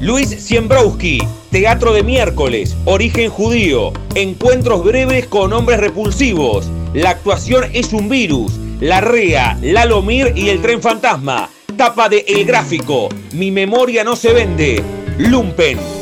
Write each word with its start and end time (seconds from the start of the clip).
Luis 0.00 0.28
Siembrowski, 0.28 1.26
Teatro 1.50 1.94
de 1.94 2.02
Miércoles, 2.02 2.76
Origen 2.84 3.30
Judío, 3.30 3.92
Encuentros 4.14 4.84
breves 4.84 5.26
con 5.26 5.54
hombres 5.54 5.80
repulsivos. 5.80 6.70
La 6.92 7.10
actuación 7.10 7.64
es 7.72 7.94
un 7.94 8.08
virus. 8.08 8.52
La 8.80 9.00
REA, 9.00 9.58
Lalomir 9.62 10.34
y 10.36 10.50
el 10.50 10.60
tren 10.60 10.82
fantasma. 10.82 11.48
Tapa 11.78 12.10
de 12.10 12.24
El 12.28 12.44
Gráfico. 12.44 13.08
Mi 13.32 13.50
memoria 13.50 14.04
no 14.04 14.16
se 14.16 14.34
vende. 14.34 14.82
Lumpen. 15.16 15.95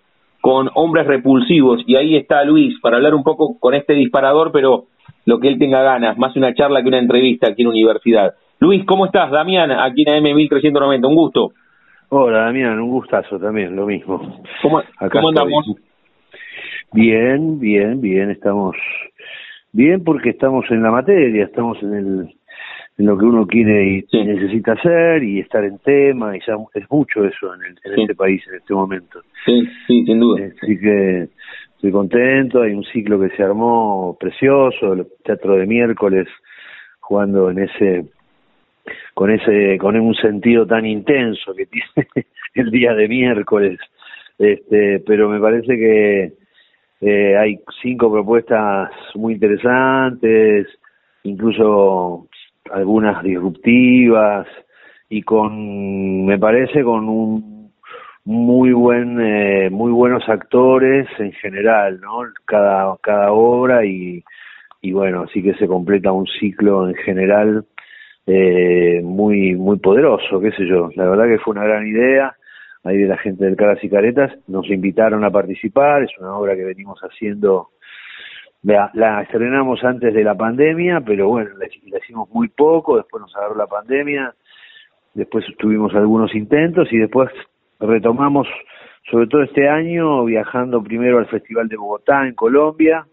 con 0.48 0.70
hombres 0.76 1.06
repulsivos. 1.06 1.84
Y 1.86 1.98
ahí 1.98 2.16
está 2.16 2.46
Luis 2.46 2.80
para 2.80 2.96
hablar 2.96 3.14
un 3.14 3.24
poco 3.24 3.60
con 3.60 3.74
este 3.74 3.92
disparador, 3.96 4.54
pero 4.54 4.86
lo 5.26 5.42
que 5.42 5.50
él 5.50 5.60
tenga 5.60 5.82
ganas, 5.82 6.18
más 6.18 6.38
una 6.38 6.54
charla 6.54 6.82
que 6.82 6.88
una 6.88 7.00
entrevista 7.00 7.50
aquí 7.50 7.64
en 7.64 7.68
Universidad. 7.68 8.34
Luis, 8.62 8.86
¿cómo 8.86 9.08
estás? 9.08 9.30
Damián, 9.30 9.72
aquí 9.72 10.06
en 10.08 10.24
AM1390, 10.24 11.06
un 11.06 11.16
gusto. 11.16 11.52
Hola 12.08 12.46
Damián, 12.46 12.80
un 12.80 12.92
gustazo 12.92 13.38
también, 13.38 13.76
lo 13.76 13.86
mismo. 13.86 14.42
¿Cómo, 14.62 14.82
¿cómo 15.12 15.28
andamos? 15.28 15.66
Bien, 16.94 17.60
bien, 17.60 18.00
bien, 18.00 18.32
estamos 18.32 18.78
bien 19.74 20.02
porque 20.06 20.30
estamos 20.30 20.64
en 20.70 20.82
la 20.82 20.92
materia, 20.92 21.44
estamos 21.44 21.78
en 21.84 21.94
el 21.94 22.36
en 22.98 23.06
lo 23.06 23.18
que 23.18 23.26
uno 23.26 23.46
quiere 23.46 24.06
y 24.12 24.24
necesita 24.24 24.74
hacer 24.74 25.24
y 25.24 25.40
estar 25.40 25.64
en 25.64 25.78
tema 25.80 26.36
y 26.36 26.40
ya 26.40 26.56
es 26.74 26.90
mucho 26.90 27.26
eso 27.26 27.54
en, 27.54 27.78
en 27.84 28.00
este 28.02 28.16
país 28.16 28.42
en 28.48 28.56
este 28.56 28.74
momento. 28.74 29.22
Sí, 29.46 29.68
sí, 29.86 30.04
sin 30.06 30.20
duda. 30.20 30.48
Así 30.62 30.80
que 30.80 31.28
estoy 31.76 31.92
contento, 31.92 32.64
hay 32.64 32.74
un 32.74 32.84
ciclo 32.86 33.20
que 33.20 33.30
se 33.36 33.44
armó 33.44 34.18
precioso, 34.20 34.94
el 34.94 35.06
teatro 35.24 35.58
de 35.58 35.68
miércoles 35.68 36.28
jugando 37.00 37.52
en 37.52 37.60
ese 37.60 38.06
con 39.14 39.32
ese 39.32 39.78
con 39.78 39.96
un 40.00 40.16
sentido 40.16 40.66
tan 40.66 40.86
intenso 40.86 41.54
que 41.54 41.66
tiene 41.68 42.28
el 42.56 42.72
día 42.72 42.94
de 42.94 43.08
miércoles 43.08 43.80
este 44.38 45.04
pero 45.06 45.30
me 45.30 45.40
parece 45.40 45.78
que 45.78 46.34
eh, 47.02 47.38
hay 47.38 47.60
cinco 47.82 48.12
propuestas 48.12 48.92
muy 49.16 49.34
interesantes 49.34 50.68
incluso 51.24 52.28
algunas 52.72 53.24
disruptivas 53.24 54.48
y 55.10 55.22
con, 55.22 56.26
me 56.26 56.38
parece, 56.38 56.84
con 56.84 57.08
un 57.08 57.72
muy 58.26 58.74
buen, 58.74 59.22
eh, 59.22 59.70
muy 59.70 59.92
buenos 59.92 60.28
actores 60.28 61.08
en 61.18 61.32
general, 61.32 62.02
¿no? 62.02 62.24
Cada, 62.46 62.98
cada 63.02 63.32
obra 63.32 63.86
y, 63.86 64.24
y 64.82 64.92
bueno, 64.92 65.24
así 65.24 65.42
que 65.42 65.54
se 65.54 65.68
completa 65.68 66.12
un 66.12 66.28
ciclo 66.28 66.90
en 66.90 66.96
general 66.96 67.66
eh, 68.26 69.02
muy, 69.04 69.56
muy 69.56 69.80
poderoso, 69.80 70.42
qué 70.42 70.52
sé 70.52 70.68
yo. 70.68 70.90
La 70.96 71.08
verdad 71.08 71.28
que 71.28 71.40
fue 71.40 71.54
una 71.54 71.64
gran 71.64 71.88
idea 71.88 72.36
ahí 72.84 72.98
de 72.98 73.08
la 73.08 73.18
gente 73.18 73.46
del 73.46 73.56
Caras 73.56 73.84
y 73.84 73.90
Caretas, 73.90 74.34
nos 74.48 74.70
invitaron 74.70 75.24
a 75.24 75.32
participar, 75.32 76.04
es 76.04 76.12
una 76.20 76.38
obra 76.38 76.56
que 76.56 76.64
venimos 76.64 77.00
haciendo 77.02 77.70
la, 78.64 78.92
la, 78.94 79.22
estrenamos 79.22 79.84
antes 79.84 80.14
de 80.14 80.24
la 80.24 80.36
pandemia, 80.36 81.02
pero 81.02 81.30
bueno, 81.30 81.52
la, 81.58 81.68
hicimos 81.98 82.30
muy 82.30 82.50
poco, 82.50 82.98
después 82.98 83.22
nos 83.22 83.36
agarró 83.36 83.56
la 83.56 83.68
pandemia, 83.68 84.34
después 85.14 85.46
tuvimos 85.58 85.94
algunos 85.96 86.34
intentos 86.36 86.92
y 86.92 86.98
después 86.98 87.30
retomamos, 87.80 88.48
sobre 89.10 89.28
todo 89.28 89.44
este 89.44 89.70
año, 89.70 90.26
viajando 90.26 90.84
primero 90.84 91.20
al 91.20 91.28
Festival 91.28 91.68
de 91.68 91.78
Bogotá 91.78 92.28
en 92.28 92.34
Colombia 92.34 93.06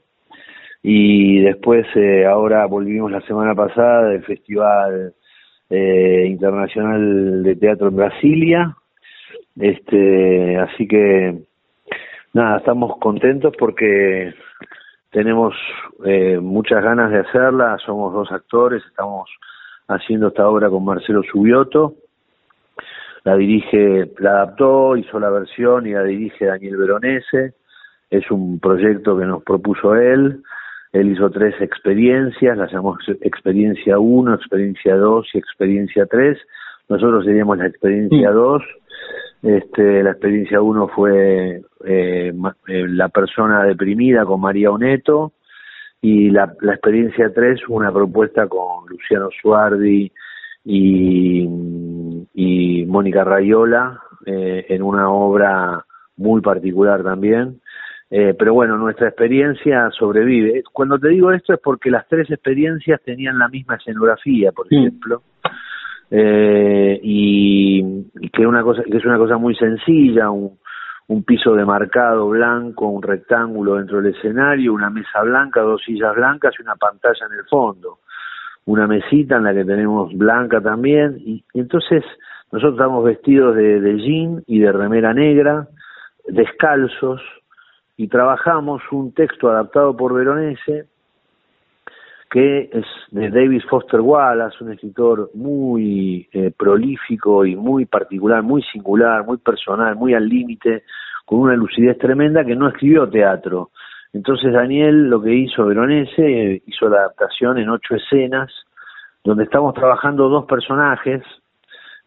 y 0.82 1.40
después 1.40 1.86
eh, 1.94 2.26
ahora 2.26 2.66
volvimos 2.66 3.10
la 3.10 3.22
semana 3.22 3.54
pasada 3.54 4.08
del 4.08 4.22
Festival 4.22 5.14
eh, 5.70 6.26
Internacional 6.28 7.42
de 7.42 7.56
Teatro 7.56 7.88
en 7.88 7.96
Brasilia. 7.96 8.76
Este, 9.58 10.58
así 10.58 10.86
que 10.86 11.38
nada, 12.34 12.58
estamos 12.58 12.98
contentos 12.98 13.54
porque 13.58 14.34
tenemos 15.14 15.54
eh, 16.04 16.40
muchas 16.42 16.82
ganas 16.82 17.08
de 17.12 17.20
hacerla, 17.20 17.78
somos 17.86 18.12
dos 18.12 18.32
actores, 18.32 18.82
estamos 18.84 19.30
haciendo 19.86 20.28
esta 20.28 20.48
obra 20.48 20.68
con 20.68 20.84
Marcelo 20.84 21.22
Subioto, 21.22 21.94
la 23.22 23.36
dirige, 23.36 24.10
la 24.18 24.30
adaptó, 24.30 24.96
hizo 24.96 25.20
la 25.20 25.30
versión 25.30 25.86
y 25.86 25.92
la 25.92 26.02
dirige 26.02 26.46
Daniel 26.46 26.76
Veronese, 26.78 27.54
es 28.10 28.28
un 28.32 28.58
proyecto 28.58 29.16
que 29.16 29.24
nos 29.24 29.44
propuso 29.44 29.94
él, 29.94 30.42
él 30.92 31.12
hizo 31.12 31.30
tres 31.30 31.54
experiencias, 31.60 32.58
las 32.58 32.72
llamamos 32.72 32.98
experiencia 33.20 34.00
1, 34.00 34.34
experiencia 34.34 34.96
2 34.96 35.28
y 35.32 35.38
experiencia 35.38 36.06
3, 36.06 36.38
nosotros 36.88 37.24
seríamos 37.24 37.58
la 37.58 37.68
experiencia 37.68 38.32
2, 38.32 38.62
este, 39.44 40.02
la 40.02 40.12
experiencia 40.12 40.62
1 40.62 40.88
fue 40.88 41.60
eh, 41.84 42.32
eh, 42.66 42.88
la 42.88 43.08
persona 43.10 43.62
deprimida 43.64 44.24
con 44.24 44.40
María 44.40 44.70
Oneto 44.70 45.32
y 46.00 46.30
la, 46.30 46.54
la 46.62 46.72
experiencia 46.72 47.30
3 47.30 47.68
una 47.68 47.92
propuesta 47.92 48.48
con 48.48 48.88
Luciano 48.88 49.28
Suardi 49.42 50.10
y, 50.64 51.46
y 52.32 52.86
Mónica 52.86 53.22
Rayola 53.22 54.00
eh, 54.24 54.64
en 54.70 54.82
una 54.82 55.10
obra 55.10 55.84
muy 56.16 56.40
particular 56.40 57.02
también. 57.02 57.60
Eh, 58.10 58.34
pero 58.38 58.54
bueno, 58.54 58.78
nuestra 58.78 59.08
experiencia 59.08 59.90
sobrevive. 59.90 60.62
Cuando 60.72 60.98
te 60.98 61.08
digo 61.08 61.32
esto 61.32 61.52
es 61.52 61.60
porque 61.60 61.90
las 61.90 62.08
tres 62.08 62.30
experiencias 62.30 62.98
tenían 63.04 63.38
la 63.38 63.48
misma 63.48 63.74
escenografía, 63.74 64.52
por 64.52 64.72
ejemplo 64.72 65.22
eh, 66.16 67.00
y, 67.02 68.04
que 68.32 68.46
una 68.46 68.62
cosa 68.62 68.84
que 68.84 68.98
es 68.98 69.04
una 69.04 69.18
cosa 69.18 69.36
muy 69.36 69.56
sencilla 69.56 70.30
un, 70.30 70.58
un 71.08 71.24
piso 71.24 71.54
demarcado 71.54 72.28
blanco 72.28 72.86
un 72.86 73.02
rectángulo 73.02 73.74
dentro 73.74 74.00
del 74.00 74.14
escenario 74.14 74.74
una 74.74 74.90
mesa 74.90 75.22
blanca 75.22 75.60
dos 75.62 75.82
sillas 75.84 76.14
blancas 76.14 76.54
y 76.56 76.62
una 76.62 76.76
pantalla 76.76 77.26
en 77.26 77.38
el 77.38 77.44
fondo. 77.46 77.98
Una 78.66 78.86
mesita 78.86 79.36
en 79.36 79.44
la 79.44 79.52
que 79.52 79.64
tenemos 79.64 80.16
blanca 80.16 80.60
también. 80.60 81.18
Y, 81.18 81.44
entonces 81.52 82.04
nosotros 82.52 82.74
estamos 82.74 83.04
vestidos 83.04 83.56
de, 83.56 83.80
de 83.80 83.98
jean 83.98 84.42
y 84.46 84.60
de 84.60 84.70
remera 84.70 85.12
negra 85.12 85.66
descalzos 86.28 87.20
y 87.96 88.06
trabajamos 88.06 88.82
un 88.92 89.12
texto 89.12 89.50
adaptado 89.50 89.96
por 89.96 90.14
Veronese 90.14 90.86
que 92.34 92.68
es 92.72 92.84
de 93.12 93.30
David 93.30 93.62
Foster 93.70 94.00
Wallace, 94.00 94.56
un 94.64 94.72
escritor 94.72 95.30
muy 95.34 96.28
eh, 96.32 96.50
prolífico 96.50 97.46
y 97.46 97.54
muy 97.54 97.86
particular, 97.86 98.42
muy 98.42 98.60
singular, 98.72 99.24
muy 99.24 99.36
personal, 99.36 99.94
muy 99.94 100.14
al 100.14 100.28
límite, 100.28 100.82
con 101.24 101.38
una 101.38 101.54
lucidez 101.54 101.96
tremenda 101.96 102.44
que 102.44 102.56
no 102.56 102.66
escribió 102.66 103.08
teatro. 103.08 103.70
Entonces 104.12 104.52
Daniel 104.52 105.08
lo 105.08 105.22
que 105.22 105.32
hizo 105.32 105.64
Veronese, 105.64 106.60
hizo 106.66 106.88
la 106.88 107.02
adaptación 107.02 107.58
en 107.58 107.68
ocho 107.68 107.94
escenas, 107.94 108.50
donde 109.22 109.44
estamos 109.44 109.72
trabajando 109.72 110.28
dos 110.28 110.44
personajes, 110.46 111.22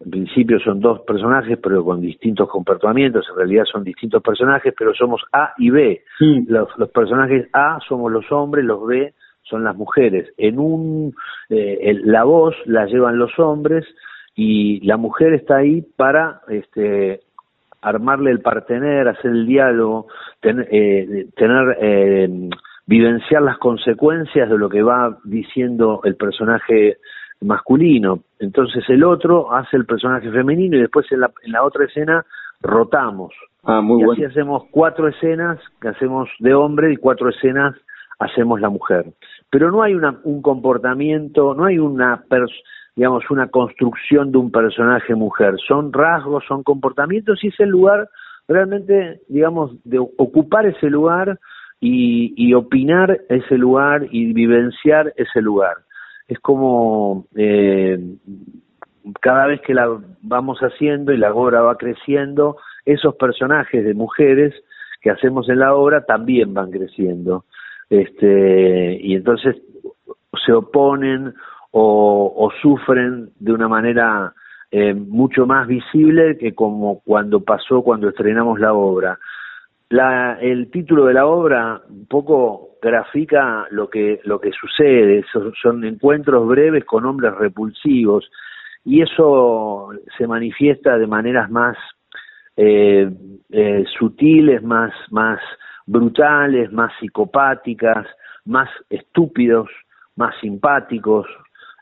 en 0.02 0.12
principio 0.12 0.60
son 0.60 0.82
dos 0.82 1.00
personajes, 1.08 1.58
pero 1.64 1.86
con 1.86 2.02
distintos 2.02 2.50
comportamientos, 2.50 3.26
en 3.30 3.38
realidad 3.38 3.64
son 3.64 3.86
distintos 3.86 4.22
personajes, 4.22 4.74
pero 4.78 4.94
somos 4.94 5.22
A 5.32 5.54
y 5.58 5.70
B. 5.70 6.04
Los, 6.48 6.68
personajes 6.94 7.48
A 7.54 7.80
somos 7.88 8.12
los 8.12 8.30
hombres, 8.30 8.66
los 8.66 8.86
B 8.86 9.14
son 9.50 9.64
las 9.64 9.76
mujeres. 9.76 10.30
En 10.38 10.60
un, 10.60 11.16
eh, 11.50 12.00
la 12.04 12.24
voz 12.24 12.56
la 12.66 12.86
llevan 12.86 13.18
los 13.18 13.38
hombres 13.40 13.86
y 14.36 14.86
la 14.86 14.98
mujer 14.98 15.34
está 15.34 15.58
ahí 15.58 15.82
para 15.82 16.42
este, 16.48 17.22
armarle 17.82 18.32
el 18.32 18.42
partener, 18.42 19.08
hacer 19.08 19.32
el 19.32 19.46
diálogo, 19.46 20.08
eh, 20.44 21.28
tener, 21.36 21.78
eh, 21.82 22.50
vivenciar 22.86 23.42
las 23.42 23.58
consecuencias 23.58 24.50
de 24.50 24.58
lo 24.58 24.70
que 24.70 24.82
va 24.82 25.18
diciendo 25.24 26.02
el 26.04 26.16
personaje 26.16 26.98
masculino. 27.42 28.20
Entonces 28.40 28.84
el 28.90 29.04
otro 29.04 29.54
hace 29.54 29.78
el 29.78 29.86
personaje 29.86 30.32
femenino 30.32 30.78
y 30.78 30.82
después 30.82 31.12
en 31.12 31.22
la, 31.22 31.32
en 31.44 31.52
la 31.52 31.64
otra 31.64 31.86
escena 31.86 32.26
rotamos. 32.62 33.34
Ah, 33.64 33.82
muy 33.82 34.02
y 34.02 34.12
así 34.12 34.24
hacemos 34.24 34.64
cuatro 34.72 35.08
escenas 35.08 35.60
que 35.82 35.90
hacemos 35.90 36.30
de 36.40 36.54
hombre 36.54 36.94
y 36.94 36.98
cuatro 36.98 37.30
escenas 37.30 37.76
hacemos 38.20 38.62
la 38.62 38.70
mujer. 38.70 39.06
Pero 39.50 39.72
no 39.72 39.82
hay 39.82 39.94
una, 39.94 40.20
un 40.24 40.42
comportamiento, 40.42 41.54
no 41.54 41.66
hay 41.66 41.80
una 41.80 42.24
digamos, 42.96 43.30
una 43.30 43.48
construcción 43.48 44.32
de 44.32 44.40
un 44.40 44.52
personaje 44.52 45.14
mujer. 45.14 45.56
Son 45.68 45.94
rasgos, 45.94 46.44
son 46.48 46.64
comportamientos 46.64 47.44
y 47.44 47.50
es 47.50 47.60
el 47.60 47.70
lugar 47.70 48.10
realmente, 48.48 49.22
digamos, 49.28 49.72
de 49.84 50.00
ocupar 50.00 50.66
ese 50.66 50.90
lugar 50.90 51.40
y, 51.80 52.34
y 52.36 52.54
opinar 52.54 53.20
ese 53.30 53.58
lugar 53.58 54.08
y 54.12 54.34
vivenciar 54.34 55.14
ese 55.16 55.42
lugar. 55.42 55.76
Es 56.28 56.40
como 56.40 57.28
eh, 57.36 58.00
cada 59.22 59.48
vez 59.48 59.62
que 59.62 59.74
la 59.74 60.00
vamos 60.22 60.60
haciendo 60.60 61.14
y 61.14 61.18
la 61.18 61.34
obra 61.34 61.62
va 61.62 61.78
creciendo, 61.78 62.58
esos 62.86 63.16
personajes 63.16 63.84
de 63.84 63.94
mujeres 63.94 64.54
que 65.02 65.12
hacemos 65.12 65.48
en 65.50 65.60
la 65.60 65.76
obra 65.76 66.06
también 66.06 66.54
van 66.54 66.72
creciendo. 66.72 67.46
Este, 67.90 69.00
y 69.02 69.16
entonces 69.16 69.56
se 70.46 70.54
oponen 70.54 71.34
o, 71.72 72.52
sufren 72.62 73.30
de 73.40 73.52
una 73.52 73.68
manera 73.68 74.34
eh, 74.72 74.94
mucho 74.94 75.46
más 75.46 75.68
visible 75.68 76.38
que 76.38 76.54
como 76.54 77.02
cuando 77.02 77.42
pasó 77.42 77.82
cuando 77.82 78.10
estrenamos 78.10 78.60
la 78.60 78.74
obra. 78.74 79.20
El 79.90 80.70
título 80.70 81.06
de 81.06 81.14
la 81.14 81.28
obra 81.28 81.82
un 81.90 82.08
poco 82.08 82.72
grafica 82.82 83.66
lo 83.72 83.90
que 83.90 84.20
lo 84.26 84.40
que 84.40 84.52
sucede, 84.52 85.24
son, 85.32 85.54
son 85.62 85.86
encuentros 85.86 86.46
breves 86.48 86.84
con 86.84 87.06
hombres 87.06 87.34
repulsivos 87.36 88.30
y 88.84 89.02
eso 89.02 89.90
se 90.18 90.28
manifiesta 90.28 90.98
de 90.98 91.08
maneras 91.08 91.50
más 91.50 91.78
eh, 92.58 93.10
eh, 93.50 93.86
sutiles, 93.98 94.62
más 94.64 94.92
más 95.10 95.40
brutales, 95.88 96.72
más 96.72 96.92
psicopáticas, 97.00 98.06
más 98.46 98.70
estúpidos, 98.90 99.70
más 100.16 100.36
simpáticos, 100.40 101.26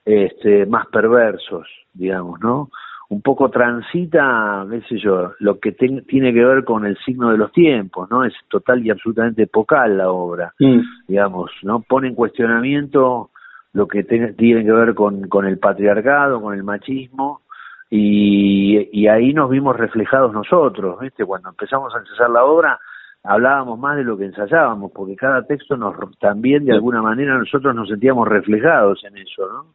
este, 0.05 0.65
más 0.67 0.87
perversos, 0.87 1.67
digamos, 1.93 2.39
¿no? 2.39 2.69
Un 3.09 3.21
poco 3.21 3.49
transita, 3.49 4.65
qué 4.69 4.81
sé 4.81 4.97
yo, 4.97 5.33
lo 5.39 5.59
que 5.59 5.71
tiene 5.71 6.33
que 6.33 6.43
ver 6.43 6.63
con 6.63 6.85
el 6.85 6.97
signo 6.99 7.31
de 7.31 7.37
los 7.37 7.51
tiempos, 7.51 8.09
¿no? 8.09 8.23
Es 8.23 8.33
total 8.47 8.85
y 8.85 8.89
absolutamente 8.89 9.43
epocal 9.43 9.97
la 9.97 10.11
obra, 10.11 10.53
mm. 10.59 10.79
digamos, 11.07 11.51
¿no? 11.63 11.81
Pone 11.81 12.07
en 12.07 12.15
cuestionamiento 12.15 13.31
lo 13.73 13.87
que 13.87 14.03
tiene 14.03 14.35
que 14.35 14.71
ver 14.71 14.95
con, 14.95 15.27
con 15.27 15.45
el 15.45 15.59
patriarcado, 15.59 16.41
con 16.41 16.55
el 16.55 16.63
machismo, 16.63 17.41
y, 17.89 18.89
y 18.91 19.07
ahí 19.07 19.33
nos 19.33 19.49
vimos 19.49 19.75
reflejados 19.75 20.33
nosotros, 20.33 20.99
¿viste? 20.99 21.25
Cuando 21.25 21.49
empezamos 21.49 21.93
a 21.93 21.99
ensayar 21.99 22.29
la 22.29 22.43
obra, 22.43 22.79
hablábamos 23.27 23.79
más 23.79 23.97
de 23.97 24.03
lo 24.03 24.17
que 24.17 24.25
ensayábamos, 24.25 24.91
porque 24.91 25.15
cada 25.15 25.45
texto 25.45 25.77
nos 25.77 25.95
también 26.19 26.65
de 26.65 26.73
alguna 26.73 27.01
manera 27.01 27.37
nosotros 27.37 27.75
nos 27.75 27.89
sentíamos 27.89 28.27
reflejados 28.27 29.03
en 29.05 29.17
eso, 29.17 29.47
¿no? 29.47 29.65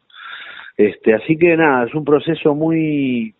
Este, 0.77 1.13
así 1.13 1.37
que 1.37 1.55
nada, 1.57 1.85
es 1.85 1.93
un 1.93 2.05
proceso 2.05 2.55
muy, 2.55 3.35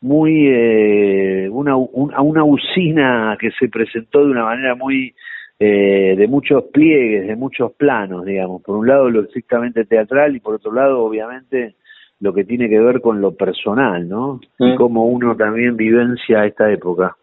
muy, 0.00 0.48
eh, 0.48 1.48
una, 1.50 1.76
una 1.76 2.44
usina 2.44 3.36
que 3.40 3.50
se 3.52 3.68
presentó 3.68 4.24
de 4.24 4.30
una 4.30 4.44
manera 4.44 4.74
muy, 4.74 5.14
eh, 5.58 6.14
de 6.16 6.28
muchos 6.28 6.64
pliegues, 6.72 7.26
de 7.26 7.36
muchos 7.36 7.72
planos, 7.72 8.24
digamos. 8.24 8.62
Por 8.62 8.76
un 8.76 8.86
lado 8.86 9.08
lo 9.10 9.22
estrictamente 9.22 9.84
teatral 9.84 10.36
y 10.36 10.40
por 10.40 10.56
otro 10.56 10.72
lado, 10.72 11.02
obviamente, 11.02 11.74
lo 12.20 12.32
que 12.32 12.44
tiene 12.44 12.68
que 12.68 12.80
ver 12.80 13.00
con 13.00 13.20
lo 13.20 13.34
personal, 13.34 14.08
¿no? 14.08 14.40
Y 14.58 14.74
cómo 14.76 15.06
uno 15.06 15.36
también 15.36 15.76
vivencia 15.76 16.44
esta 16.46 16.70
época. 16.70 17.16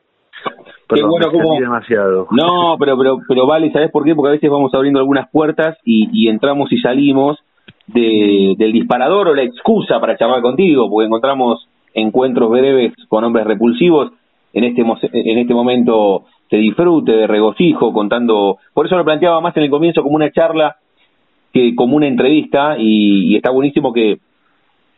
Qué 0.96 1.04
bueno 1.04 1.32
como... 1.32 1.60
demasiado. 1.60 2.28
No, 2.32 2.76
pero, 2.80 2.98
pero, 2.98 3.18
pero 3.28 3.46
vale, 3.46 3.72
¿sabes 3.72 3.92
por 3.92 4.04
qué? 4.04 4.16
Porque 4.16 4.30
a 4.30 4.34
veces 4.34 4.50
vamos 4.50 4.74
abriendo 4.74 5.00
algunas 5.00 5.30
puertas 5.30 5.78
y, 5.84 6.10
y 6.12 6.30
entramos 6.30 6.72
y 6.72 6.80
salimos 6.80 7.38
de, 7.88 8.56
del 8.58 8.72
disparador 8.72 9.28
o 9.28 9.36
la 9.36 9.44
excusa 9.44 10.00
para 10.00 10.18
charlar 10.18 10.42
contigo, 10.42 10.90
porque 10.90 11.06
encontramos 11.06 11.68
encuentros 11.94 12.50
breves 12.50 12.94
con 13.08 13.24
hombres 13.24 13.46
repulsivos. 13.46 14.12
En 14.52 14.64
este, 14.64 14.82
en 14.82 15.38
este 15.38 15.54
momento 15.54 16.24
te 16.50 16.58
disfrute, 16.58 17.12
de 17.12 17.28
regocijo, 17.28 17.94
contando. 17.94 18.58
Por 18.74 18.88
eso 18.88 18.98
lo 18.98 19.06
planteaba 19.06 19.42
más 19.42 19.56
en 19.58 19.64
el 19.64 19.70
comienzo 19.70 20.02
como 20.02 20.16
una 20.16 20.32
charla 20.32 20.78
que 21.54 21.76
como 21.76 21.96
una 21.98 22.08
entrevista, 22.08 22.78
y, 22.78 23.32
y 23.32 23.36
está 23.36 23.52
buenísimo 23.52 23.94
que 23.94 24.18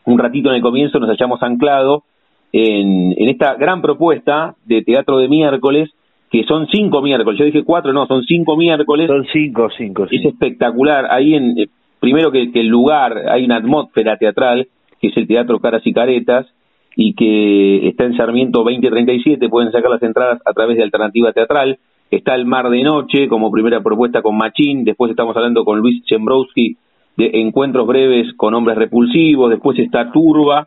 un 0.04 0.18
ratito 0.18 0.48
en 0.48 0.56
el 0.56 0.62
comienzo 0.62 0.98
nos 0.98 1.10
hayamos 1.10 1.42
anclado 1.42 2.04
en, 2.52 3.14
en 3.16 3.28
esta 3.28 3.54
gran 3.54 3.80
propuesta 3.80 4.54
de 4.64 4.82
teatro 4.82 5.18
de 5.18 5.28
miércoles, 5.28 5.90
que 6.30 6.44
son 6.44 6.66
cinco 6.68 7.02
miércoles. 7.02 7.38
Yo 7.38 7.44
dije 7.44 7.64
cuatro, 7.64 7.92
no, 7.92 8.06
son 8.06 8.22
cinco 8.24 8.56
miércoles. 8.56 9.06
Son 9.06 9.26
cinco, 9.32 9.68
cinco. 9.76 10.06
Es 10.10 10.24
espectacular. 10.24 11.06
Ahí 11.10 11.34
en, 11.34 11.58
eh, 11.58 11.68
primero 12.00 12.32
que, 12.32 12.50
el 12.54 12.66
lugar, 12.66 13.28
hay 13.28 13.44
una 13.44 13.56
atmósfera 13.56 14.16
teatral, 14.16 14.66
que 15.00 15.08
es 15.08 15.16
el 15.16 15.26
Teatro 15.26 15.60
Caras 15.60 15.82
y 15.84 15.92
Caretas, 15.92 16.46
y 16.96 17.14
que 17.14 17.86
está 17.86 18.04
en 18.04 18.16
Sarmiento 18.16 18.64
2037, 18.64 19.48
pueden 19.48 19.72
sacar 19.72 19.90
las 19.90 20.02
entradas 20.02 20.40
a 20.44 20.52
través 20.52 20.76
de 20.76 20.82
Alternativa 20.82 21.32
Teatral. 21.32 21.78
Está 22.10 22.34
el 22.34 22.44
Mar 22.44 22.68
de 22.68 22.82
Noche 22.82 23.28
como 23.28 23.50
primera 23.50 23.82
propuesta 23.82 24.20
con 24.20 24.36
Machín, 24.36 24.84
después 24.84 25.10
estamos 25.10 25.36
hablando 25.36 25.64
con 25.64 25.78
Luis 25.78 26.04
Chembrowski 26.04 26.76
de 27.16 27.30
Encuentros 27.34 27.86
Breves 27.86 28.34
con 28.34 28.54
Hombres 28.54 28.76
Repulsivos, 28.76 29.50
después 29.50 29.78
está 29.78 30.10
Turba, 30.10 30.66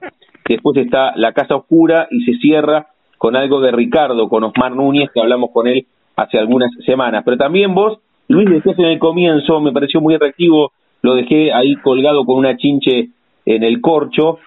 después 0.53 0.77
está 0.77 1.13
La 1.15 1.33
Casa 1.33 1.55
Oscura 1.55 2.07
y 2.11 2.23
se 2.23 2.33
cierra 2.39 2.87
con 3.17 3.35
algo 3.35 3.59
de 3.61 3.71
Ricardo, 3.71 4.29
con 4.29 4.43
Osmar 4.43 4.75
Núñez, 4.75 5.09
que 5.13 5.21
hablamos 5.21 5.49
con 5.51 5.67
él 5.67 5.85
hace 6.15 6.37
algunas 6.37 6.71
semanas. 6.85 7.23
Pero 7.25 7.37
también 7.37 7.73
vos, 7.73 7.99
Luis, 8.27 8.49
decías 8.49 8.77
en 8.77 8.85
el 8.85 8.99
comienzo, 8.99 9.59
me 9.59 9.71
pareció 9.71 10.01
muy 10.01 10.13
atractivo, 10.13 10.71
lo 11.01 11.15
dejé 11.15 11.53
ahí 11.53 11.75
colgado 11.77 12.25
con 12.25 12.37
una 12.37 12.57
chinche 12.57 13.09
en 13.45 13.63
el 13.63 13.81
corcho. 13.81 14.39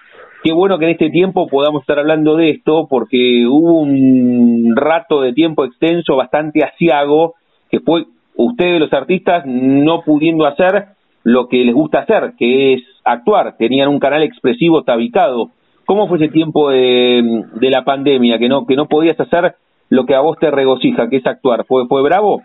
Qué 0.43 0.53
bueno 0.53 0.79
que 0.79 0.85
en 0.85 0.91
este 0.91 1.09
tiempo 1.09 1.47
podamos 1.47 1.81
estar 1.81 1.99
hablando 1.99 2.37
de 2.37 2.51
esto, 2.51 2.87
porque 2.89 3.45
hubo 3.47 3.81
un 3.81 4.73
rato 4.75 5.21
de 5.21 5.33
tiempo 5.33 5.65
extenso 5.65 6.15
bastante 6.15 6.63
asiago, 6.63 7.35
que 7.69 7.81
fue 7.81 8.05
ustedes 8.35 8.79
los 8.79 8.93
artistas 8.93 9.43
no 9.45 10.01
pudiendo 10.03 10.45
hacer 10.45 10.85
lo 11.23 11.49
que 11.49 11.65
les 11.65 11.75
gusta 11.75 11.99
hacer, 11.99 12.33
que 12.37 12.73
es 12.73 12.83
actuar. 13.03 13.57
Tenían 13.57 13.89
un 13.89 13.99
canal 13.99 14.23
expresivo 14.23 14.83
tabicado 14.83 15.49
¿Cómo 15.89 16.07
fue 16.07 16.19
ese 16.19 16.27
tiempo 16.27 16.69
de, 16.69 17.47
la 17.61 17.83
pandemia 17.83 18.37
que 18.37 18.47
no 18.47 18.67
que 18.67 18.75
no 18.75 18.87
podías 18.87 19.19
hacer 19.19 19.55
lo 19.89 20.05
que 20.05 20.13
a 20.13 20.19
vos 20.19 20.37
te 20.37 20.51
regocija, 20.51 21.09
que 21.09 21.17
es 21.17 21.25
actuar? 21.25 21.65
¿Fue 21.65 21.87
fue 21.87 22.03
bravo? 22.03 22.43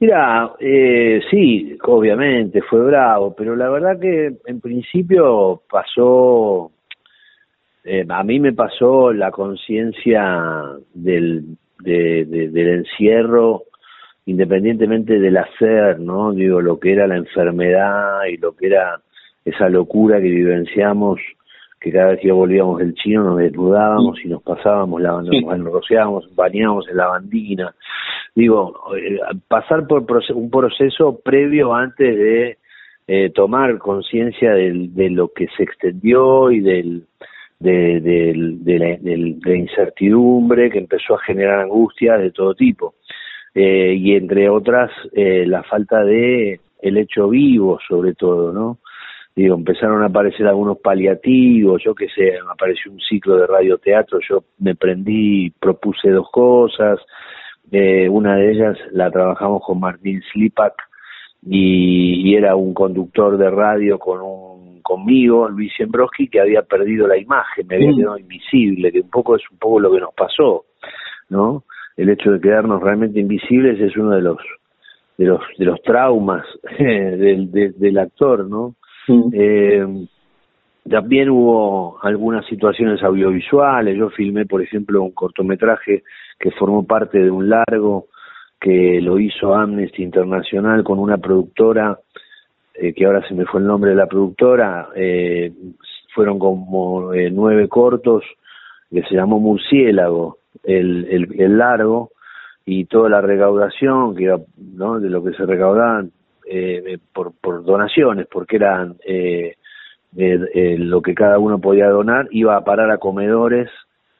Mira, 0.00 0.50
eh, 0.58 1.20
sí, 1.30 1.78
obviamente 1.84 2.62
fue 2.62 2.80
bravo, 2.80 3.32
pero 3.36 3.54
la 3.54 3.70
verdad 3.70 4.00
que 4.00 4.32
en 4.44 4.60
principio 4.60 5.62
pasó, 5.70 6.72
eh, 7.84 8.04
a 8.08 8.24
mí 8.24 8.40
me 8.40 8.54
pasó 8.54 9.12
la 9.12 9.30
conciencia 9.30 10.64
del, 10.92 11.44
del 11.78 12.68
encierro, 12.68 13.66
independientemente 14.26 15.20
del 15.20 15.36
hacer, 15.36 16.00
¿no? 16.00 16.32
Digo, 16.32 16.60
lo 16.60 16.80
que 16.80 16.92
era 16.92 17.06
la 17.06 17.18
enfermedad 17.18 18.24
y 18.28 18.36
lo 18.38 18.56
que 18.56 18.66
era 18.66 19.00
esa 19.44 19.68
locura 19.68 20.20
que 20.20 20.28
vivenciamos 20.28 21.20
que 21.82 21.90
cada 21.90 22.12
vez 22.12 22.20
que 22.20 22.30
volvíamos 22.30 22.78
del 22.78 22.94
chino 22.94 23.24
nos 23.24 23.38
desnudábamos 23.38 24.24
y 24.24 24.28
nos 24.28 24.42
pasábamos, 24.42 25.02
la, 25.02 25.20
nos 25.20 25.72
rociábamos, 25.72 26.32
bañábamos 26.34 26.88
en 26.88 26.96
la 26.96 27.08
bandina. 27.08 27.74
Digo, 28.36 28.74
eh, 28.96 29.18
pasar 29.48 29.86
por 29.88 30.06
un 30.34 30.50
proceso 30.50 31.18
previo 31.24 31.74
antes 31.74 32.16
de 32.16 32.58
eh, 33.08 33.30
tomar 33.30 33.78
conciencia 33.78 34.52
de 34.52 35.10
lo 35.10 35.32
que 35.32 35.48
se 35.56 35.64
extendió 35.64 36.52
y 36.52 36.60
del, 36.60 37.04
de, 37.58 38.00
de, 38.00 38.78
la, 39.44 39.56
incertidumbre 39.56 40.70
que 40.70 40.78
empezó 40.78 41.16
a 41.16 41.22
generar 41.22 41.60
angustia 41.60 42.16
de 42.16 42.30
todo 42.30 42.54
tipo. 42.54 42.94
Eh, 43.54 43.96
y 43.98 44.14
entre 44.14 44.48
otras, 44.48 44.90
la 45.12 45.64
falta 45.64 46.04
de 46.04 46.60
el 46.80 46.96
hecho 46.96 47.28
vivo, 47.28 47.78
sobre 47.88 48.14
todo, 48.14 48.52
¿no? 48.52 48.78
Digo, 49.34 49.54
empezaron 49.54 50.02
a 50.02 50.06
aparecer 50.06 50.46
algunos 50.46 50.78
paliativos, 50.78 51.82
yo 51.82 51.94
qué 51.94 52.08
sé, 52.08 52.34
apareció 52.50 52.92
un 52.92 53.00
ciclo 53.00 53.36
de 53.36 53.46
radioteatro, 53.46 54.18
yo 54.28 54.44
me 54.58 54.74
prendí, 54.74 55.50
propuse 55.50 56.10
dos 56.10 56.30
cosas, 56.30 57.00
eh, 57.70 58.08
una 58.08 58.36
de 58.36 58.52
ellas 58.52 58.78
la 58.90 59.10
trabajamos 59.10 59.62
con 59.64 59.80
Martín 59.80 60.22
Slipak 60.32 60.74
y, 61.44 62.34
era 62.34 62.54
un 62.54 62.74
conductor 62.74 63.36
de 63.36 63.50
radio 63.50 63.98
con 63.98 64.20
un 64.20 64.80
conmigo, 64.82 65.48
Luis 65.48 65.72
Siembroski, 65.76 66.28
que 66.28 66.40
había 66.40 66.62
perdido 66.62 67.06
la 67.06 67.16
imagen, 67.16 67.66
me 67.66 67.76
había 67.76 67.92
mm. 67.92 67.96
quedado 67.96 68.18
invisible, 68.18 68.92
que 68.92 69.00
un 69.00 69.10
poco 69.10 69.36
es 69.36 69.42
un 69.50 69.58
poco 69.58 69.80
lo 69.80 69.92
que 69.92 70.00
nos 70.00 70.12
pasó, 70.12 70.64
¿no? 71.28 71.64
El 71.96 72.10
hecho 72.10 72.32
de 72.32 72.40
quedarnos 72.40 72.82
realmente 72.82 73.20
invisibles 73.20 73.80
es 73.80 73.96
uno 73.96 74.10
de 74.10 74.22
los 74.22 74.38
de 75.18 75.26
los 75.26 75.40
de 75.56 75.64
los 75.64 75.80
traumas 75.82 76.44
del, 76.78 77.50
del 77.50 77.98
actor, 77.98 78.48
¿no? 78.48 78.74
Eh, 79.08 80.06
también 80.88 81.30
hubo 81.30 81.98
algunas 82.02 82.44
situaciones 82.46 83.02
audiovisuales. 83.02 83.96
Yo 83.96 84.10
filmé, 84.10 84.46
por 84.46 84.62
ejemplo, 84.62 85.02
un 85.02 85.12
cortometraje 85.12 86.02
que 86.38 86.50
formó 86.52 86.84
parte 86.84 87.18
de 87.18 87.30
un 87.30 87.48
largo 87.48 88.06
que 88.60 89.00
lo 89.00 89.18
hizo 89.18 89.54
Amnesty 89.54 90.02
Internacional 90.02 90.84
con 90.84 90.98
una 90.98 91.18
productora, 91.18 91.98
eh, 92.74 92.92
que 92.94 93.06
ahora 93.06 93.26
se 93.26 93.34
me 93.34 93.44
fue 93.44 93.60
el 93.60 93.66
nombre 93.66 93.90
de 93.90 93.96
la 93.96 94.06
productora, 94.06 94.88
eh, 94.94 95.52
fueron 96.14 96.38
como 96.38 97.12
eh, 97.12 97.30
nueve 97.30 97.68
cortos, 97.68 98.24
que 98.90 99.02
se 99.02 99.14
llamó 99.14 99.40
Murciélago, 99.40 100.38
el, 100.62 101.06
el, 101.10 101.40
el 101.40 101.58
largo, 101.58 102.10
y 102.64 102.84
toda 102.84 103.08
la 103.08 103.20
recaudación 103.20 104.14
que 104.14 104.32
¿no? 104.56 105.00
de 105.00 105.10
lo 105.10 105.24
que 105.24 105.32
se 105.32 105.44
recaudaban 105.44 106.12
eh, 106.54 106.98
por, 107.12 107.32
por 107.40 107.64
donaciones, 107.64 108.26
porque 108.30 108.56
eran 108.56 108.96
eh, 109.06 109.56
eh, 110.16 110.76
lo 110.78 111.00
que 111.00 111.14
cada 111.14 111.38
uno 111.38 111.58
podía 111.58 111.88
donar, 111.88 112.28
iba 112.30 112.56
a 112.56 112.64
parar 112.64 112.90
a 112.90 112.98
comedores 112.98 113.70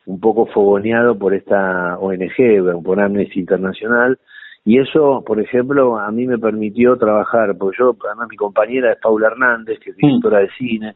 un 0.07 0.19
poco 0.19 0.47
fogoneado 0.47 1.19
por 1.19 1.35
esta 1.35 1.99
ONG, 1.99 2.83
por 2.83 3.01
Amnesty 3.01 3.41
Internacional, 3.41 4.19
y 4.65 4.79
eso, 4.79 5.23
por 5.27 5.41
ejemplo, 5.41 5.99
a 5.99 6.11
mí 6.11 6.27
me 6.27 6.39
permitió 6.39 6.97
trabajar, 6.97 7.57
porque 7.59 7.77
yo, 7.79 7.97
además 8.09 8.29
mi 8.31 8.37
compañera 8.37 8.93
es 8.93 8.99
Paula 9.01 9.27
Hernández, 9.27 9.79
que 9.81 9.91
es 9.91 9.97
directora 9.97 10.39
de 10.39 10.51
cine, 10.57 10.95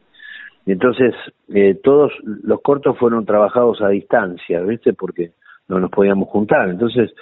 y 0.65 0.71
entonces 0.71 1.13
eh, 1.53 1.79
todos 1.83 2.11
los 2.23 2.61
cortos 2.61 2.97
fueron 2.97 3.25
trabajados 3.25 3.81
a 3.81 3.89
distancia, 3.89 4.61
¿viste? 4.61 4.93
Porque 4.93 5.31
no 5.67 5.79
nos 5.79 5.91
podíamos 5.91 6.29
juntar, 6.29 6.69
entonces 6.69 7.13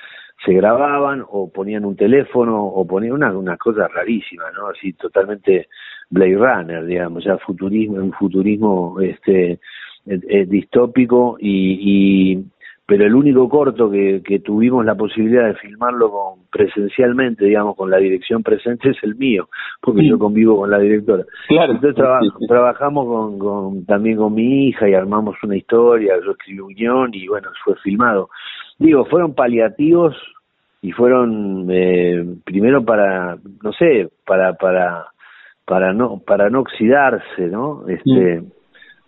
se 0.43 0.53
grababan 0.53 1.23
o 1.27 1.51
ponían 1.51 1.85
un 1.85 1.95
teléfono 1.95 2.63
o 2.65 2.85
ponían 2.85 3.13
una, 3.13 3.37
una 3.37 3.57
cosa 3.57 3.87
rarísima, 3.87 4.45
¿no? 4.51 4.67
Así 4.67 4.93
totalmente 4.93 5.67
Blade 6.09 6.35
Runner, 6.35 6.85
digamos, 6.85 7.23
ya 7.23 7.37
futurismo, 7.37 7.97
un 7.97 8.13
futurismo 8.13 8.99
este 9.01 9.51
eh, 9.51 9.59
eh, 10.05 10.45
distópico 10.45 11.37
y, 11.39 12.33
y 12.35 12.45
pero 12.87 13.05
el 13.05 13.15
único 13.15 13.49
corto 13.49 13.89
que, 13.89 14.21
que 14.23 14.39
tuvimos 14.39 14.85
la 14.85 14.93
posibilidad 14.93 15.47
de 15.47 15.55
filmarlo 15.55 16.11
con, 16.11 16.39
presencialmente, 16.51 17.45
digamos, 17.45 17.75
con 17.75 17.89
la 17.89 17.97
dirección 17.97 18.43
presente 18.43 18.91
es 18.91 18.97
el 19.01 19.15
mío, 19.15 19.49
porque 19.81 20.07
yo 20.07 20.19
convivo 20.19 20.57
con 20.57 20.69
la 20.69 20.77
directora. 20.77 21.23
Claro. 21.47 21.73
Entonces 21.73 22.03
trabajamos 22.47 23.07
con, 23.07 23.39
con, 23.39 23.85
también 23.85 24.17
con 24.17 24.35
mi 24.35 24.67
hija 24.67 24.87
y 24.87 24.93
armamos 24.93 25.35
una 25.41 25.57
historia, 25.57 26.13
yo 26.23 26.31
escribí 26.31 26.59
un 26.59 26.75
guion 26.75 27.09
y 27.13 27.27
bueno, 27.27 27.49
fue 27.63 27.75
filmado. 27.77 28.29
Digo, 28.77 29.05
fueron 29.05 29.33
paliativos 29.33 30.15
y 30.81 30.91
fueron 30.91 31.67
eh, 31.71 32.23
primero 32.43 32.83
para, 32.83 33.37
no 33.63 33.73
sé, 33.73 34.09
para, 34.25 34.53
para, 34.53 35.07
para 35.65 35.93
no, 35.93 36.19
para 36.19 36.49
no 36.49 36.59
oxidarse, 36.59 37.47
¿no? 37.47 37.87
Este, 37.87 38.43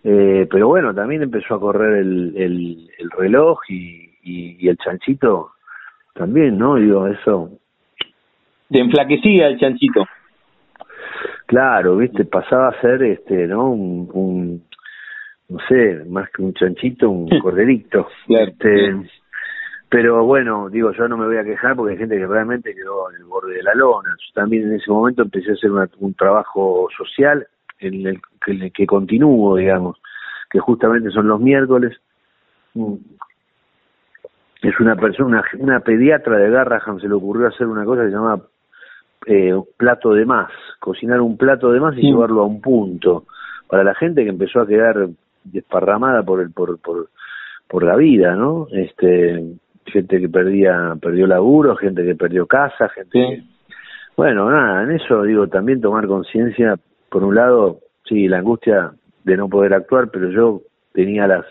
eh, 0.04 0.46
pero 0.50 0.68
bueno, 0.68 0.94
también 0.94 1.22
empezó 1.22 1.54
a 1.54 1.60
correr 1.60 1.98
el, 1.98 2.34
el, 2.36 2.90
el 2.98 3.10
reloj 3.10 3.60
y, 3.68 4.10
y, 4.22 4.68
el 4.68 4.76
chanchito 4.78 5.52
también, 6.14 6.58
¿no? 6.58 6.76
Digo, 6.76 7.06
eso. 7.06 7.50
Te 8.70 8.80
enflaquecía 8.80 9.48
el 9.48 9.58
chanchito. 9.58 10.04
Claro, 11.46 11.96
viste, 11.96 12.24
pasaba 12.24 12.68
a 12.68 12.80
ser, 12.80 13.02
este, 13.02 13.46
¿no? 13.46 13.70
Un, 13.70 14.10
un 14.12 14.68
no 15.48 15.58
sé, 15.68 16.04
más 16.08 16.28
que 16.30 16.42
un 16.42 16.52
chanchito, 16.54 17.08
un 17.10 17.28
corderito. 17.40 18.08
este, 18.28 18.94
pero 19.90 20.24
bueno, 20.24 20.68
digo, 20.68 20.92
yo 20.92 21.08
no 21.08 21.16
me 21.16 21.26
voy 21.26 21.38
a 21.38 21.44
quejar 21.44 21.74
porque 21.74 21.92
hay 21.92 21.98
gente 21.98 22.18
que 22.18 22.26
realmente 22.26 22.74
quedó 22.74 23.10
en 23.10 23.16
el 23.16 23.24
borde 23.24 23.54
de 23.54 23.62
la 23.62 23.74
lona. 23.74 24.10
Yo 24.18 24.32
también 24.34 24.64
en 24.64 24.74
ese 24.74 24.90
momento 24.90 25.22
empecé 25.22 25.50
a 25.50 25.54
hacer 25.54 25.70
un 25.98 26.14
trabajo 26.14 26.88
social 26.96 27.46
en 27.80 28.06
el, 28.06 28.20
que, 28.44 28.70
que 28.70 28.86
continúo, 28.86 29.56
digamos, 29.56 29.96
que 30.50 30.58
justamente 30.58 31.10
son 31.10 31.28
los 31.28 31.40
miércoles. 31.40 31.96
Mm. 32.74 32.94
Es 34.62 34.78
una 34.80 34.96
persona, 34.96 35.42
una, 35.58 35.80
pediatra 35.80 36.36
de 36.36 36.50
Garraham 36.50 37.00
se 37.00 37.08
le 37.08 37.14
ocurrió 37.14 37.46
hacer 37.46 37.66
una 37.66 37.84
cosa 37.84 38.02
que 38.02 38.08
se 38.08 38.14
llama 38.14 38.42
eh, 39.26 39.54
plato 39.76 40.12
de 40.12 40.26
más, 40.26 40.50
cocinar 40.80 41.20
un 41.20 41.38
plato 41.38 41.70
de 41.70 41.80
más 41.80 41.96
y 41.96 42.02
llevarlo 42.02 42.42
a 42.42 42.46
un 42.46 42.60
punto. 42.60 43.24
Para 43.68 43.84
la 43.84 43.94
gente 43.94 44.24
que 44.24 44.30
empezó 44.30 44.60
a 44.60 44.66
quedar 44.66 45.08
desparramada 45.44 46.22
por 46.24 46.40
el 46.40 46.50
por, 46.50 46.78
por, 46.80 47.08
por 47.68 47.84
la 47.84 47.96
vida, 47.96 48.34
¿no? 48.34 48.66
Este, 48.72 49.44
gente 49.88 50.20
que 50.20 50.28
perdía 50.28 50.94
perdió 51.00 51.26
laburo, 51.26 51.76
gente 51.76 52.04
que 52.04 52.14
perdió 52.14 52.46
casa, 52.46 52.88
gente 52.90 53.42
bueno, 54.18 54.50
nada, 54.50 54.82
en 54.82 54.90
eso 54.90 55.22
digo 55.22 55.46
también 55.46 55.80
tomar 55.80 56.08
conciencia, 56.08 56.74
por 57.08 57.22
un 57.22 57.36
lado, 57.36 57.78
sí, 58.04 58.26
la 58.26 58.38
angustia 58.38 58.90
de 59.22 59.36
no 59.36 59.48
poder 59.48 59.74
actuar, 59.74 60.10
pero 60.10 60.28
yo 60.30 60.62
tenía 60.92 61.28
las 61.28 61.44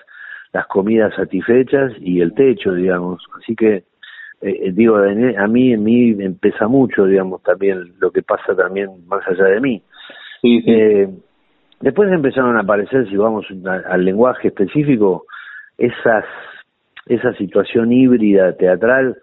las 0.51 0.67
comidas 0.67 1.13
satisfechas 1.15 1.93
y 2.01 2.19
el 2.19 2.33
techo, 2.33 2.73
digamos, 2.73 3.23
así 3.37 3.55
que 3.55 3.75
eh, 3.75 3.83
eh 4.41 4.71
digo, 4.73 4.97
a 4.97 5.47
mí 5.47 5.73
en 5.73 5.83
mí 5.83 6.13
me 6.13 6.29
pesa 6.31 6.67
mucho, 6.67 7.05
digamos, 7.05 7.41
también 7.43 7.93
lo 7.99 8.11
que 8.11 8.21
pasa 8.21 8.53
también 8.53 8.89
más 9.07 9.25
allá 9.27 9.45
de 9.45 9.61
mí. 9.61 9.81
Sí, 10.41 10.63
Eh, 10.67 11.07
después 11.79 12.11
empezaron 12.11 12.57
a 12.57 12.61
aparecer, 12.61 13.07
si 13.07 13.15
vamos 13.15 13.45
al 13.65 14.03
lenguaje 14.03 14.49
específico, 14.49 15.25
esas 15.77 16.25
esa 17.09 17.33
situación 17.33 17.91
híbrida 17.91 18.55
teatral 18.57 19.17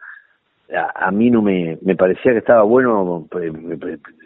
a, 0.72 1.10
mí 1.10 1.30
no 1.30 1.42
me, 1.42 1.78
me 1.82 1.94
parecía 1.94 2.32
que 2.32 2.38
estaba 2.38 2.62
bueno, 2.62 3.26
pues, 3.30 3.52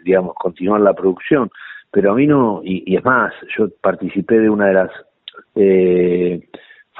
digamos, 0.03 0.33
continuar 0.35 0.81
la 0.81 0.93
producción, 0.93 1.49
pero 1.91 2.11
a 2.11 2.15
mí 2.15 2.27
no, 2.27 2.61
y, 2.63 2.95
es 2.95 3.03
más, 3.03 3.33
yo 3.57 3.67
participé 3.81 4.39
de 4.39 4.49
una 4.49 4.67
de 4.67 4.73
las, 4.73 4.91
eh, 5.55 6.47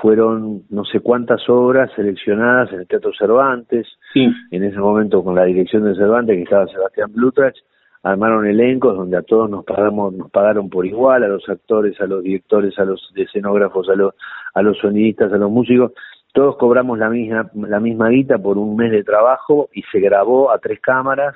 fueron 0.02 0.64
no 0.70 0.86
sé 0.86 1.00
cuántas 1.00 1.48
obras 1.50 1.92
seleccionadas 1.96 2.72
en 2.74 2.82
el 2.82 2.88
Teatro 2.88 3.12
Cervantes, 3.18 3.88
en 4.16 4.64
ese 4.64 4.78
momento 4.78 5.24
con 5.24 5.36
la 5.36 5.46
dirección 5.46 5.84
de 5.84 5.96
Cervantes, 5.96 6.36
que 6.36 6.44
estaba 6.44 6.68
Sebastián 6.68 7.12
Blutrach, 7.14 7.56
armaron 8.04 8.48
elencos 8.48 8.96
donde 8.96 9.18
a 9.18 9.22
todos 9.22 9.50
nos 9.50 9.66
pagamos, 9.66 10.14
nos 10.14 10.32
pagaron 10.32 10.70
por 10.70 10.86
igual, 10.86 11.24
a 11.24 11.28
los 11.28 11.48
actores, 11.50 12.00
a 12.00 12.06
los 12.06 12.24
directores, 12.24 12.80
a 12.80 12.86
los 12.86 13.12
escenógrafos, 13.14 13.90
a 13.90 13.96
los, 13.96 14.14
a 14.54 14.62
los 14.62 14.78
sonidistas, 14.78 15.34
a 15.34 15.38
los 15.38 15.52
músicos, 15.52 15.92
todos 16.34 16.58
cobramos 16.58 16.98
la 16.98 17.10
misma, 17.10 17.50
la 17.56 17.80
misma 17.80 18.10
guita 18.10 18.38
por 18.38 18.58
un 18.58 18.76
mes 18.76 18.92
de 18.92 19.04
trabajo 19.04 19.70
y 19.74 19.82
se 19.92 20.00
grabó 20.00 20.52
a 20.52 20.60
tres 20.60 20.80
cámaras 20.80 21.36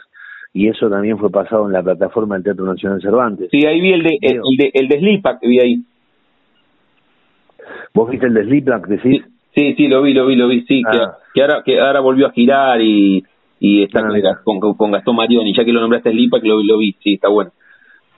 y 0.53 0.67
eso 0.67 0.89
también 0.89 1.17
fue 1.17 1.31
pasado 1.31 1.65
en 1.65 1.73
la 1.73 1.81
plataforma 1.81 2.35
del 2.35 2.43
Teatro 2.43 2.65
Nacional 2.65 3.01
Cervantes. 3.01 3.49
Sí, 3.49 3.65
ahí 3.65 3.81
vi 3.81 3.91
el 3.91 4.03
de, 4.03 4.17
el, 4.21 4.41
de, 4.57 4.71
el 4.73 4.87
de 4.87 4.99
Slipak, 4.99 5.41
vi 5.41 5.59
ahí. 5.59 5.83
¿Vos 7.93 8.09
viste 8.09 8.27
el 8.27 8.35
de 8.35 8.43
Slipak, 8.43 8.87
decís? 8.87 9.23
Sí, 9.55 9.73
sí, 9.75 9.87
lo 9.87 10.03
vi, 10.03 10.13
lo 10.13 10.27
vi, 10.27 10.35
lo 10.35 10.47
vi, 10.47 10.61
sí, 10.61 10.83
que, 10.83 10.97
ah. 10.97 11.17
que, 11.33 11.41
ahora, 11.41 11.63
que 11.63 11.79
ahora 11.79 11.99
volvió 12.01 12.27
a 12.27 12.31
girar 12.31 12.81
y, 12.81 13.23
y 13.59 13.83
está 13.83 14.01
ah, 14.01 14.41
con, 14.43 14.59
con, 14.59 14.91
Gastón 14.91 15.15
Marioni, 15.15 15.55
ya 15.55 15.65
que 15.65 15.73
lo 15.73 15.81
nombraste 15.81 16.11
Slipak, 16.11 16.43
lo, 16.43 16.61
lo 16.61 16.77
vi, 16.77 16.95
sí, 17.03 17.15
está 17.15 17.29
bueno. 17.29 17.51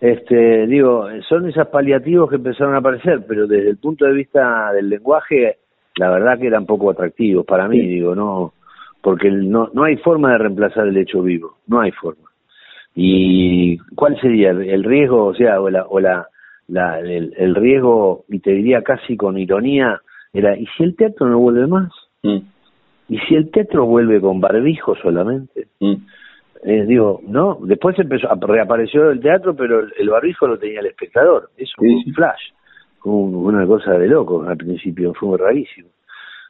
Este, 0.02 0.68
digo, 0.68 1.08
son 1.30 1.48
esos 1.48 1.68
paliativos 1.68 2.30
que 2.30 2.36
empezaron 2.36 2.76
a 2.76 2.80
aparecer, 2.80 3.24
pero 3.28 3.48
desde 3.48 3.70
el 3.70 3.78
punto 3.78 4.06
de 4.06 4.14
vista 4.14 4.74
del 4.74 4.90
lenguaje 4.90 5.58
la 5.98 6.10
verdad 6.10 6.40
que 6.40 6.48
eran 6.48 6.66
poco 6.66 6.92
atractivos 6.92 7.46
para 7.46 7.68
mí, 7.68 7.80
digo, 7.80 8.16
no, 8.16 8.54
porque 9.02 9.30
no, 9.30 9.70
no 9.74 9.84
hay 9.84 9.98
forma 9.98 10.32
de 10.32 10.40
reemplazar 10.40 10.88
el 10.88 10.98
hecho 10.98 11.22
vivo, 11.22 11.58
no 11.68 11.80
hay 11.80 11.92
forma. 11.92 12.30
¿Y 12.96 13.78
cuál 13.96 14.20
sería 14.22 14.52
el 14.52 14.84
riesgo, 14.84 15.26
o 15.26 15.36
sea, 15.36 15.60
o 15.60 15.70
la, 15.70 15.86
o 15.86 16.00
la, 16.00 16.28
la 16.68 17.00
el, 17.00 17.56
riesgo, 17.56 18.24
y 18.30 18.40
te 18.40 18.52
diría 18.52 18.82
casi 18.82 19.18
con 19.18 19.38
ironía, 19.38 20.02
era, 20.34 20.58
¿y 20.58 20.66
si 20.78 20.84
el 20.84 20.96
teatro 20.96 21.28
no 21.28 21.40
vuelve 21.40 21.68
más? 21.68 21.92
Mm. 22.24 22.40
¿Y 23.10 23.20
si 23.20 23.36
el 23.36 23.52
teatro 23.52 23.86
vuelve 23.86 24.20
con 24.20 24.40
barbijo 24.40 24.96
solamente? 24.96 25.68
Mm. 25.80 25.96
Eh, 26.64 26.86
digo, 26.88 27.22
no, 27.28 27.60
después 27.62 27.98
empezó, 28.00 28.28
reapareció 28.36 29.12
el 29.12 29.20
teatro, 29.20 29.56
pero 29.56 29.82
el, 29.82 30.10
barbijo 30.10 30.48
lo 30.48 30.58
tenía 30.58 30.80
el 30.80 30.88
espectador, 30.88 31.50
eso 31.58 31.74
fue 31.78 31.90
un 31.90 32.14
flash 32.14 32.55
una 33.14 33.66
cosa 33.66 33.94
de 33.98 34.08
loco 34.08 34.44
al 34.44 34.58
principio, 34.58 35.14
fue 35.14 35.38
rarísimo. 35.38 35.90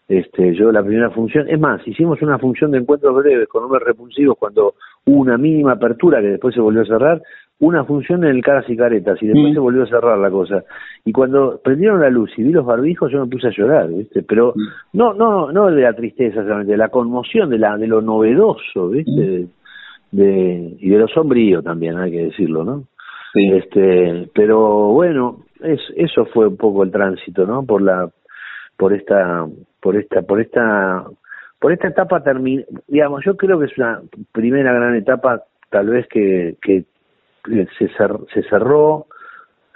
Este, 0.08 0.54
yo 0.54 0.72
la 0.72 0.84
primera 0.84 1.10
función, 1.10 1.50
es 1.50 1.60
más, 1.60 1.82
hicimos 1.88 2.22
una 2.22 2.38
función 2.38 2.70
de 2.72 2.78
encuentros 2.78 3.16
breves 3.16 3.48
con 3.48 3.64
hombres 3.64 3.82
repulsivos 3.84 4.38
cuando 4.38 4.76
hubo 5.06 5.20
una 5.22 5.38
mínima 5.38 5.74
apertura 5.74 6.22
que 6.22 6.28
después 6.28 6.54
se 6.54 6.62
volvió 6.62 6.82
a 6.84 6.86
cerrar, 6.86 7.22
una 7.60 7.86
función 7.86 8.24
en 8.24 8.32
el 8.36 8.44
Caras 8.44 8.70
y 8.70 8.76
Caretas 8.78 9.18
y 9.24 9.28
después 9.28 9.52
Mm. 9.52 9.54
se 9.54 9.60
volvió 9.60 9.84
a 9.84 9.88
cerrar 9.88 10.18
la 10.20 10.30
cosa. 10.30 10.64
Y 11.06 11.12
cuando 11.12 11.60
prendieron 11.64 12.02
la 12.02 12.10
luz 12.10 12.30
y 12.38 12.44
vi 12.44 12.52
los 12.52 12.66
barbijos, 12.66 13.12
yo 13.12 13.22
me 13.26 13.32
puse 13.32 13.48
a 13.48 13.52
llorar, 13.52 13.88
¿viste? 13.88 14.22
Pero 14.24 14.54
Mm. 14.56 14.98
no, 14.98 15.14
no, 15.14 15.52
no 15.52 15.72
de 15.72 15.82
la 15.82 15.94
tristeza 15.94 16.44
solamente, 16.44 16.74
de 16.74 16.78
la 16.78 16.90
conmoción, 16.90 17.50
de 17.50 17.58
la, 17.58 17.76
de 17.78 17.88
lo 17.88 18.02
novedoso, 18.02 18.90
¿viste? 18.90 19.12
Mm. 19.12 19.16
De, 19.16 19.48
de- 20.12 20.78
y 20.82 20.90
de 20.90 20.98
lo 21.00 21.08
sombrío 21.08 21.64
también, 21.64 21.98
hay 21.98 22.12
que 22.12 22.24
decirlo, 22.26 22.64
¿no? 22.64 22.84
Sí. 23.34 23.48
Este, 23.54 24.30
pero 24.36 24.90
bueno, 24.90 25.40
es, 25.66 25.82
eso 25.96 26.26
fue 26.28 26.48
un 26.48 26.58
poco 26.58 26.84
el 26.84 26.92
tránsito, 26.92 27.46
¿no? 27.46 27.66
Por 27.66 27.82
la, 27.82 28.10
por 28.78 28.94
esta, 28.94 29.46
por 29.82 29.96
esta, 29.96 30.22
por 30.22 30.40
esta, 30.42 31.06
por 31.60 31.72
esta 31.72 31.88
etapa 31.88 32.24
termina, 32.24 32.64
digamos, 32.88 33.24
yo 33.26 33.36
creo 33.36 33.60
que 33.60 33.66
es 33.66 33.78
una 33.78 34.02
primera 34.32 34.74
gran 34.74 34.96
etapa, 34.96 35.44
tal 35.70 35.90
vez 35.90 36.08
que, 36.08 36.56
que 36.62 36.86
se, 37.46 37.90
cer- 37.98 38.26
se 38.34 38.44
cerró, 38.44 39.08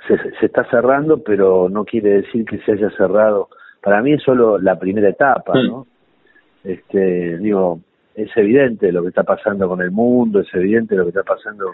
se, 0.08 0.18
se 0.40 0.46
está 0.46 0.64
cerrando, 0.70 1.24
pero 1.24 1.70
no 1.70 1.86
quiere 1.86 2.22
decir 2.22 2.46
que 2.46 2.60
se 2.60 2.74
haya 2.74 2.90
cerrado. 2.92 3.50
Para 3.82 4.02
mí 4.02 4.14
es 4.14 4.24
solo 4.24 4.58
la 4.58 4.78
primera 4.78 5.10
etapa, 5.10 5.54
¿no? 5.68 5.88
Este, 6.64 7.38
digo, 7.38 7.80
es 8.16 8.30
evidente 8.36 8.92
lo 8.92 9.02
que 9.02 9.10
está 9.10 9.24
pasando 9.24 9.68
con 9.70 9.82
el 9.82 9.92
mundo, 9.92 10.42
es 10.42 10.54
evidente 10.54 10.96
lo 10.96 11.04
que 11.04 11.10
está 11.10 11.24
pasando, 11.24 11.72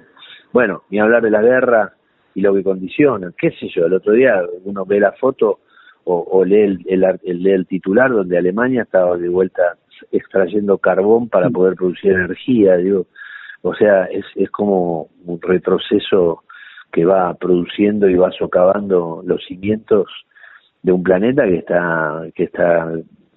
bueno, 0.54 0.84
ni 0.90 1.00
hablar 1.00 1.24
de 1.24 1.32
la 1.32 1.42
guerra 1.42 1.94
y 2.36 2.42
lo 2.42 2.54
que 2.54 2.64
condiciona, 2.64 3.32
qué 3.38 3.50
sé 3.52 3.68
yo, 3.70 3.86
el 3.88 3.94
otro 3.94 4.14
día 4.14 4.42
uno 4.66 4.86
ve 4.86 5.00
la 5.00 5.14
foto 5.14 5.60
o, 6.04 6.20
o 6.32 6.46
lee, 6.46 6.62
el, 6.62 6.80
el 6.88 7.04
el- 7.24 7.42
lee 7.44 7.52
el 7.52 7.66
titular 7.66 8.12
donde 8.12 8.38
Alemania 8.38 8.84
estaba 8.84 9.18
de 9.18 9.30
vuelta 9.30 9.64
extrayendo 10.12 10.78
carbón 10.78 11.30
para 11.30 11.50
poder 11.50 11.76
producir 11.76 12.12
energía, 12.12 12.78
digo, 12.78 13.08
o 13.64 13.74
sea, 13.74 14.06
es, 14.06 14.26
es 14.36 14.50
como 14.52 15.08
un 15.26 15.42
retroceso 15.42 16.44
que 16.92 17.06
va 17.06 17.34
produciendo 17.34 18.08
y 18.10 18.16
va 18.16 18.32
socavando 18.32 19.24
los 19.26 19.44
cimientos 19.46 20.06
de 20.84 20.92
un 20.92 21.02
planeta 21.02 21.44
que 21.46 21.56
está 21.58 22.24
que 22.36 22.44
está 22.44 22.92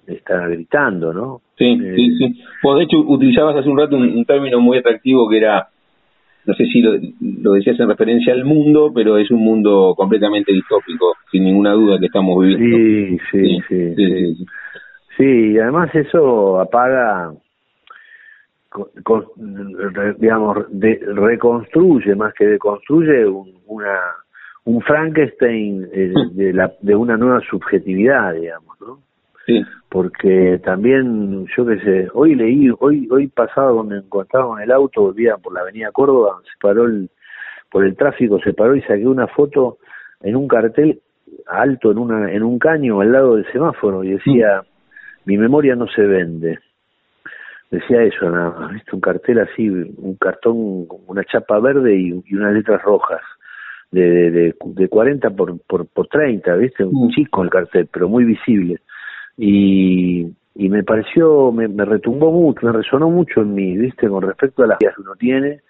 está 0.05 0.47
gritando, 0.47 1.13
¿no? 1.13 1.41
Sí, 1.57 1.65
Eh, 1.81 1.93
sí, 1.95 2.17
sí. 2.17 2.41
Vos, 2.63 2.77
de 2.77 2.83
hecho, 2.83 2.97
utilizabas 2.99 3.55
hace 3.55 3.69
un 3.69 3.77
rato 3.77 3.95
un, 3.95 4.03
un 4.03 4.25
término 4.25 4.59
muy 4.59 4.77
atractivo 4.77 5.27
que 5.29 5.37
era, 5.37 5.67
no 6.45 6.53
sé 6.53 6.65
si 6.65 6.81
lo, 6.81 6.93
lo 7.41 7.53
decías 7.53 7.79
en 7.79 7.89
referencia 7.89 8.33
al 8.33 8.43
mundo, 8.45 8.91
pero 8.93 9.17
es 9.17 9.29
un 9.31 9.43
mundo 9.43 9.93
completamente 9.95 10.51
distópico, 10.51 11.13
sin 11.31 11.43
ninguna 11.43 11.73
duda 11.73 11.99
que 11.99 12.05
estamos 12.07 12.43
viviendo. 12.43 12.77
Sí, 12.77 13.17
sí, 13.31 13.59
sí, 13.67 13.95
sí. 13.95 14.45
sí. 15.17 15.59
Además 15.59 15.93
eso 15.93 16.59
apaga, 16.59 17.31
digamos, 20.17 20.57
de- 20.69 20.99
reconstruye 21.13 22.15
más 22.15 22.33
que 22.33 22.45
deconstruye 22.45 23.25
un, 23.25 23.53
una, 23.67 23.99
un 24.65 24.81
Frankenstein 24.81 25.87
eh, 25.93 26.13
de, 26.33 26.53
la, 26.53 26.71
de 26.81 26.95
una 26.95 27.17
nueva 27.17 27.41
subjetividad, 27.49 28.33
digamos, 28.33 28.79
¿no? 28.81 28.99
Sí. 29.49 29.65
Porque 29.89 30.59
también, 30.63 31.45
yo 31.57 31.65
qué 31.65 31.79
sé, 31.79 32.07
hoy 32.13 32.35
leí, 32.35 32.69
hoy 32.79 33.07
hoy 33.11 33.27
pasado 33.27 33.75
cuando 33.75 33.95
encontraba 33.95 34.57
en 34.57 34.63
el 34.63 34.71
auto, 34.71 35.01
volvía 35.01 35.37
por 35.37 35.53
la 35.53 35.61
avenida 35.61 35.91
Córdoba, 35.91 36.39
se 36.43 36.51
paró 36.61 36.85
el, 36.85 37.09
por 37.71 37.83
el 37.83 37.95
tráfico, 37.95 38.39
se 38.39 38.53
paró 38.53 38.75
y 38.75 38.81
saqué 38.83 39.07
una 39.07 39.27
foto 39.27 39.77
en 40.21 40.35
un 40.35 40.47
cartel 40.47 40.99
alto 41.47 41.91
en 41.91 41.97
una 41.97 42.31
en 42.31 42.43
un 42.43 42.59
caño 42.59 43.01
al 43.01 43.11
lado 43.11 43.35
del 43.35 43.51
semáforo 43.51 44.03
y 44.03 44.11
decía 44.11 44.63
mi 45.25 45.37
memoria 45.37 45.75
no 45.75 45.87
se 45.87 46.01
vende 46.01 46.59
decía 47.71 48.01
eso 48.03 48.29
nada 48.29 48.49
más 48.59 48.73
viste 48.73 48.95
un 48.95 49.01
cartel 49.01 49.39
así 49.39 49.69
un 49.69 50.15
cartón 50.19 50.87
una 51.07 51.23
chapa 51.23 51.59
verde 51.59 51.95
y, 51.95 52.23
y 52.25 52.35
unas 52.35 52.53
letras 52.53 52.81
rojas 52.81 53.21
de, 53.91 54.01
de, 54.01 54.31
de, 54.31 54.55
de 54.63 54.87
40 54.89 55.29
por, 55.31 55.59
por, 55.61 55.87
por 55.87 56.07
30 56.07 56.55
viste 56.55 56.83
un 56.83 57.07
Mm. 57.07 57.09
chico 57.11 57.43
el 57.43 57.49
cartel 57.49 57.87
pero 57.91 58.09
muy 58.09 58.23
visible 58.25 58.79
y 59.39 60.27
y 60.55 60.67
me 60.67 60.83
pareció 60.83 61.53
me, 61.53 61.67
retumbó 61.85 62.31
mucho 62.31 62.65
me 62.65 62.73
resonó 62.73 63.09
mucho 63.09 63.41
en 63.41 63.53
mí 63.53 63.77
viste 63.77 64.09
con 64.09 64.21
respecto 64.23 64.63
a 64.63 64.67
las 64.67 64.81
ideas 64.81 64.95
que 64.95 65.01
uno 65.01 65.15
tiene 65.15 65.61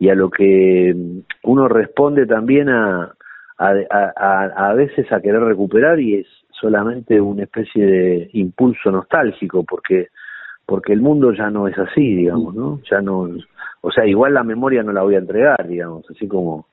y 0.00 0.08
a 0.08 0.16
lo 0.16 0.28
que 0.30 0.92
mm, 0.96 1.18
uno 1.44 1.68
responde 1.68 2.26
también 2.26 2.68
a, 2.68 3.14
a, 3.58 3.72
a- 4.16 4.70
a 4.70 4.74
veces 4.74 5.10
a 5.12 5.20
querer 5.20 5.40
recuperar 5.42 6.00
y 6.00 6.14
es 6.16 6.26
solamente 6.60 7.20
una 7.20 7.44
especie 7.44 7.86
de 7.86 8.30
impulso 8.32 8.90
nostálgico 8.90 9.62
porque 9.64 10.08
porque 10.66 10.92
el 10.92 11.00
mundo 11.00 11.32
ya 11.32 11.48
no 11.50 11.68
es 11.68 11.78
así 11.78 12.16
digamos 12.16 12.54
no 12.56 12.80
ya 12.90 13.00
no 13.00 13.28
o 13.82 13.90
sea 13.92 14.04
igual 14.06 14.34
la 14.34 14.42
memoria 14.42 14.82
no 14.82 14.92
la 14.92 15.02
voy 15.02 15.14
a 15.14 15.18
entregar 15.18 15.68
digamos 15.68 16.04
así 16.10 16.26
como 16.26 16.66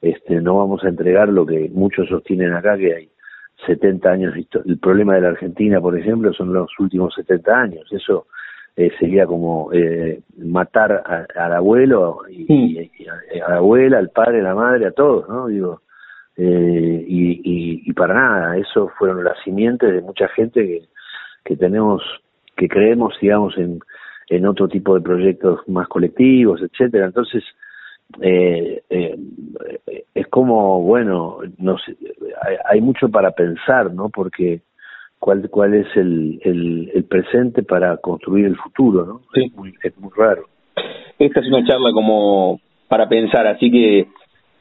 este 0.00 0.40
no 0.40 0.56
vamos 0.56 0.82
a 0.84 0.88
entregar 0.88 1.28
lo 1.28 1.44
que 1.44 1.68
muchos 1.74 2.08
sostienen 2.08 2.54
acá 2.54 2.78
que 2.78 2.94
hay 2.94 3.10
70 3.66 4.10
años 4.10 4.34
el 4.64 4.78
problema 4.78 5.14
de 5.14 5.20
la 5.22 5.28
Argentina 5.28 5.80
por 5.80 5.98
ejemplo 5.98 6.32
son 6.32 6.52
los 6.52 6.70
últimos 6.78 7.14
70 7.14 7.60
años. 7.60 7.86
Eso 7.92 8.26
eh, 8.76 8.90
sería 8.98 9.26
como 9.26 9.70
eh, 9.72 10.20
matar 10.38 10.92
a- 10.92 11.26
al 11.44 11.52
abuelo 11.54 12.20
y, 12.30 12.46
y- 12.52 12.90
y 12.98 13.06
a, 13.08 13.46
a 13.46 13.50
la 13.50 13.56
abuela 13.56 13.98
al 13.98 14.10
padre 14.10 14.40
a 14.40 14.44
la 14.44 14.54
madre 14.54 14.86
a 14.86 14.92
todos 14.92 15.28
no 15.28 15.48
digo 15.48 15.82
eh, 16.36 17.04
y, 17.06 17.32
y, 17.44 17.82
y 17.84 17.92
para 17.92 18.14
nada, 18.14 18.56
eso 18.56 18.90
fueron 18.98 19.22
las 19.24 19.38
simientes 19.44 19.92
de 19.92 20.00
mucha 20.00 20.26
gente 20.28 20.64
que, 20.66 20.82
que 21.44 21.56
tenemos, 21.56 22.02
que 22.56 22.66
creemos, 22.68 23.14
digamos, 23.20 23.58
en, 23.58 23.80
en 24.28 24.46
otro 24.46 24.66
tipo 24.68 24.94
de 24.94 25.02
proyectos 25.02 25.60
más 25.68 25.86
colectivos, 25.88 26.62
etcétera. 26.62 27.06
Entonces, 27.06 27.44
eh, 28.20 28.82
eh, 28.90 29.16
es 30.14 30.26
como, 30.28 30.82
bueno, 30.82 31.38
no 31.58 31.78
sé, 31.78 31.96
hay, 32.42 32.56
hay 32.68 32.80
mucho 32.80 33.08
para 33.08 33.30
pensar, 33.32 33.92
¿no? 33.92 34.08
Porque 34.08 34.60
cuál, 35.18 35.48
cuál 35.50 35.74
es 35.74 35.86
el, 35.96 36.40
el, 36.44 36.90
el 36.94 37.04
presente 37.04 37.62
para 37.62 37.96
construir 37.98 38.46
el 38.46 38.56
futuro, 38.56 39.06
¿no? 39.06 39.20
Sí. 39.34 39.44
Es, 39.44 39.54
muy, 39.54 39.74
es 39.82 39.98
muy 39.98 40.10
raro. 40.16 40.46
Esta 41.18 41.40
es 41.40 41.48
una 41.48 41.64
charla 41.64 41.92
como 41.92 42.60
para 42.88 43.08
pensar, 43.08 43.46
así 43.46 43.70
que 43.70 44.08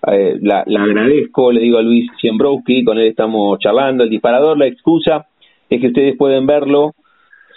eh, 0.08 0.38
la, 0.42 0.64
la 0.68 0.84
agradezco, 0.84 1.52
le 1.52 1.62
digo 1.62 1.78
a 1.78 1.82
Luis 1.82 2.10
Siembrowski, 2.22 2.84
con 2.84 2.98
él 2.98 3.08
estamos 3.08 3.60
charlando. 3.60 4.04
El 4.04 4.10
disparador, 4.10 4.58
la 4.58 4.68
excusa 4.68 5.28
es 5.70 5.82
que 5.82 5.88
ustedes 5.88 6.18
pueden 6.18 6.46
verlo 6.46 6.94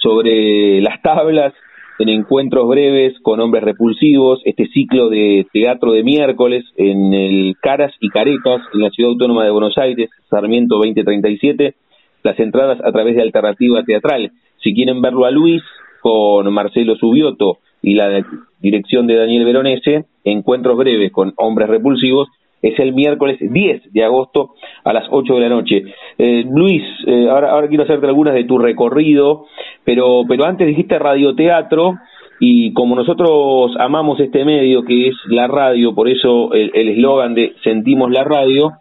sobre 0.00 0.80
las 0.80 1.00
tablas 1.02 1.52
en 1.98 2.08
encuentros 2.08 2.68
breves 2.68 3.14
con 3.22 3.40
hombres 3.40 3.62
repulsivos, 3.62 4.40
este 4.44 4.66
ciclo 4.68 5.08
de 5.08 5.46
teatro 5.52 5.92
de 5.92 6.02
miércoles 6.02 6.64
en 6.76 7.12
el 7.12 7.56
Caras 7.60 7.92
y 8.00 8.08
Caretas, 8.08 8.62
en 8.72 8.80
la 8.80 8.90
Ciudad 8.90 9.12
Autónoma 9.12 9.44
de 9.44 9.50
Buenos 9.50 9.76
Aires, 9.78 10.10
Sarmiento 10.28 10.76
2037, 10.76 11.74
las 12.22 12.38
entradas 12.40 12.78
a 12.84 12.92
través 12.92 13.16
de 13.16 13.22
Alternativa 13.22 13.82
Teatral. 13.84 14.32
Si 14.62 14.74
quieren 14.74 15.02
verlo 15.02 15.24
a 15.24 15.30
Luis 15.30 15.62
con 16.00 16.52
Marcelo 16.52 16.96
Subioto 16.96 17.58
y 17.82 17.94
la 17.94 18.24
dirección 18.60 19.06
de 19.06 19.16
Daniel 19.16 19.44
Veronese, 19.44 20.04
encuentros 20.24 20.76
breves 20.76 21.12
con 21.12 21.34
hombres 21.36 21.68
repulsivos, 21.68 22.28
es 22.62 22.78
el 22.78 22.94
miércoles 22.94 23.38
10 23.40 23.92
de 23.92 24.04
agosto 24.04 24.54
a 24.84 24.92
las 24.92 25.04
8 25.10 25.34
de 25.34 25.40
la 25.40 25.48
noche. 25.48 25.82
Eh, 26.16 26.44
Luis, 26.48 26.82
eh, 27.06 27.28
ahora, 27.28 27.50
ahora 27.50 27.68
quiero 27.68 27.84
hacerte 27.84 28.06
algunas 28.06 28.34
de 28.34 28.44
tu 28.44 28.58
recorrido, 28.58 29.46
pero, 29.84 30.22
pero 30.28 30.46
antes 30.46 30.66
dijiste 30.66 30.98
radioteatro 30.98 31.94
y 32.38 32.72
como 32.72 32.96
nosotros 32.96 33.72
amamos 33.78 34.18
este 34.20 34.44
medio 34.44 34.84
que 34.84 35.08
es 35.08 35.14
la 35.26 35.46
radio, 35.48 35.94
por 35.94 36.08
eso 36.08 36.52
el 36.54 36.70
el 36.74 36.88
eslogan 36.88 37.34
de 37.34 37.54
Sentimos 37.62 38.10
la 38.10 38.24
radio, 38.24 38.72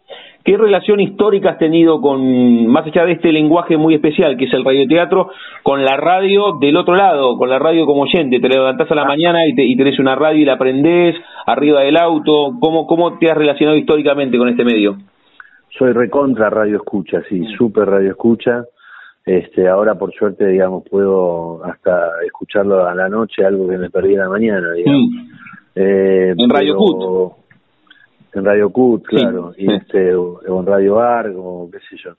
¿qué 0.44 0.58
relación 0.58 1.00
histórica 1.00 1.52
has 1.52 1.58
tenido 1.58 2.02
con, 2.02 2.68
más 2.68 2.86
allá 2.86 3.06
de 3.06 3.14
este 3.14 3.32
lenguaje 3.32 3.78
muy 3.78 3.96
especial 3.96 4.38
que 4.38 4.46
es 4.46 4.54
el 4.54 4.66
radioteatro, 4.66 5.30
con 5.64 5.84
la 5.84 5.98
radio 5.98 6.58
del 6.60 6.78
otro 6.78 6.96
lado, 6.96 7.38
con 7.38 7.50
la 7.50 7.60
radio 7.60 7.86
como 7.86 8.04
oyente? 8.04 8.40
Te 8.40 8.50
levantás 8.50 8.92
a 8.92 8.96
la 8.96 9.06
mañana 9.06 9.46
y, 9.46 9.56
te, 9.56 9.64
y 9.64 9.76
tenés 9.76 10.00
una 10.00 10.16
radio 10.16 10.42
y 10.42 10.46
la 10.46 10.58
prendés 10.58 11.16
arriba 11.46 11.82
del 11.82 11.98
auto. 11.98 12.52
¿Cómo, 12.60 12.86
¿Cómo 12.88 13.18
te 13.18 13.30
has 13.30 13.38
relacionado 13.38 13.78
históricamente 13.78 14.38
con 14.38 14.50
este 14.50 14.64
medio? 14.64 14.98
Soy 15.78 15.94
recontra 15.94 16.50
radio 16.50 16.78
escucha, 16.78 17.22
sí, 17.30 17.46
súper 17.58 17.88
radio 17.88 18.10
escucha. 18.10 18.66
Este, 19.26 19.68
ahora 19.68 19.96
por 19.96 20.12
suerte, 20.14 20.48
digamos, 20.48 20.84
puedo 20.90 21.64
hasta 21.64 22.10
escucharlo 22.26 22.86
a 22.88 22.96
la 22.96 23.08
noche, 23.08 23.46
algo 23.46 23.68
que 23.70 23.78
me 23.78 23.90
perdí 23.90 24.14
en 24.14 24.20
la 24.20 24.30
mañana, 24.30 24.74
digamos. 24.74 25.10
Mm. 25.12 25.32
Eh, 25.76 26.34
En 26.38 26.50
Radio 26.50 26.74
pero- 26.78 27.41
En 28.34 28.46
Radio 28.46 28.70
Cut, 28.72 29.04
Sí, 29.10 29.16
claro, 29.18 29.54
y 29.58 29.72
este, 29.74 30.16
o, 30.16 30.40
o 30.48 30.60
en 30.62 30.66
Radio 30.66 31.00
Argo, 31.00 31.70
qué 31.72 31.80
sé 31.90 31.98
yo. 32.04 32.12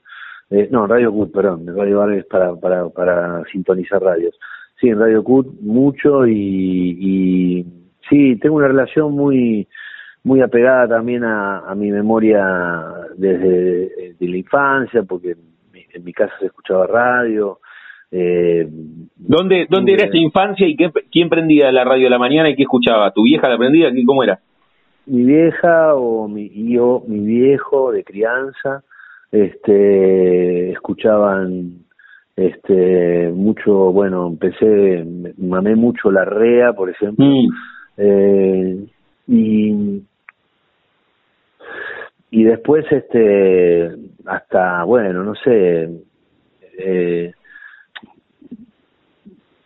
Eh, 0.50 0.68
no, 0.70 0.84
en 0.84 0.90
Radio 0.90 1.12
Cut, 1.12 1.32
perdón, 1.32 1.64
en 1.68 1.76
Radio 1.76 2.02
Argo 2.02 2.14
es 2.16 2.26
para, 2.26 2.54
para, 2.56 2.88
para 2.90 3.42
sintonizar 3.50 4.02
radios. 4.02 4.38
Sí, 4.80 4.88
en 4.88 4.98
Radio 5.00 5.22
Cut 5.24 5.46
mucho 5.60 6.26
y, 6.26 6.96
y 7.00 7.66
sí, 8.10 8.36
tengo 8.36 8.56
una 8.56 8.68
relación 8.68 9.12
muy 9.12 9.66
muy 10.24 10.40
apegada 10.40 10.86
también 10.86 11.24
a, 11.24 11.60
a 11.68 11.74
mi 11.74 11.90
memoria 11.90 12.46
desde 13.16 14.14
de 14.20 14.28
la 14.28 14.36
infancia, 14.36 15.02
porque 15.02 15.32
en 15.32 15.38
mi, 15.72 15.80
en 15.92 16.04
mi 16.04 16.12
casa 16.12 16.32
se 16.38 16.46
escuchaba 16.46 16.86
radio. 16.86 17.58
Eh, 18.10 18.68
¿Dónde, 19.16 19.66
dónde 19.68 19.94
era 19.94 20.04
esa 20.04 20.18
infancia 20.18 20.66
y 20.68 20.76
qué, 20.76 20.90
quién 21.10 21.28
prendía 21.28 21.72
la 21.72 21.82
radio 21.84 22.06
a 22.06 22.10
la 22.10 22.18
mañana 22.18 22.50
y 22.50 22.54
qué 22.54 22.62
escuchaba? 22.62 23.10
¿Tu 23.12 23.22
vieja 23.24 23.48
la 23.48 23.58
prendía? 23.58 23.90
¿Qué- 23.92 24.04
¿Cómo 24.04 24.22
era? 24.22 24.38
Mi 25.06 25.24
vieja 25.24 25.94
o 25.94 26.28
mi 26.28 26.48
yo, 26.72 27.02
mi 27.06 27.20
viejo 27.20 27.92
de 27.92 28.04
crianza, 28.04 28.82
este, 29.30 30.70
escuchaban 30.72 31.82
este 32.36 33.30
mucho 33.34 33.92
bueno 33.92 34.26
empecé 34.26 35.04
mamé 35.36 35.76
mucho 35.76 36.10
la 36.10 36.24
rea 36.24 36.72
por 36.72 36.88
ejemplo 36.88 37.26
mm. 37.26 37.48
eh, 37.98 38.86
y 39.28 40.02
y 42.30 42.44
después 42.44 42.86
este 42.90 43.90
hasta 44.24 44.84
bueno 44.84 45.22
no 45.24 45.34
sé 45.34 45.90
eh, 46.78 47.32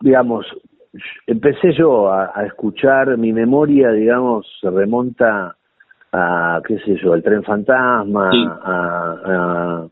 digamos 0.00 0.44
empecé 1.26 1.72
yo 1.72 2.10
a, 2.12 2.44
escuchar 2.46 3.16
mi 3.16 3.32
memoria 3.32 3.90
digamos 3.90 4.46
se 4.60 4.70
remonta 4.70 5.56
a 6.12 6.60
qué 6.66 6.78
sé 6.80 6.96
yo 7.02 7.14
el 7.14 7.22
tren 7.22 7.42
fantasma 7.42 8.30
a, 8.62 9.86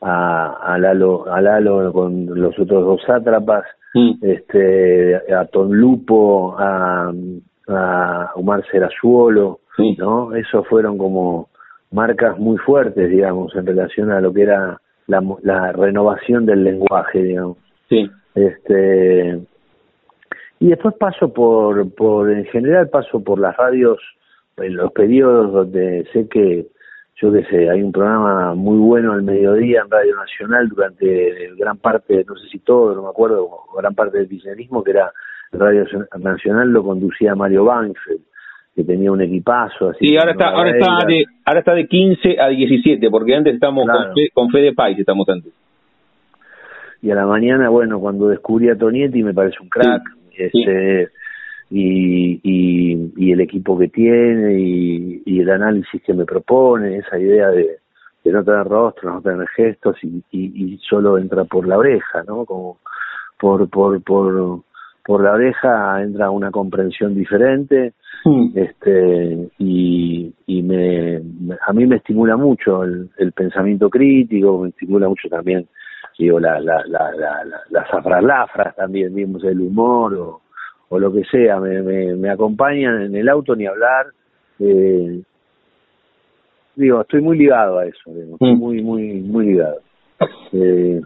a, 0.00 0.72
a 0.74 0.78
Lalo 0.78 1.26
a 1.32 1.40
Lalo 1.40 1.92
con 1.92 2.26
los 2.26 2.58
otros 2.58 2.84
dos 2.84 3.00
sátrapas 3.06 3.64
este 4.20 5.16
a 5.32 5.46
Tom 5.46 5.72
Lupo 5.72 6.54
a, 6.58 7.12
a 7.68 8.30
Omar 8.34 8.64
Serazuolo 8.70 9.60
no 9.98 10.34
esos 10.34 10.66
fueron 10.68 10.98
como 10.98 11.48
marcas 11.90 12.38
muy 12.38 12.58
fuertes, 12.58 13.10
digamos, 13.10 13.54
en 13.54 13.66
relación 13.66 14.10
a 14.10 14.20
lo 14.20 14.32
que 14.32 14.42
era 14.42 14.80
la, 15.06 15.22
la 15.42 15.72
renovación 15.72 16.46
del 16.46 16.64
lenguaje, 16.64 17.22
digamos. 17.22 17.58
Sí. 17.88 18.10
Este, 18.34 19.40
y 20.58 20.68
después 20.68 20.94
paso 20.98 21.32
por, 21.32 21.94
por, 21.94 22.30
en 22.30 22.44
general 22.46 22.88
paso 22.88 23.22
por 23.22 23.38
las 23.38 23.56
radios, 23.56 23.98
en 24.56 24.76
los 24.76 24.92
periodos 24.92 25.52
donde 25.52 26.06
sé 26.12 26.28
que, 26.28 26.66
yo 27.16 27.32
qué 27.32 27.44
sé, 27.44 27.70
hay 27.70 27.82
un 27.82 27.92
programa 27.92 28.54
muy 28.54 28.78
bueno 28.78 29.12
al 29.12 29.22
mediodía 29.22 29.82
en 29.82 29.90
Radio 29.90 30.16
Nacional 30.16 30.68
durante 30.68 31.54
gran 31.56 31.78
parte, 31.78 32.24
no 32.26 32.36
sé 32.36 32.48
si 32.48 32.58
todo, 32.60 32.94
no 32.94 33.02
me 33.02 33.08
acuerdo, 33.08 33.48
gran 33.76 33.94
parte 33.94 34.18
del 34.18 34.28
kirchnerismo, 34.28 34.82
que 34.82 34.92
era 34.92 35.12
Radio 35.52 35.84
Nacional, 36.18 36.70
lo 36.70 36.82
conducía 36.82 37.34
Mario 37.34 37.64
Banfield 37.64 38.22
que 38.76 38.84
tenía 38.84 39.10
un 39.10 39.22
equipazo. 39.22 39.88
Así 39.88 40.06
sí, 40.06 40.16
ahora 40.18 40.32
está, 40.32 40.50
ahora 40.50 40.70
está, 40.70 41.06
de, 41.06 41.24
ahora 41.46 41.60
está 41.60 41.74
de 41.74 41.86
15 41.86 42.36
a 42.38 42.48
17, 42.48 43.10
porque 43.10 43.34
antes 43.34 43.54
estamos 43.54 43.86
con, 43.86 44.14
fe, 44.14 44.28
con 44.34 44.50
Fede 44.50 44.74
Pais, 44.74 44.98
estamos 44.98 45.26
antes. 45.30 45.50
Y 47.00 47.10
a 47.10 47.14
la 47.14 47.24
mañana, 47.24 47.70
bueno, 47.70 47.98
cuando 47.98 48.28
descubrí 48.28 48.68
a 48.68 48.76
Tonietti 48.76 49.22
me 49.22 49.32
parece 49.32 49.56
un 49.62 49.70
crack, 49.70 50.02
este 50.38 51.08
Y, 51.68 52.40
y, 52.44 53.12
y, 53.16 53.32
el 53.32 53.40
equipo 53.40 53.76
que 53.76 53.88
tiene 53.88 54.60
y, 54.60 55.22
y, 55.26 55.40
el 55.40 55.50
análisis 55.50 56.00
que 56.02 56.14
me 56.14 56.24
propone, 56.24 56.98
esa 56.98 57.18
idea 57.18 57.48
de, 57.48 57.78
de 58.22 58.32
no 58.32 58.44
tener 58.44 58.68
rostro, 58.68 59.12
no 59.12 59.20
tener 59.20 59.48
gestos 59.48 59.96
y, 60.02 60.22
y, 60.30 60.78
solo 60.88 61.18
entra 61.18 61.44
por 61.44 61.66
la 61.66 61.76
oreja, 61.76 62.22
¿no? 62.22 62.44
Como 62.44 62.78
por, 63.36 63.68
por, 63.68 64.00
por, 64.02 64.60
por 65.04 65.22
la 65.22 65.32
oreja 65.32 66.02
entra 66.02 66.30
una 66.30 66.50
comprensión 66.52 67.14
diferente 67.14 67.94
este 68.54 69.50
y, 69.58 70.32
y 70.46 70.62
me, 70.62 71.16
a 71.66 71.72
mí 71.72 71.86
me 71.86 71.96
estimula 71.96 72.36
mucho 72.36 72.82
el, 72.82 73.32
pensamiento 73.32 73.88
crítico 73.88 74.62
me 74.62 74.70
estimula 74.70 75.08
mucho 75.08 75.28
también 75.28 75.68
digo 76.18 76.40
la 76.40 76.60
la 76.60 76.82
la, 76.86 77.12
la, 77.14 77.62
las 77.70 77.92
afralafras 77.92 78.74
también 78.76 79.14
digamos 79.14 79.44
el 79.44 79.60
humor 79.60 80.14
o, 80.14 80.40
o 80.88 80.98
lo 80.98 81.12
que 81.12 81.24
sea 81.24 81.60
me, 81.60 81.82
me, 81.82 82.14
me 82.14 82.30
acompañan 82.30 83.02
en 83.02 83.16
el 83.16 83.28
auto 83.28 83.54
ni 83.54 83.66
hablar 83.66 84.06
eh, 84.58 85.20
digo 86.74 87.00
estoy 87.02 87.20
muy 87.20 87.38
ligado 87.38 87.78
a 87.78 87.86
eso 87.86 88.10
mm. 88.10 88.54
muy 88.56 88.82
muy 88.82 89.20
muy 89.20 89.46
ligado 89.46 89.80
eh, 90.52 91.00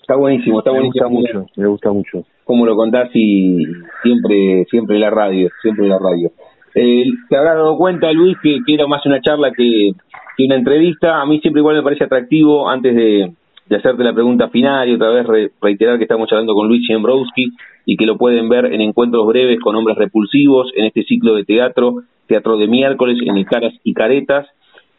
está 0.00 0.16
buenísimo 0.16 0.58
está 0.58 0.70
buenísimo 0.70 1.08
me 1.08 1.16
gusta 1.16 1.32
mucho 1.38 1.52
me 1.56 1.66
gusta 1.66 1.90
mucho 1.92 2.24
como 2.44 2.66
lo 2.66 2.76
contás 2.76 3.10
y 3.14 3.64
siempre 4.02 4.64
siempre 4.70 4.98
la 4.98 5.10
radio, 5.10 5.48
siempre 5.62 5.88
la 5.88 5.98
radio. 5.98 6.30
Eh, 6.74 7.04
te 7.28 7.36
habrás 7.36 7.54
dado 7.54 7.76
cuenta, 7.76 8.12
Luis, 8.12 8.36
que, 8.42 8.60
era 8.66 8.86
más 8.86 9.04
una 9.06 9.20
charla 9.20 9.50
que, 9.52 9.92
que, 10.36 10.44
una 10.44 10.56
entrevista. 10.56 11.20
A 11.20 11.26
mí 11.26 11.40
siempre 11.40 11.60
igual 11.60 11.76
me 11.76 11.82
parece 11.82 12.04
atractivo, 12.04 12.68
antes 12.68 12.94
de, 12.94 13.32
de 13.66 13.76
hacerte 13.76 14.04
la 14.04 14.12
pregunta 14.12 14.48
final 14.48 14.88
y 14.88 14.94
otra 14.94 15.10
vez 15.10 15.26
reiterar 15.60 15.96
que 15.98 16.04
estamos 16.04 16.30
hablando 16.30 16.54
con 16.54 16.68
Luis 16.68 16.86
Siembrowski 16.86 17.52
y 17.86 17.96
que 17.96 18.06
lo 18.06 18.16
pueden 18.16 18.48
ver 18.48 18.66
en 18.66 18.80
encuentros 18.80 19.26
breves 19.26 19.60
con 19.60 19.74
hombres 19.76 19.96
repulsivos 19.96 20.70
en 20.76 20.84
este 20.86 21.02
ciclo 21.04 21.34
de 21.34 21.44
teatro, 21.44 22.02
teatro 22.26 22.56
de 22.56 22.66
miércoles 22.66 23.18
en 23.24 23.36
el 23.36 23.46
Caras 23.46 23.74
y 23.82 23.94
Caretas. 23.94 24.46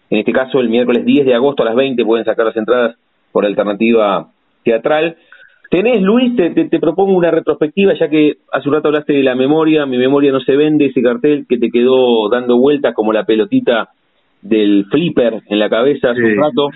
En 0.10 0.19
este 0.19 0.32
caso, 0.32 0.60
el 0.60 0.69
miércoles 0.69 1.06
10 1.06 1.25
de 1.25 1.34
agosto 1.36 1.63
a 1.63 1.67
las 1.67 1.75
20 1.75 2.04
pueden 2.06 2.25
sacar 2.25 2.45
las 2.45 2.58
entradas 2.58 2.95
por 3.32 3.45
alternativa 3.45 4.28
teatral. 4.63 5.17
Tenés, 5.69 6.01
Luis, 6.01 6.36
te, 6.36 6.51
te, 6.51 6.80
propongo 6.80 7.13
una 7.13 7.32
retrospectiva, 7.32 7.93
ya 7.99 8.08
que 8.08 8.38
hace 8.51 8.69
un 8.69 8.75
rato 8.75 8.88
hablaste 8.88 9.13
de 9.13 9.23
la 9.23 9.36
memoria, 9.36 9.86
mi 9.86 9.97
memoria 9.97 10.32
no 10.32 10.39
se 10.39 10.56
vende, 10.56 10.86
ese 10.86 11.01
cartel 11.01 11.45
que 11.49 11.58
te 11.58 11.69
quedó 11.69 12.30
dando 12.30 12.58
vueltas 12.58 12.93
como 12.93 13.12
la 13.12 13.25
pelotita 13.25 13.89
del 14.41 14.86
flipper 14.91 15.41
en 15.47 15.60
la 15.60 15.69
cabeza 15.69 16.12
hace 16.12 16.23
un 16.23 16.38
rato. 16.38 16.69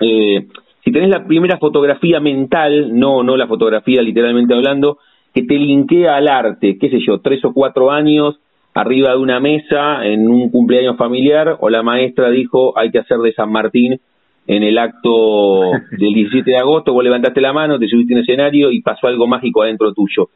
Eh, 0.00 0.46
si 0.84 0.90
tenés 0.90 1.10
la 1.10 1.24
primera 1.26 1.58
fotografía 1.58 2.20
mental, 2.20 2.98
no, 2.98 3.22
no 3.22 3.36
la 3.36 3.46
fotografía 3.46 4.02
literalmente 4.02 4.54
hablando, 4.54 4.98
que 5.32 5.42
te 5.42 5.54
linkea 5.54 6.16
al 6.16 6.28
arte, 6.28 6.76
qué 6.78 6.90
sé 6.90 6.98
yo, 7.06 7.20
tres 7.20 7.44
o 7.44 7.52
cuatro 7.52 7.90
años, 7.90 8.40
arriba 8.74 9.12
de 9.12 9.18
una 9.18 9.40
mesa, 9.40 10.04
en 10.04 10.28
un 10.28 10.50
cumpleaños 10.50 10.96
familiar, 10.96 11.56
o 11.60 11.70
la 11.70 11.82
maestra 11.82 12.30
dijo 12.30 12.76
hay 12.78 12.90
que 12.90 12.98
hacer 12.98 13.18
de 13.18 13.32
San 13.32 13.50
Martín 13.50 14.00
en 14.46 14.62
el 14.62 14.76
acto 14.78 15.70
del 15.90 16.14
17 16.14 16.50
de 16.50 16.58
agosto, 16.58 16.92
vos 16.92 17.04
levantaste 17.04 17.40
la 17.40 17.52
mano, 17.52 17.78
te 17.78 17.88
subiste 17.88 18.14
en 18.14 18.20
escenario 18.20 18.70
y 18.72 18.82
pasó 18.82 19.06
algo 19.06 19.26
mágico 19.26 19.62
adentro 19.62 19.92
tuyo. 19.92 20.30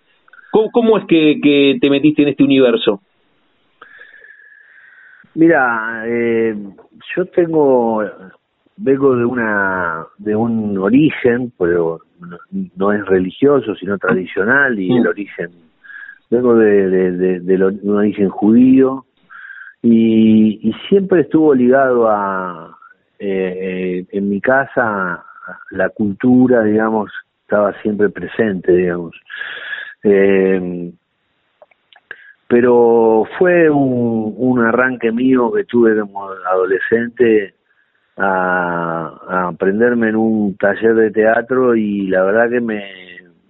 ¿Cómo, 0.72 0.96
es 0.96 1.04
que, 1.06 1.38
que, 1.42 1.76
te 1.80 1.90
metiste 1.90 2.22
en 2.22 2.28
este 2.28 2.42
universo? 2.42 3.02
Mira, 5.34 6.04
eh, 6.06 6.54
yo 7.14 7.26
tengo, 7.26 8.02
vengo 8.76 9.16
de 9.16 9.24
una, 9.24 10.06
de 10.18 10.36
un 10.36 10.78
origen, 10.78 11.52
pero 11.58 12.00
no, 12.76 12.92
es 12.92 13.04
religioso, 13.06 13.74
sino 13.74 13.98
tradicional 13.98 14.78
y 14.78 14.94
el 14.94 15.04
mm. 15.04 15.08
origen, 15.08 15.50
vengo 16.30 16.54
de, 16.56 16.90
de, 16.90 17.40
de 17.40 17.64
un 17.64 17.96
origen 17.96 18.28
judío 18.28 19.06
y, 19.82 20.68
y 20.68 20.72
siempre 20.88 21.22
estuvo 21.22 21.54
ligado 21.54 22.08
a, 22.08 22.76
eh, 23.18 24.04
en 24.10 24.28
mi 24.28 24.40
casa 24.40 25.24
la 25.70 25.88
cultura, 25.90 26.64
digamos, 26.64 27.10
estaba 27.42 27.72
siempre 27.80 28.08
presente, 28.08 28.72
digamos. 28.72 29.14
Eh, 30.02 30.92
pero 32.48 33.24
fue 33.38 33.70
un, 33.70 34.34
un 34.36 34.64
arranque 34.64 35.10
mío 35.10 35.52
que 35.52 35.64
tuve 35.64 35.98
como 35.98 36.28
adolescente 36.30 37.54
a, 38.16 39.48
aprenderme 39.48 40.08
en 40.08 40.16
un 40.16 40.56
taller 40.56 40.94
de 40.94 41.10
teatro 41.10 41.74
y 41.74 42.06
la 42.08 42.22
verdad 42.22 42.50
que 42.50 42.60
me, 42.60 42.82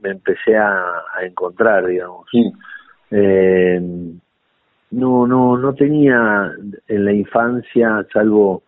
me 0.02 0.10
empecé 0.10 0.56
a, 0.56 0.84
encontrar, 1.22 1.86
digamos. 1.86 2.26
Eh, 3.10 3.80
no, 4.90 5.26
no, 5.26 5.56
no 5.56 5.74
tenía 5.74 6.52
en 6.88 7.04
la 7.04 7.12
infancia, 7.12 8.06
salvo 8.12 8.62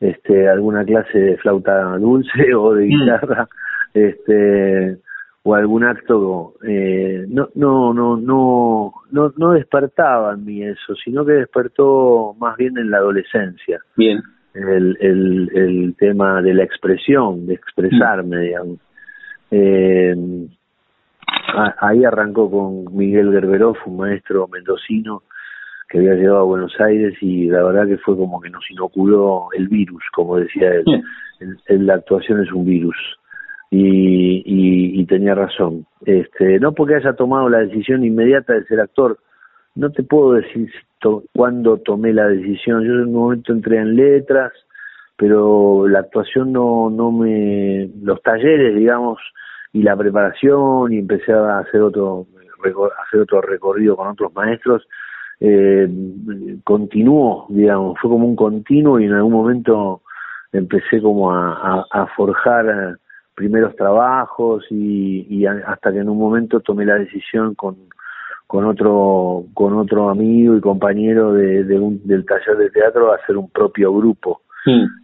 este, 0.00 0.48
alguna 0.48 0.84
clase 0.84 1.18
de 1.18 1.36
flauta 1.36 1.96
dulce 1.98 2.54
o 2.56 2.74
de 2.74 2.86
mm. 2.86 2.88
guitarra, 2.88 3.48
este, 3.94 4.98
o 5.42 5.54
algún 5.54 5.84
acto, 5.84 6.54
eh, 6.66 7.24
no, 7.28 7.48
no, 7.54 7.94
no, 7.94 8.16
no, 8.16 8.92
no, 9.10 9.32
no 9.36 9.50
despertaba 9.52 10.34
en 10.34 10.44
mí 10.44 10.62
eso, 10.62 10.94
sino 11.02 11.24
que 11.24 11.32
despertó 11.32 12.34
más 12.38 12.56
bien 12.56 12.76
en 12.76 12.90
la 12.90 12.98
adolescencia. 12.98 13.80
Bien. 13.96 14.20
El, 14.54 14.96
el, 15.00 15.50
el 15.54 15.94
tema 15.96 16.42
de 16.42 16.54
la 16.54 16.64
expresión, 16.64 17.46
de 17.46 17.54
expresarme, 17.54 18.36
mm. 18.36 18.40
digamos. 18.40 18.78
Eh, 19.52 20.16
ahí 21.78 22.04
arrancó 22.04 22.50
con 22.50 22.96
Miguel 22.96 23.32
Gerberov, 23.32 23.76
un 23.86 23.98
maestro 23.98 24.48
mendocino, 24.48 25.22
que 25.88 25.98
había 25.98 26.14
llegado 26.14 26.38
a 26.38 26.44
Buenos 26.44 26.72
Aires 26.80 27.14
y 27.20 27.48
la 27.48 27.64
verdad 27.64 27.86
que 27.86 27.98
fue 27.98 28.16
como 28.16 28.40
que 28.40 28.48
nos 28.50 28.62
inoculó 28.70 29.48
el 29.56 29.68
virus, 29.68 30.02
como 30.14 30.36
decía 30.36 30.70
él. 30.72 30.84
la 31.68 31.94
actuación 31.94 32.42
es 32.42 32.52
un 32.52 32.64
virus. 32.64 32.96
Y, 33.72 34.42
y, 35.00 35.04
tenía 35.06 35.34
razón. 35.34 35.86
Este, 36.04 36.58
no 36.58 36.72
porque 36.72 36.96
haya 36.96 37.12
tomado 37.12 37.48
la 37.48 37.58
decisión 37.58 38.04
inmediata 38.04 38.52
de 38.52 38.64
ser 38.64 38.80
actor, 38.80 39.18
no 39.74 39.90
te 39.90 40.02
puedo 40.02 40.32
decir 40.32 40.70
cuándo 41.32 41.78
tomé 41.78 42.12
la 42.12 42.28
decisión. 42.28 42.84
Yo 42.84 42.92
en 42.92 43.08
un 43.08 43.12
momento 43.12 43.52
entré 43.52 43.78
en 43.78 43.96
letras, 43.96 44.52
pero 45.16 45.86
la 45.88 46.00
actuación 46.00 46.52
no, 46.52 46.90
no 46.90 47.12
me, 47.12 47.90
los 48.02 48.22
talleres, 48.22 48.76
digamos, 48.76 49.18
y 49.72 49.82
la 49.82 49.96
preparación 49.96 50.92
y 50.92 50.98
empecé 50.98 51.32
a 51.32 51.58
hacer 51.58 51.80
otro, 51.82 52.26
hacer 53.06 53.20
otro 53.20 53.40
recorrido 53.40 53.96
con 53.96 54.08
otros 54.08 54.34
maestros, 54.34 54.86
eh, 55.40 55.88
continuó, 56.64 57.46
digamos, 57.48 57.98
fue 58.00 58.10
como 58.10 58.26
un 58.26 58.36
continuo 58.36 59.00
y 59.00 59.04
en 59.04 59.12
algún 59.12 59.32
momento 59.32 60.02
empecé 60.52 61.00
como 61.00 61.32
a, 61.32 61.86
a, 61.90 62.06
forjar 62.16 62.66
eh, 62.66 62.96
primeros 63.34 63.74
trabajos 63.76 64.66
y, 64.70 65.26
y, 65.30 65.46
hasta 65.46 65.92
que 65.92 66.00
en 66.00 66.08
un 66.10 66.18
momento 66.18 66.60
tomé 66.60 66.84
la 66.84 66.96
decisión 66.96 67.54
con, 67.54 67.76
con 68.50 68.64
otro 68.64 69.44
con 69.54 69.74
otro 69.74 70.10
amigo 70.10 70.56
y 70.56 70.60
compañero 70.60 71.34
de, 71.34 71.62
de 71.62 71.78
un, 71.78 72.04
del 72.04 72.24
taller 72.24 72.56
de 72.56 72.70
teatro 72.70 73.12
hacer 73.12 73.36
un 73.36 73.48
propio 73.48 73.94
grupo. 73.94 74.42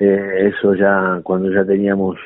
Eh, 0.00 0.50
eso 0.52 0.74
ya 0.74 1.20
cuando 1.22 1.52
ya 1.52 1.64
teníamos 1.64 2.16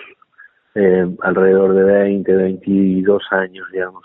eh, 0.74 1.06
alrededor 1.20 1.74
de 1.74 1.84
20, 1.84 2.36
22 2.36 3.22
años, 3.32 3.66
digamos. 3.70 4.02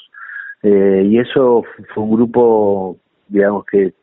Eh, 0.62 1.04
y 1.06 1.18
eso 1.20 1.64
fue 1.94 2.04
un 2.04 2.12
grupo, 2.12 2.98
digamos, 3.30 3.64
que, 3.64 3.94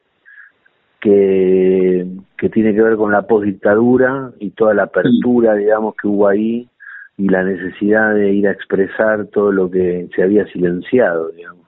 que, 0.99 2.07
que 2.39 2.49
tiene 2.49 2.75
que 2.75 2.81
ver 2.81 2.97
con 2.97 3.13
la 3.13 3.27
postdictadura 3.27 4.31
y 4.39 4.53
toda 4.53 4.73
la 4.73 4.85
apertura, 4.85 5.55
digamos, 5.55 5.97
que 6.01 6.09
hubo 6.09 6.29
ahí 6.29 6.67
y 7.19 7.29
la 7.29 7.45
necesidad 7.45 8.15
de 8.15 8.33
ir 8.33 8.49
a 8.49 8.53
expresar 8.53 9.27
todo 9.27 9.53
lo 9.53 9.71
que 9.71 10.09
se 10.17 10.23
había 10.23 10.47
silenciado, 10.47 11.29
digamos. 11.33 11.62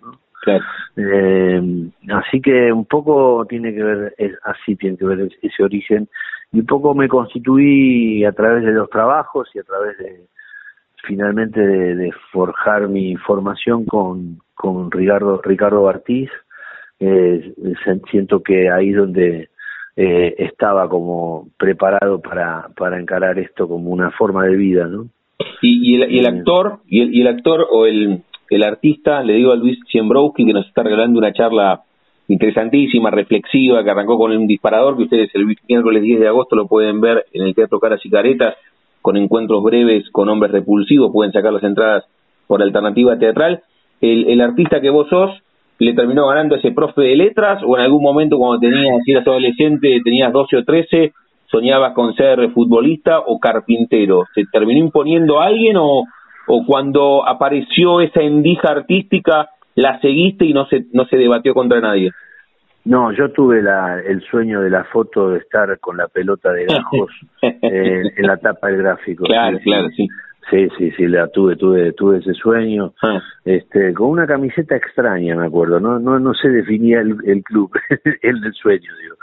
¿No? 0.46 0.60
Eh, 0.96 1.90
así 2.12 2.40
que 2.40 2.72
un 2.72 2.84
poco 2.84 3.46
tiene 3.48 3.74
que 3.74 3.82
ver, 3.82 4.14
es, 4.18 4.32
así 4.44 4.76
tiene 4.76 4.96
que 4.96 5.06
ver 5.06 5.28
ese 5.42 5.62
origen, 5.62 6.08
y 6.52 6.60
un 6.60 6.66
poco 6.66 6.94
me 6.94 7.08
constituí 7.08 8.24
a 8.24 8.32
través 8.32 8.64
de 8.64 8.72
los 8.72 8.88
trabajos 8.88 9.48
y 9.54 9.58
a 9.58 9.64
través 9.64 9.98
de, 9.98 10.26
finalmente 11.06 11.60
de, 11.60 12.12
forjar 12.32 12.88
mi 12.88 13.16
formación 13.16 13.84
con, 13.84 14.38
con 14.54 14.90
Ricardo, 14.90 15.40
Ricardo 15.42 15.82
Bartiz. 15.82 16.30
Eh, 17.00 17.54
siento 18.10 18.42
que 18.42 18.70
ahí 18.70 18.92
donde 18.92 19.48
eh, 19.96 20.34
estaba 20.38 20.88
como 20.88 21.48
preparado 21.58 22.20
para, 22.20 22.68
para 22.76 22.98
encarar 22.98 23.38
esto 23.38 23.68
como 23.68 23.90
una 23.90 24.10
forma 24.12 24.44
de 24.44 24.56
vida, 24.56 24.86
¿no? 24.86 25.08
Y, 25.60 25.96
el, 26.00 26.10
y 26.10 26.18
el, 26.18 26.26
eh, 26.26 26.28
actor, 26.28 26.78
y 26.86 27.00
el, 27.02 27.14
y 27.14 27.20
el 27.22 27.26
actor 27.28 27.66
o 27.70 27.86
el, 27.86 28.22
el 28.50 28.62
artista, 28.62 29.22
le 29.22 29.34
digo 29.34 29.52
a 29.52 29.56
Luis 29.56 29.78
Siembrowski 29.90 30.46
que 30.46 30.52
nos 30.52 30.66
está 30.66 30.82
regalando 30.82 31.18
una 31.18 31.32
charla 31.32 31.82
interesantísima, 32.28 33.10
reflexiva, 33.10 33.84
que 33.84 33.90
arrancó 33.90 34.18
con 34.18 34.32
un 34.32 34.46
disparador, 34.46 34.96
que 34.96 35.04
ustedes 35.04 35.30
el 35.34 35.46
miércoles 35.68 36.02
10 36.02 36.20
de 36.20 36.28
agosto 36.28 36.56
lo 36.56 36.66
pueden 36.66 37.00
ver 37.00 37.26
en 37.32 37.42
el 37.42 37.54
Teatro 37.54 37.80
Caras 37.80 38.04
y 38.04 38.10
Caretas, 38.10 38.54
con 39.02 39.16
encuentros 39.16 39.62
breves 39.62 40.08
con 40.10 40.28
hombres 40.30 40.52
repulsivos, 40.52 41.12
pueden 41.12 41.32
sacar 41.32 41.52
las 41.52 41.62
entradas 41.62 42.04
por 42.46 42.62
alternativa 42.62 43.18
teatral. 43.18 43.62
El, 44.00 44.28
el 44.28 44.40
artista 44.40 44.80
que 44.80 44.88
vos 44.88 45.08
sos, 45.08 45.30
¿le 45.78 45.92
terminó 45.92 46.26
ganando 46.28 46.56
ese 46.56 46.72
profe 46.72 47.02
de 47.02 47.16
letras 47.16 47.62
o 47.66 47.76
en 47.76 47.84
algún 47.84 48.02
momento 48.02 48.38
cuando 48.38 48.60
tenías, 48.60 48.96
si 49.04 49.12
eras 49.12 49.26
adolescente, 49.26 50.00
tenías 50.02 50.32
12 50.32 50.56
o 50.56 50.64
13, 50.64 51.12
soñabas 51.50 51.92
con 51.92 52.14
ser 52.14 52.50
futbolista 52.52 53.20
o 53.20 53.38
carpintero? 53.38 54.24
¿Se 54.34 54.44
terminó 54.50 54.80
imponiendo 54.80 55.40
a 55.40 55.46
alguien 55.46 55.76
o, 55.76 56.04
o 56.46 56.64
cuando 56.66 57.26
apareció 57.26 58.00
esa 58.00 58.20
endija 58.20 58.70
artística 58.70 59.50
la 59.74 60.00
seguiste 60.00 60.44
y 60.44 60.52
no 60.52 60.66
se, 60.66 60.84
no 60.92 61.04
se 61.06 61.16
debatió 61.16 61.54
contra 61.54 61.80
nadie? 61.80 62.10
No, 62.84 63.12
yo 63.12 63.30
tuve 63.32 63.62
la, 63.62 63.98
el 64.00 64.22
sueño 64.24 64.60
de 64.60 64.68
la 64.68 64.84
foto 64.84 65.30
de 65.30 65.38
estar 65.38 65.78
con 65.80 65.96
la 65.96 66.06
pelota 66.08 66.52
de 66.52 66.66
gajos 66.66 67.10
eh, 67.42 68.02
en 68.16 68.26
la 68.26 68.36
tapa 68.36 68.68
del 68.68 68.78
gráfico. 68.78 69.24
Claro, 69.24 69.58
claro, 69.62 69.88
sí. 69.96 70.06
Sí, 70.50 70.68
sí, 70.76 70.90
sí, 70.90 71.06
la 71.06 71.28
tuve, 71.28 71.56
tuve, 71.56 71.92
tuve 71.92 72.18
ese 72.18 72.34
sueño, 72.34 72.92
ah. 73.02 73.18
este, 73.46 73.94
con 73.94 74.08
una 74.08 74.26
camiseta 74.26 74.76
extraña, 74.76 75.34
me 75.36 75.46
acuerdo, 75.46 75.80
no, 75.80 75.98
no, 75.98 76.18
no 76.18 76.34
se 76.34 76.50
definía 76.50 77.00
el, 77.00 77.16
el 77.24 77.42
club, 77.42 77.70
el 78.22 78.52
sueño, 78.52 78.90
digo, 79.00 79.16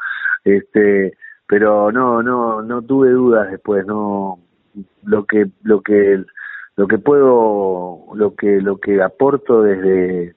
este, 0.44 1.14
pero 1.46 1.92
no, 1.92 2.24
no, 2.24 2.64
no 2.64 2.82
tuve 2.82 3.12
dudas 3.12 3.52
después, 3.52 3.86
no, 3.86 4.40
lo 5.04 5.26
que, 5.26 5.46
lo 5.62 5.82
que, 5.82 6.24
lo 6.78 6.88
que 6.88 6.98
puedo, 6.98 8.06
lo 8.16 8.36
que, 8.36 8.62
lo 8.62 8.80
que 8.80 9.02
aporto 9.02 9.62
desde, 9.62 10.36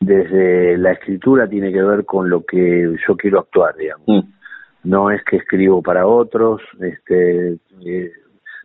desde 0.00 0.76
la 0.78 0.92
escritura 0.92 1.48
tiene 1.48 1.72
que 1.72 1.82
ver 1.82 2.04
con 2.04 2.28
lo 2.28 2.44
que 2.44 2.94
yo 3.06 3.16
quiero 3.16 3.40
actuar, 3.40 3.76
digamos. 3.76 4.06
Mm. 4.06 4.20
No 4.82 5.10
es 5.10 5.22
que 5.24 5.36
escribo 5.36 5.82
para 5.82 6.06
otros, 6.06 6.62
este, 6.80 7.58
eh, 7.84 8.12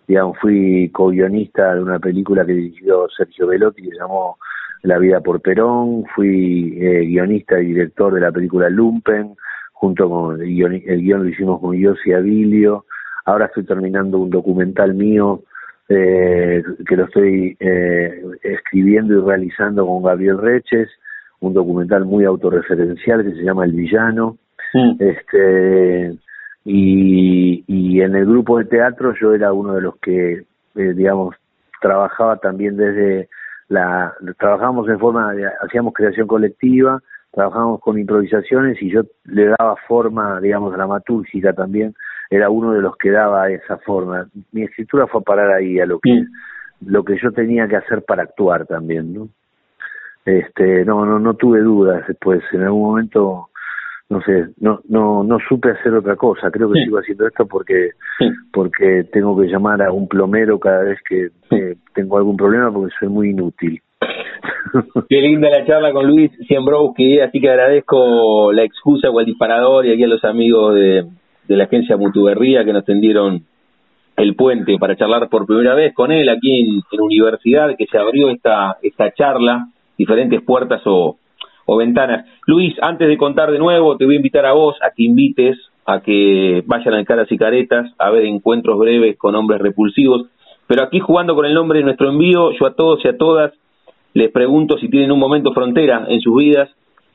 digamos, 0.08 0.38
fui 0.39 0.89
co-guionista 0.94 1.76
de 1.76 1.84
una 1.84 2.00
película 2.00 2.46
que 2.46 2.54
dirigió 2.54 3.08
Sergio 3.10 3.48
Velotti 3.48 3.84
que 3.84 3.89
se 3.89 3.98
llamó 3.98 4.38
La 4.84 4.98
vida 4.98 5.20
por 5.20 5.41
Perón, 5.41 6.06
fui 6.15 6.78
eh, 6.80 7.06
guionista 7.06 7.60
y 7.60 7.65
director 7.65 8.13
de 8.13 8.22
la 8.22 8.32
película 8.32 8.70
Lumpen, 8.70 9.36
junto 9.74 10.10
con 10.10 10.41
el 10.41 10.48
guion, 10.48 10.82
el 10.86 11.02
guion 11.02 11.24
lo 11.24 11.30
hicimos 11.30 11.60
con 11.60 11.76
Yossi 11.76 12.13
Avilio, 12.13 12.86
ahora 13.26 13.48
estoy 13.48 13.65
terminando 13.65 14.18
un 14.18 14.30
documental 14.30 14.94
mío 14.94 15.44
eh, 15.89 16.63
que 16.88 16.95
lo 16.95 17.06
estoy 17.06 17.56
eh, 17.60 18.21
escribiendo 18.43 19.13
y 19.13 19.26
realizando 19.26 19.86
con 19.86 20.04
Gabriel 20.04 20.39
Reches, 20.39 20.89
un 21.39 21.54
documental 21.54 22.06
muy 22.06 22.26
autorreferencial 22.26 23.24
que 23.24 23.32
se 23.32 23.43
llama 23.43 23.65
El 23.65 23.74
Villano. 23.74 24.38
Este, 25.00 26.17
y, 26.65 27.63
y 27.65 28.02
en 28.02 28.15
el 28.15 28.26
grupo 28.26 28.58
de 28.58 28.65
teatro 28.65 29.13
yo 29.21 29.34
era 29.34 29.54
uno 29.54 29.76
de 29.76 29.82
los 29.82 29.95
que, 30.00 30.43
eh, 30.76 30.93
digamos, 30.93 31.36
trabajaba 31.82 32.38
también 32.38 32.76
desde 32.76 33.30
la. 33.67 34.13
Trabajamos 34.38 34.89
en 34.89 35.00
forma, 35.00 35.34
de, 35.34 35.48
hacíamos 35.62 35.93
creación 35.93 36.28
colectiva, 36.28 37.02
trabajábamos 37.32 37.80
con 37.80 38.00
improvisaciones 38.00 38.82
y 38.82 38.91
yo 38.91 39.04
le 39.26 39.54
daba 39.58 39.76
forma, 39.88 40.41
digamos, 40.41 40.74
dramatúrgica 40.74 41.54
también. 41.54 41.93
Era 42.30 42.50
uno 42.50 42.74
de 42.74 42.82
los 42.82 42.98
que 42.98 43.12
daba 43.12 43.50
esa 43.50 43.78
forma. 43.78 44.28
Mi 44.52 44.64
escritura 44.64 45.08
fue 45.08 45.22
a 45.22 45.24
parar 45.24 45.52
ahí, 45.52 45.80
a 45.80 45.86
lo 45.86 46.00
que, 46.00 46.26
lo 46.86 47.04
que 47.04 47.18
yo 47.22 47.32
tenía 47.32 47.68
que 47.68 47.76
hacer 47.76 48.04
para 48.04 48.24
actuar 48.24 48.66
también, 48.66 49.14
¿no? 49.14 49.30
este 50.26 50.84
no 50.86 51.06
no 51.06 51.20
no 51.20 51.36
tuve 51.36 51.62
dudas 51.62 52.06
después. 52.08 52.42
En 52.52 52.64
algún 52.64 52.82
momento 52.82 53.50
no 54.10 54.22
sé 54.22 54.48
no 54.60 54.82
no 54.90 55.24
no 55.24 55.38
supe 55.48 55.72
hacer 55.72 55.94
otra 55.94 56.16
cosa. 56.16 56.50
Creo 56.52 56.72
que 56.72 56.84
sigo 56.84 56.98
haciendo 56.98 57.28
esto 57.28 57.46
porque 57.46 57.92
porque 58.52 59.06
tengo 59.12 59.40
que 59.40 59.48
llamar 59.48 59.82
a 59.84 59.92
un 59.92 60.08
plomero 60.08 60.60
cada 60.60 60.84
vez 60.84 61.00
que 61.08 61.30
eh, 61.52 61.76
tengo 61.94 62.18
algún 62.18 62.36
problema 62.36 62.72
porque 62.72 62.94
soy 63.00 63.10
muy 63.10 63.30
inútil. 63.30 63.82
Qué 65.10 65.22
linda 65.22 65.50
la 65.50 65.66
charla 65.66 65.94
con 65.94 66.08
Luis 66.08 66.32
Siembrowski, 66.48 67.20
así 67.20 67.40
que 67.40 67.50
agradezco 67.50 68.52
la 68.52 68.64
excusa 68.64 69.10
o 69.10 69.20
el 69.20 69.28
disparador 69.28 69.86
y 69.86 69.94
aquí 69.94 70.04
a 70.04 70.08
los 70.08 70.24
amigos 70.26 70.76
de, 70.76 71.06
de 71.47 71.58
la 71.58 71.65
agencia 71.65 71.97
Mutuberría 71.97 72.63
que 72.65 72.73
nos 72.73 72.86
tendieron 72.86 73.43
el 74.17 74.36
puente 74.36 74.77
para 74.79 74.95
charlar 74.95 75.29
por 75.29 75.45
primera 75.45 75.75
vez 75.75 75.93
con 75.93 76.12
él 76.12 76.29
aquí 76.29 76.62
en, 76.62 76.81
en 76.91 77.01
Universidad, 77.01 77.75
que 77.77 77.86
se 77.86 77.97
abrió 77.97 78.29
esta, 78.29 78.77
esta 78.81 79.12
charla 79.13 79.67
diferentes 79.97 80.41
puertas 80.41 80.81
o, 80.86 81.17
o 81.65 81.77
ventanas. 81.77 82.25
Luis, 82.47 82.75
antes 82.81 83.08
de 83.08 83.17
contar 83.17 83.51
de 83.51 83.60
nuevo, 83.60 83.97
te 83.97 84.05
voy 84.05 84.15
a 84.15 84.17
invitar 84.17 84.45
a 84.45 84.53
vos 84.53 84.75
a 84.81 84.91
que 84.91 85.03
invites 85.03 85.58
a 85.86 86.01
que 86.01 86.63
vayan 86.65 86.95
al 86.95 87.05
Caras 87.05 87.31
y 87.31 87.38
Caretas 87.38 87.91
a 87.99 88.10
ver 88.10 88.25
encuentros 88.25 88.79
breves 88.79 89.17
con 89.17 89.36
hombres 89.36 89.62
repulsivos. 89.62 90.27
Pero 90.67 90.84
aquí 90.84 90.99
jugando 90.99 91.36
con 91.36 91.45
el 91.45 91.53
nombre 91.53 91.79
de 91.79 91.86
nuestro 91.86 92.10
envío, 92.10 92.51
yo 92.51 92.65
a 92.65 92.73
todos 92.73 93.03
y 93.05 93.08
a 93.08 93.17
todas 93.17 93.53
les 94.13 94.31
pregunto 94.31 94.77
si 94.77 94.89
tienen 94.89 95.12
un 95.12 95.19
momento 95.19 95.53
frontera 95.53 96.05
en 96.08 96.21
sus 96.21 96.36
vidas, 96.38 96.69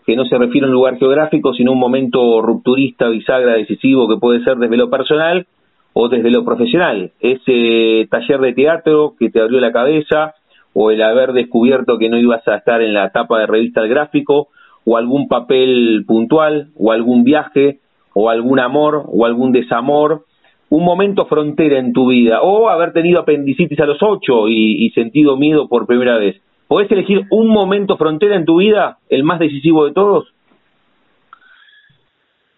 que 0.07 0.17
no 0.17 0.25
se 0.25 0.39
refiere 0.39 0.67
a 0.67 0.69
un 0.69 0.75
lugar 0.75 0.99
geográfico, 0.99 1.55
sino 1.55 1.73
un 1.73 1.79
momento 1.79 2.43
rupturista, 2.43 3.09
bisagra, 3.09 3.55
decisivo, 3.55 4.09
que 4.09 4.17
puede 4.17 4.43
ser 4.45 4.57
desde 4.57 4.77
lo 4.77 4.91
personal 4.91 5.47
o 5.93 6.09
desde 6.09 6.31
lo 6.31 6.45
profesional. 6.45 7.13
Ese 7.21 8.07
taller 8.11 8.41
de 8.41 8.53
teatro 8.53 9.15
que 9.19 9.31
te 9.31 9.41
abrió 9.41 9.61
la 9.61 9.73
cabeza, 9.73 10.35
o 10.73 10.91
el 10.91 11.03
haber 11.03 11.33
descubierto 11.33 11.99
que 11.99 12.09
no 12.09 12.19
ibas 12.19 12.47
a 12.47 12.57
estar 12.57 12.81
en 12.81 12.95
la 12.95 13.11
tapa 13.11 13.41
de 13.41 13.47
revista 13.47 13.81
del 13.81 13.91
gráfico, 13.91 14.49
o 14.85 14.97
algún 14.97 15.29
papel 15.29 16.05
puntual, 16.07 16.69
o 16.79 16.93
algún 16.93 17.25
viaje, 17.25 17.81
o 18.15 18.31
algún 18.31 18.61
amor, 18.61 19.05
o 19.09 19.27
algún 19.27 19.53
desamor, 19.53 20.25
un 20.69 20.85
momento 20.85 21.27
frontera 21.27 21.79
en 21.79 21.93
tu 21.93 22.09
vida, 22.09 22.43
o 22.43 22.69
haber 22.69 22.93
tenido 22.93 23.21
apendicitis 23.21 23.79
a 23.81 23.87
los 23.87 23.99
ocho 24.01 24.49
y, 24.49 24.91
sentido 24.95 25.37
miedo 25.37 25.69
por 25.69 25.87
primera 25.87 26.17
vez. 26.17 26.41
¿Podés 26.71 26.89
elegir 26.93 27.27
un 27.31 27.49
momento 27.49 27.97
frontera 27.97 28.37
en 28.37 28.45
tu 28.45 28.59
vida, 28.59 28.99
el 29.09 29.25
más 29.25 29.41
decisivo 29.41 29.87
de 29.87 29.93
todos? 29.93 30.33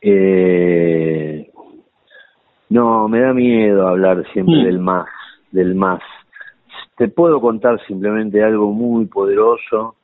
Eh, 0.03 1.51
no, 2.69 3.09
me 3.09 3.21
da 3.21 3.33
miedo 3.33 3.89
hablar 3.89 4.23
siempre 4.35 4.57
mm. 4.57 4.65
del 4.65 4.79
más, 4.81 5.07
del 5.51 5.75
más. 5.75 6.03
Te 6.95 7.09
puedo 7.09 7.41
contar 7.41 7.81
simplemente 7.87 8.45
algo 8.45 8.71
muy 8.71 9.07
poderoso, 9.07 9.97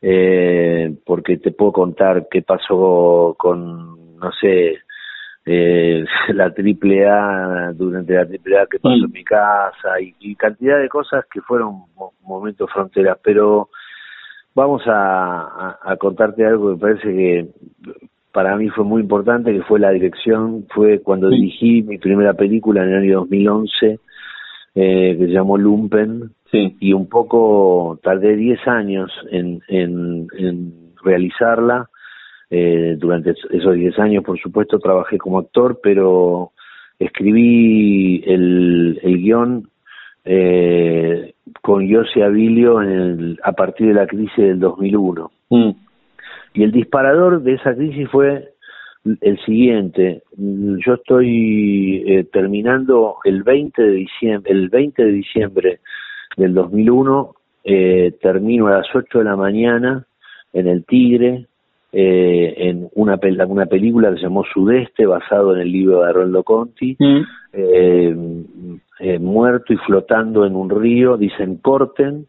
eh, 0.00 0.94
porque 1.04 1.38
te 1.38 1.50
puedo 1.50 1.72
contar 1.72 2.28
qué 2.30 2.42
pasó 2.42 3.34
con, 3.36 4.16
no 4.16 4.30
sé, 4.40 4.78
eh, 5.46 6.04
la 6.34 6.52
triple 6.52 7.08
A, 7.08 7.72
durante 7.74 8.14
la 8.14 8.26
triple 8.26 8.58
A 8.58 8.66
que 8.66 8.78
pasó 8.78 9.04
en 9.04 9.12
mi 9.12 9.24
casa 9.24 10.00
y, 10.00 10.34
cantidad 10.36 10.78
de 10.78 10.88
cosas 10.88 11.24
que 11.32 11.40
fueron 11.40 11.84
momentos 12.22 12.70
fronteras, 12.72 13.18
pero 13.22 13.68
vamos 14.54 14.82
a, 14.86 15.78
a, 15.82 15.96
contarte 15.96 16.44
algo 16.46 16.74
que 16.74 16.80
parece 16.80 17.08
que 17.08 17.48
para 18.32 18.56
mí 18.56 18.68
fue 18.68 18.84
muy 18.84 19.02
importante, 19.02 19.52
que 19.52 19.62
fue 19.62 19.78
la 19.78 19.90
dirección, 19.90 20.66
fue 20.74 21.00
cuando 21.00 21.28
dirigí 21.28 21.82
mi 21.82 21.98
primera 21.98 22.34
película 22.34 22.82
en 22.82 22.88
el 22.90 23.02
año 23.02 23.18
2011, 23.20 24.00
eh, 24.74 25.16
que 25.16 25.26
se 25.26 25.32
llamó 25.32 25.56
Lumpen, 25.56 26.32
y 26.50 26.92
un 26.92 27.08
poco 27.08 27.98
tardé 28.02 28.36
10 28.36 28.66
años 28.66 29.10
en, 29.30 29.60
en, 29.68 30.28
realizarla. 31.02 31.88
Eh, 32.56 32.94
durante 32.96 33.34
esos 33.50 33.74
10 33.74 33.98
años, 33.98 34.22
por 34.22 34.38
supuesto, 34.38 34.78
trabajé 34.78 35.18
como 35.18 35.40
actor, 35.40 35.80
pero 35.82 36.52
escribí 37.00 38.22
el, 38.24 39.00
el 39.02 39.18
guion 39.18 39.68
eh, 40.24 41.34
con 41.60 41.84
Yossi 41.84 42.22
Abilio 42.22 42.80
en 42.80 42.90
el, 42.90 43.40
a 43.42 43.50
partir 43.54 43.88
de 43.88 43.94
la 43.94 44.06
crisis 44.06 44.36
del 44.36 44.60
2001. 44.60 45.32
Mm. 45.50 45.70
Y 46.54 46.62
el 46.62 46.70
disparador 46.70 47.42
de 47.42 47.54
esa 47.54 47.74
crisis 47.74 48.08
fue 48.08 48.52
el 49.20 49.44
siguiente. 49.44 50.22
Yo 50.36 50.94
estoy 50.94 52.04
eh, 52.06 52.24
terminando 52.32 53.16
el 53.24 53.42
20 53.42 53.82
de 53.82 53.90
diciembre, 53.90 54.52
el 54.52 54.68
20 54.68 55.04
de 55.04 55.10
diciembre 55.10 55.80
del 56.36 56.54
2001, 56.54 57.34
eh, 57.64 58.12
termino 58.22 58.68
a 58.68 58.78
las 58.78 58.86
8 58.94 59.18
de 59.18 59.24
la 59.24 59.34
mañana 59.34 60.06
en 60.52 60.68
El 60.68 60.84
Tigre, 60.84 61.48
eh, 61.96 62.54
en 62.56 62.88
una, 62.96 63.20
una 63.46 63.66
película 63.66 64.10
que 64.10 64.16
se 64.16 64.22
llamó 64.22 64.42
Sudeste, 64.52 65.06
basado 65.06 65.54
en 65.54 65.60
el 65.60 65.70
libro 65.70 66.02
de 66.02 66.12
Rolando 66.12 66.42
Conti, 66.42 66.96
mm. 66.98 67.20
eh, 67.52 68.16
eh, 68.98 69.18
muerto 69.20 69.72
y 69.72 69.76
flotando 69.76 70.44
en 70.44 70.56
un 70.56 70.70
río, 70.70 71.16
dicen 71.16 71.58
corten, 71.58 72.26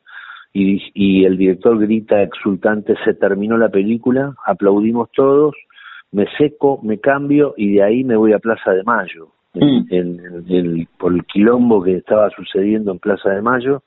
y, 0.53 0.83
y 0.93 1.25
el 1.25 1.37
director 1.37 1.79
grita 1.79 2.21
exultante, 2.21 2.93
se 3.03 3.15
terminó 3.15 3.57
la 3.57 3.69
película, 3.69 4.35
aplaudimos 4.45 5.09
todos, 5.13 5.55
me 6.11 6.27
seco, 6.37 6.79
me 6.83 6.99
cambio 6.99 7.55
y 7.57 7.73
de 7.73 7.81
ahí 7.81 8.03
me 8.03 8.17
voy 8.17 8.33
a 8.33 8.39
Plaza 8.39 8.69
de 8.71 8.83
Mayo, 8.83 9.29
mm. 9.55 10.83
por 10.99 11.11
el 11.11 11.25
quilombo 11.25 11.81
que 11.81 11.97
estaba 11.97 12.29
sucediendo 12.29 12.91
en 12.91 12.99
Plaza 12.99 13.31
de 13.31 13.41
Mayo, 13.41 13.81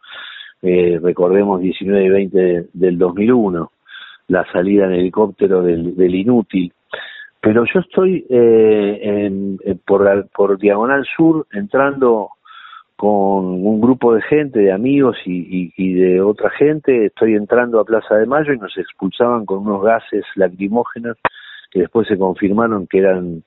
recordemos 0.61 1.61
19 1.61 2.05
y 2.05 2.09
20 2.09 2.67
del 2.73 2.99
2001 2.99 3.71
la 4.29 4.45
salida 4.53 4.85
en 4.87 4.93
helicóptero 4.93 5.63
del, 5.63 5.97
del 5.97 6.15
inútil. 6.15 6.73
Pero 7.41 7.65
yo 7.73 7.81
estoy 7.81 8.27
eh, 8.29 9.01
en, 9.03 9.59
por, 9.87 10.29
por 10.31 10.59
Diagonal 10.59 11.07
Sur 11.17 11.47
entrando 11.53 12.31
con 12.97 13.65
un 13.65 13.81
grupo 13.81 14.13
de 14.13 14.23
gente, 14.23 14.59
de 14.59 14.73
amigos 14.73 15.17
y, 15.25 15.73
y, 15.77 15.95
de 15.95 16.21
otra 16.21 16.51
gente, 16.51 17.07
estoy 17.07 17.35
entrando 17.35 17.79
a 17.79 17.85
Plaza 17.85 18.17
de 18.17 18.27
Mayo 18.27 18.53
y 18.53 18.59
nos 18.59 18.77
expulsaban 18.77 19.47
con 19.47 19.59
unos 19.59 19.85
gases 19.85 20.25
lacrimógenos 20.35 21.17
que 21.71 21.81
después 21.81 22.09
se 22.09 22.19
confirmaron 22.19 22.89
que 22.89 22.99
eran 22.99 23.45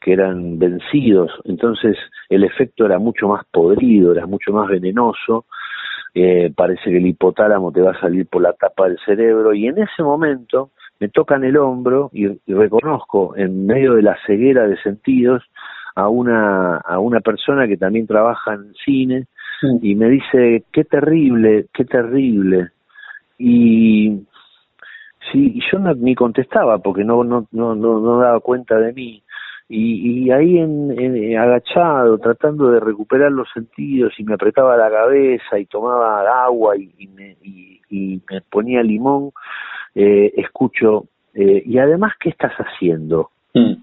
que 0.00 0.12
eran 0.12 0.58
vencidos, 0.58 1.32
entonces 1.44 1.96
el 2.28 2.44
efecto 2.44 2.86
era 2.86 3.00
mucho 3.00 3.26
más 3.26 3.44
podrido, 3.50 4.12
era 4.12 4.26
mucho 4.26 4.52
más 4.52 4.68
venenoso 4.68 5.44
eh, 6.14 6.52
parece 6.54 6.90
que 6.90 6.96
el 6.96 7.06
hipotálamo 7.06 7.72
te 7.72 7.80
va 7.80 7.92
a 7.92 8.00
salir 8.00 8.26
por 8.26 8.42
la 8.42 8.52
tapa 8.52 8.88
del 8.88 8.98
cerebro 9.04 9.52
y 9.54 9.66
en 9.66 9.78
ese 9.78 10.02
momento 10.02 10.70
me 11.00 11.08
tocan 11.08 11.44
el 11.44 11.56
hombro 11.56 12.10
y, 12.12 12.28
reconozco 12.46 13.36
en 13.36 13.66
medio 13.66 13.94
de 13.94 14.02
la 14.02 14.16
ceguera 14.26 14.66
de 14.66 14.76
sentidos 14.82 15.42
a 15.94 16.08
una 16.08 16.76
a 16.76 16.98
una 16.98 17.20
persona 17.20 17.66
que 17.66 17.76
también 17.76 18.06
trabaja 18.06 18.54
en 18.54 18.72
cine 18.84 19.26
y 19.82 19.94
me 19.94 20.08
dice 20.08 20.64
qué 20.72 20.84
terrible 20.84 21.66
qué 21.72 21.84
terrible 21.84 22.70
y 23.38 24.26
sí 25.30 25.60
yo 25.70 25.78
no, 25.78 25.94
ni 25.94 26.14
contestaba 26.14 26.78
porque 26.78 27.04
no 27.04 27.24
no 27.24 27.46
no 27.52 27.74
no 27.74 28.18
daba 28.18 28.40
cuenta 28.40 28.78
de 28.78 28.92
mí 28.92 29.22
y, 29.68 30.24
y 30.24 30.30
ahí 30.30 30.58
en, 30.58 31.36
agachado, 31.36 32.18
tratando 32.18 32.70
de 32.70 32.80
recuperar 32.80 33.30
los 33.30 33.48
sentidos 33.52 34.14
y 34.18 34.24
me 34.24 34.34
apretaba 34.34 34.76
la 34.76 34.90
cabeza 34.90 35.58
y 35.58 35.66
tomaba 35.66 36.44
agua 36.44 36.76
y, 36.76 36.90
y, 36.98 37.06
me, 37.08 37.36
y, 37.42 38.22
me 38.30 38.40
ponía 38.40 38.82
limón, 38.82 39.32
eh, 39.94 40.32
escucho, 40.36 41.06
eh, 41.34 41.62
y 41.64 41.78
además, 41.78 42.14
¿qué 42.18 42.30
estás 42.30 42.52
haciendo? 42.56 43.30
Mm. 43.54 43.74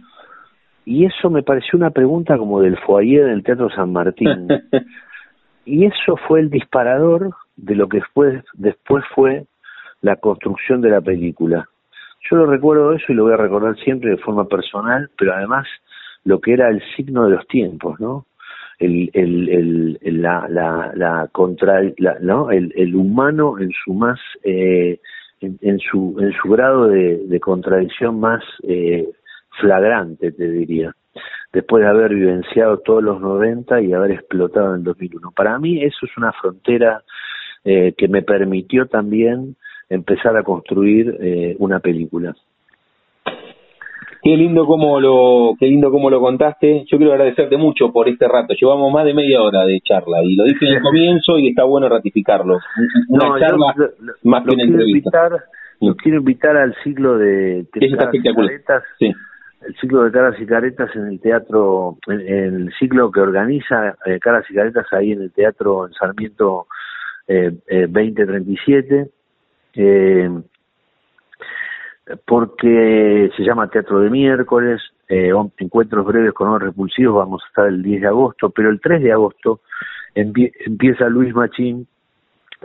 Y 0.85 1.05
eso 1.05 1.29
me 1.29 1.43
pareció 1.43 1.77
una 1.77 1.91
pregunta 1.91 2.37
como 2.37 2.61
del 2.61 2.77
foyer 2.77 3.25
del 3.25 3.43
Teatro 3.43 3.69
San 3.69 3.91
Martín. 3.91 4.47
y 5.65 5.85
eso 5.85 6.17
fue 6.27 6.41
el 6.41 6.49
disparador 6.49 7.31
de 7.55 7.75
lo 7.75 7.87
que 7.87 7.97
después, 7.97 8.43
después 8.53 9.03
fue 9.13 9.45
la 10.01 10.15
construcción 10.17 10.81
de 10.81 10.89
la 10.89 11.01
película. 11.01 11.67
Yo 12.29 12.37
lo 12.37 12.45
recuerdo 12.47 12.93
eso 12.93 13.05
y 13.09 13.15
lo 13.15 13.25
voy 13.25 13.33
a 13.33 13.37
recordar 13.37 13.77
siempre 13.77 14.11
de 14.11 14.17
forma 14.17 14.47
personal, 14.47 15.09
pero 15.17 15.33
además 15.33 15.67
lo 16.23 16.41
que 16.41 16.53
era 16.53 16.69
el 16.69 16.81
signo 16.95 17.25
de 17.25 17.35
los 17.35 17.47
tiempos, 17.47 17.99
¿no? 17.99 18.25
El, 18.79 19.09
el, 19.13 19.97
el, 20.01 20.21
la, 20.21 20.47
la, 20.49 20.91
la 20.95 21.29
contra, 21.31 21.81
¿no? 22.19 22.51
El, 22.51 22.73
el, 22.75 22.95
humano 22.95 23.57
en 23.59 23.71
su 23.71 23.93
más, 23.93 24.19
eh, 24.43 24.99
en, 25.39 25.79
su, 25.79 26.17
en 26.19 26.33
su 26.33 26.49
grado 26.49 26.87
de, 26.87 27.39
contradicción 27.39 28.19
más 28.19 28.43
eh, 28.63 29.07
flagrante, 29.61 30.31
te 30.31 30.49
diría, 30.49 30.93
después 31.53 31.83
de 31.83 31.89
haber 31.89 32.15
vivenciado 32.15 32.79
todos 32.79 33.03
los 33.03 33.21
90 33.21 33.81
y 33.81 33.93
haber 33.93 34.11
explotado 34.11 34.71
en 34.71 34.79
el 34.79 34.83
2001. 34.83 35.31
Para 35.31 35.57
mí 35.59 35.81
eso 35.83 36.05
es 36.05 36.17
una 36.17 36.33
frontera 36.33 37.03
eh, 37.63 37.93
que 37.97 38.07
me 38.09 38.23
permitió 38.23 38.87
también 38.87 39.55
empezar 39.89 40.35
a 40.37 40.43
construir 40.43 41.17
eh, 41.19 41.55
una 41.59 41.79
película. 41.79 42.35
Qué 44.25 44.35
lindo 44.35 44.65
como 44.65 44.99
lo, 44.99 45.53
qué 45.59 45.67
lindo 45.67 45.91
como 45.91 46.09
lo 46.09 46.19
contaste. 46.19 46.83
Yo 46.87 46.97
quiero 46.97 47.13
agradecerte 47.13 47.57
mucho 47.57 47.93
por 47.93 48.09
este 48.09 48.27
rato. 48.27 48.55
Llevamos 48.59 48.91
más 48.91 49.05
de 49.05 49.13
media 49.13 49.39
hora 49.39 49.65
de 49.65 49.79
charla 49.81 50.23
y 50.23 50.35
lo 50.35 50.45
dije 50.45 50.65
en 50.67 50.77
el 50.77 50.81
comienzo 50.81 51.37
y 51.37 51.49
está 51.49 51.63
bueno 51.63 51.87
ratificarlo. 51.87 52.57
Una 53.09 53.39
charla 53.39 53.67
más 54.23 54.43
que 54.43 54.55
una 54.55 54.63
entrevista. 54.63 55.27
Invitar, 55.27 55.43
los 55.79 55.95
quiero 55.97 56.17
invitar 56.17 56.57
al 56.57 56.75
ciclo 56.83 57.19
de, 57.19 57.67
caretas, 57.71 58.83
el 58.99 59.75
ciclo 59.79 60.03
de 60.03 60.11
caras 60.11 60.35
y 60.39 60.45
caretas 60.47 60.89
en 60.95 61.05
el 61.05 61.19
teatro, 61.19 61.97
en, 62.07 62.19
el 62.19 62.73
ciclo 62.79 63.11
que 63.11 63.19
organiza 63.19 63.95
eh, 64.07 64.17
caras 64.19 64.45
y 64.49 64.55
caretas 64.55 64.87
ahí 64.91 65.11
en 65.11 65.21
el 65.21 65.31
teatro 65.33 65.85
en 65.85 65.93
Sarmiento 65.93 66.65
eh, 67.27 67.51
eh, 67.67 67.87
2037 67.87 69.11
eh, 69.75 70.29
porque 72.25 73.31
se 73.35 73.43
llama 73.43 73.69
Teatro 73.69 73.99
de 73.99 74.09
Miércoles, 74.09 74.81
eh, 75.07 75.31
encuentros 75.57 76.05
breves 76.05 76.33
con 76.33 76.51
los 76.51 76.61
repulsivos, 76.61 77.15
vamos 77.15 77.43
a 77.43 77.47
estar 77.47 77.67
el 77.67 77.81
10 77.81 78.01
de 78.01 78.07
agosto, 78.07 78.49
pero 78.49 78.69
el 78.69 78.79
3 78.79 79.01
de 79.01 79.11
agosto 79.11 79.61
empieza 80.13 81.09
Luis 81.09 81.33
Machín 81.33 81.87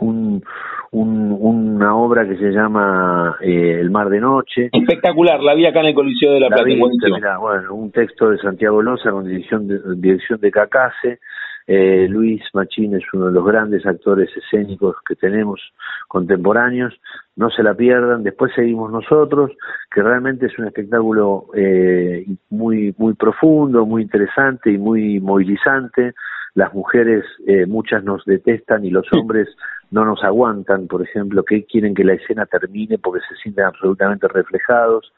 un, 0.01 0.43
una 0.91 1.95
obra 1.95 2.27
que 2.27 2.37
se 2.37 2.51
llama 2.51 3.37
eh, 3.41 3.77
El 3.79 3.91
mar 3.91 4.09
de 4.09 4.19
noche. 4.19 4.69
Espectacular, 4.71 5.41
la 5.41 5.55
vi 5.55 5.65
acá 5.65 5.79
en 5.81 5.87
el 5.87 5.93
Coliseo 5.93 6.33
de 6.33 6.39
la, 6.39 6.47
Plata. 6.47 7.37
bueno, 7.37 7.75
un 7.75 7.91
texto 7.91 8.29
de 8.29 8.37
Santiago 8.37 8.81
Loza 8.81 9.11
con 9.11 9.25
dirección 9.25 9.67
de, 9.67 9.79
dirección 9.97 10.39
de 10.39 10.51
Cacase, 10.51 11.19
eh, 11.67 12.07
Luis 12.09 12.41
Machín 12.53 12.95
es 12.95 13.03
uno 13.13 13.27
de 13.27 13.33
los 13.33 13.45
grandes 13.45 13.85
actores 13.85 14.29
escénicos 14.35 14.95
que 15.07 15.15
tenemos 15.15 15.61
contemporáneos, 16.07 16.93
no 17.35 17.49
se 17.49 17.63
la 17.63 17.73
pierdan, 17.73 18.23
después 18.23 18.51
seguimos 18.55 18.91
nosotros, 18.91 19.51
que 19.93 20.01
realmente 20.01 20.47
es 20.47 20.59
un 20.59 20.67
espectáculo 20.67 21.47
eh, 21.55 22.25
muy, 22.49 22.93
muy 22.97 23.13
profundo, 23.13 23.85
muy 23.85 24.01
interesante 24.03 24.71
y 24.71 24.77
muy 24.77 25.19
movilizante, 25.19 26.13
las 26.53 26.73
mujeres 26.73 27.23
eh, 27.47 27.65
muchas 27.65 28.03
nos 28.03 28.25
detestan 28.25 28.83
y 28.83 28.89
los 28.89 29.05
hombres 29.13 29.47
no 29.89 30.03
nos 30.03 30.23
aguantan, 30.23 30.87
por 30.87 31.01
ejemplo, 31.01 31.43
que 31.43 31.63
quieren 31.63 31.93
que 31.93 32.03
la 32.03 32.13
escena 32.13 32.45
termine 32.45 32.97
porque 32.97 33.21
se 33.27 33.35
sienten 33.35 33.65
absolutamente 33.65 34.27
reflejados. 34.27 35.13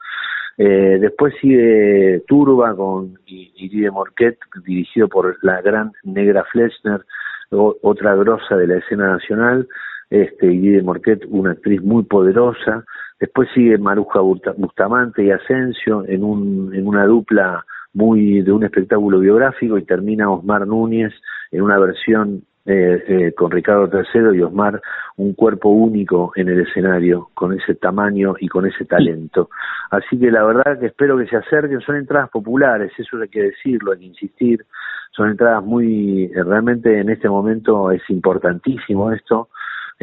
Eh, 0.56 0.98
después 1.00 1.34
sigue 1.40 2.22
Turba 2.26 2.74
con 2.76 3.18
Iride 3.26 3.90
Morquet, 3.90 4.38
dirigido 4.64 5.08
por 5.08 5.36
la 5.42 5.60
gran 5.62 5.92
Negra 6.04 6.44
Flechner, 6.52 7.04
otra 7.50 8.14
grosa 8.14 8.56
de 8.56 8.66
la 8.66 8.78
escena 8.78 9.08
nacional. 9.08 9.68
Este, 10.10 10.52
Iride 10.52 10.82
Morquet, 10.82 11.24
una 11.28 11.52
actriz 11.52 11.82
muy 11.82 12.04
poderosa. 12.04 12.84
Después 13.18 13.48
sigue 13.54 13.78
Maruja 13.78 14.20
Bustamante 14.20 15.24
y 15.24 15.30
Asensio 15.30 16.04
en, 16.06 16.24
un, 16.24 16.74
en 16.74 16.86
una 16.86 17.06
dupla 17.06 17.64
muy 17.92 18.42
de 18.42 18.52
un 18.52 18.64
espectáculo 18.64 19.20
biográfico 19.20 19.78
y 19.78 19.84
termina 19.84 20.30
Osmar 20.30 20.66
Núñez 20.66 21.12
en 21.52 21.62
una 21.62 21.78
versión 21.78 22.44
eh, 22.66 23.04
eh, 23.06 23.32
con 23.34 23.50
Ricardo 23.50 23.90
III 23.92 24.38
y 24.38 24.40
Osmar 24.40 24.80
un 25.16 25.34
cuerpo 25.34 25.68
único 25.68 26.32
en 26.34 26.48
el 26.48 26.60
escenario, 26.60 27.28
con 27.34 27.52
ese 27.52 27.74
tamaño 27.74 28.34
y 28.40 28.48
con 28.48 28.66
ese 28.66 28.84
talento. 28.84 29.50
Así 29.90 30.18
que 30.18 30.30
la 30.30 30.44
verdad 30.44 30.78
que 30.80 30.86
espero 30.86 31.18
que 31.18 31.26
se 31.26 31.36
acerquen, 31.36 31.80
son 31.80 31.96
entradas 31.96 32.30
populares, 32.30 32.90
eso 32.96 33.18
hay 33.18 33.28
que 33.28 33.42
decirlo, 33.42 33.92
hay 33.92 33.98
que 33.98 34.06
insistir, 34.06 34.64
son 35.12 35.30
entradas 35.30 35.62
muy, 35.62 36.28
realmente 36.34 36.98
en 36.98 37.10
este 37.10 37.28
momento 37.28 37.90
es 37.90 38.02
importantísimo 38.08 39.12
esto, 39.12 39.50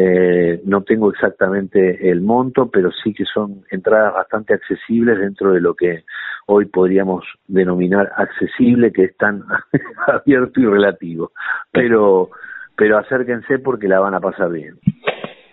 Eh, 0.03 0.61
no 0.65 0.81
tengo 0.81 1.11
exactamente 1.11 2.09
el 2.09 2.21
monto, 2.21 2.71
pero 2.71 2.89
sí 3.03 3.13
que 3.13 3.25
son 3.25 3.63
entradas 3.69 4.15
bastante 4.15 4.55
accesibles 4.55 5.19
dentro 5.19 5.53
de 5.53 5.61
lo 5.61 5.75
que 5.75 6.05
hoy 6.47 6.65
podríamos 6.65 7.23
denominar 7.47 8.11
accesible, 8.15 8.91
que 8.91 9.03
es 9.03 9.17
tan 9.17 9.43
abierto 10.07 10.59
y 10.59 10.65
relativo. 10.65 11.33
Pero, 11.71 12.31
pero 12.75 12.97
acérquense 12.97 13.59
porque 13.59 13.87
la 13.87 13.99
van 13.99 14.15
a 14.15 14.19
pasar 14.19 14.51
bien. 14.51 14.79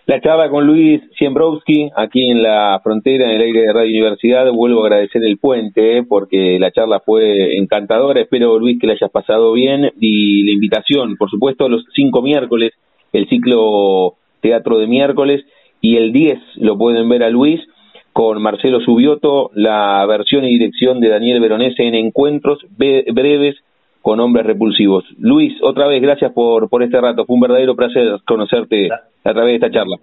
La 0.07 0.19
charla 0.19 0.49
con 0.49 0.65
Luis 0.65 1.03
Siembrowski, 1.19 1.91
aquí 1.95 2.31
en 2.31 2.41
la 2.41 2.79
frontera, 2.83 3.25
en 3.25 3.35
el 3.35 3.41
aire 3.41 3.61
de 3.61 3.73
Radio 3.73 3.91
Universidad. 3.91 4.51
Vuelvo 4.51 4.81
a 4.81 4.87
agradecer 4.87 5.23
el 5.23 5.37
puente, 5.37 6.01
porque 6.09 6.57
la 6.59 6.71
charla 6.71 7.01
fue 7.01 7.55
encantadora. 7.59 8.21
Espero, 8.21 8.57
Luis, 8.57 8.79
que 8.79 8.87
la 8.87 8.93
hayas 8.93 9.11
pasado 9.11 9.53
bien. 9.53 9.91
Y 9.99 10.43
la 10.45 10.53
invitación, 10.53 11.17
por 11.17 11.29
supuesto, 11.29 11.69
los 11.69 11.85
cinco 11.93 12.23
miércoles, 12.23 12.73
el 13.13 13.29
ciclo 13.29 14.15
Teatro 14.41 14.77
de 14.77 14.87
miércoles. 14.87 15.45
Y 15.81 15.97
el 15.97 16.11
10 16.11 16.39
lo 16.57 16.77
pueden 16.77 17.07
ver 17.09 17.23
a 17.23 17.29
Luis 17.29 17.61
con 18.13 18.41
Marcelo 18.41 18.81
Subioto, 18.81 19.51
la 19.53 20.05
versión 20.05 20.43
y 20.43 20.49
dirección 20.49 20.99
de 20.99 21.09
Daniel 21.09 21.39
Veronese 21.39 21.83
en 21.83 21.95
encuentros 21.95 22.59
breves 22.77 23.55
con 24.01 24.19
hombres 24.19 24.45
repulsivos. 24.45 25.05
Luis, 25.19 25.53
otra 25.61 25.87
vez, 25.87 26.01
gracias 26.01 26.31
por, 26.33 26.69
por 26.69 26.83
este 26.83 26.99
rato. 26.99 27.25
Fue 27.25 27.35
un 27.35 27.41
verdadero 27.41 27.75
placer 27.75 28.19
conocerte 28.25 28.89
a 28.91 29.33
través 29.33 29.51
de 29.51 29.55
esta 29.55 29.71
charla. 29.71 29.97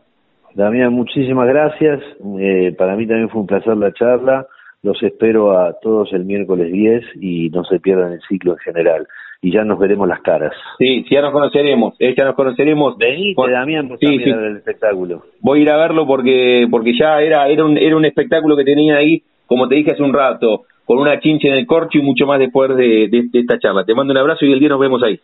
Damián, 0.55 0.93
muchísimas 0.93 1.47
gracias. 1.49 2.01
Eh, 2.39 2.74
para 2.78 2.97
mí 2.97 3.07
también 3.07 3.28
fue 3.28 3.43
un 3.43 3.47
placer 3.47 3.76
la 3.76 3.93
charla. 3.93 4.47
Los 4.82 5.03
espero 5.03 5.59
a 5.59 5.74
todos 5.82 6.12
el 6.12 6.24
miércoles 6.24 6.72
10 6.72 7.05
y 7.20 7.51
no 7.51 7.64
se 7.64 7.80
pierdan 7.80 8.12
el 8.12 8.20
ciclo 8.28 8.53
en 8.53 8.59
general. 8.59 9.07
Y 9.43 9.53
ya 9.53 9.64
nos 9.64 9.78
veremos 9.78 10.09
las 10.09 10.20
caras. 10.22 10.53
Sí, 10.78 11.05
ya 11.11 11.20
nos 11.20 11.32
conoceremos, 11.32 11.95
eh, 11.99 12.14
ya 12.16 12.24
nos 12.24 12.34
conoceremos. 12.34 12.97
Venite, 12.97 13.51
Damián, 13.51 13.89
sí, 14.01 14.18
sí. 14.18 14.30
el 14.30 14.57
espectáculo. 14.57 15.24
Voy 15.41 15.61
a 15.61 15.62
ir 15.62 15.70
a 15.70 15.76
verlo 15.76 16.07
porque 16.07 16.66
porque 16.70 16.97
ya 16.99 17.20
era 17.20 17.49
era 17.49 17.64
un, 17.64 17.76
era 17.76 17.97
un 17.97 18.05
espectáculo 18.05 18.57
que 18.57 18.64
tenía 18.64 18.97
ahí, 18.97 19.22
como 19.47 19.68
te 19.68 19.76
dije 19.76 19.93
hace 19.93 20.03
un 20.03 20.12
rato, 20.12 20.62
con 20.84 20.99
una 20.99 21.20
chincha 21.20 21.49
en 21.49 21.55
el 21.55 21.66
corcho 21.66 21.99
y 21.99 22.03
mucho 22.03 22.26
más 22.26 22.39
después 22.39 22.74
de, 22.76 23.09
de, 23.09 23.28
esta 23.32 23.59
charla. 23.59 23.84
Te 23.84 23.95
mando 23.95 24.12
un 24.12 24.18
abrazo 24.18 24.47
y 24.47 24.53
el 24.53 24.61
día 24.61 24.70
nos 24.70 24.80
vemos 24.80 25.03
ahí. 25.03 25.20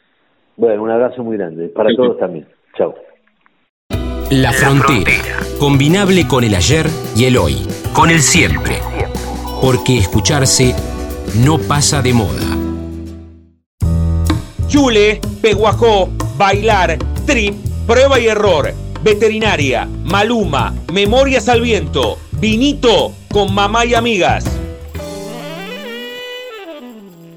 Bueno, 0.56 0.82
un 0.82 0.90
abrazo 0.90 1.24
muy 1.24 1.36
grande. 1.36 1.68
Para 1.68 1.94
todos 1.94 2.18
también. 2.18 2.46
Chao. 2.76 2.94
La 4.30 4.52
frontera, 4.52 5.12
combinable 5.60 6.26
con 6.26 6.42
el 6.42 6.54
ayer 6.54 6.86
y 7.14 7.26
el 7.26 7.36
hoy, 7.36 7.54
con 7.94 8.08
el 8.08 8.20
siempre, 8.20 8.76
porque 9.60 9.98
escucharse 9.98 10.74
no 11.44 11.58
pasa 11.68 12.00
de 12.00 12.14
moda. 12.14 12.61
Chule, 14.72 15.20
peguajó, 15.42 16.08
bailar, 16.38 16.96
trip, 17.26 17.54
prueba 17.86 18.18
y 18.18 18.28
error, 18.28 18.72
veterinaria, 19.02 19.84
maluma, 19.84 20.74
memorias 20.90 21.50
al 21.50 21.60
viento, 21.60 22.16
vinito 22.40 23.12
con 23.30 23.54
mamá 23.54 23.84
y 23.84 23.92
amigas. 23.92 24.46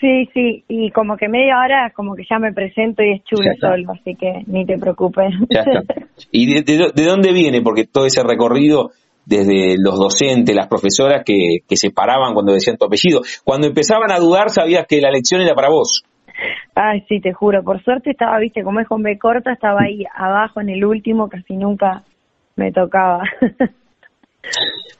Sí, 0.00 0.26
sí, 0.32 0.64
y 0.68 0.90
como 0.92 1.16
que 1.18 1.28
media 1.28 1.58
hora 1.58 1.92
como 1.94 2.14
que 2.14 2.22
ya 2.28 2.38
me 2.38 2.54
presento 2.54 3.02
y 3.02 3.12
es 3.12 3.24
Chule 3.24 3.54
solo, 3.60 3.92
así 3.92 4.14
que 4.14 4.44
ni 4.46 4.64
te 4.64 4.78
preocupes. 4.78 5.34
Ya 5.50 5.60
está. 5.60 5.82
¿Y 6.32 6.62
de, 6.62 6.90
de, 6.94 7.04
dónde 7.04 7.32
viene? 7.32 7.60
Porque 7.60 7.84
todo 7.84 8.06
ese 8.06 8.22
recorrido 8.22 8.92
desde 9.26 9.76
los 9.78 9.98
docentes, 9.98 10.56
las 10.56 10.68
profesoras 10.68 11.22
que, 11.24 11.58
que 11.68 11.76
se 11.76 11.90
paraban 11.90 12.32
cuando 12.32 12.54
decían 12.54 12.78
tu 12.78 12.86
apellido. 12.86 13.20
Cuando 13.44 13.66
empezaban 13.66 14.10
a 14.10 14.18
dudar 14.18 14.48
sabías 14.48 14.86
que 14.88 15.02
la 15.02 15.10
lección 15.10 15.42
era 15.42 15.54
para 15.54 15.68
vos. 15.68 16.02
Ay, 16.74 17.04
sí, 17.08 17.20
te 17.20 17.34
juro. 17.34 17.62
Por 17.62 17.82
suerte 17.82 18.10
estaba, 18.10 18.38
viste, 18.38 18.62
como 18.62 18.80
es 18.80 18.88
con 18.88 19.02
B 19.02 19.18
corta, 19.18 19.52
estaba 19.52 19.80
ahí 19.82 20.04
abajo 20.14 20.62
en 20.62 20.70
el 20.70 20.84
último, 20.84 21.28
casi 21.28 21.56
nunca 21.56 22.04
me 22.56 22.72
tocaba. 22.72 23.22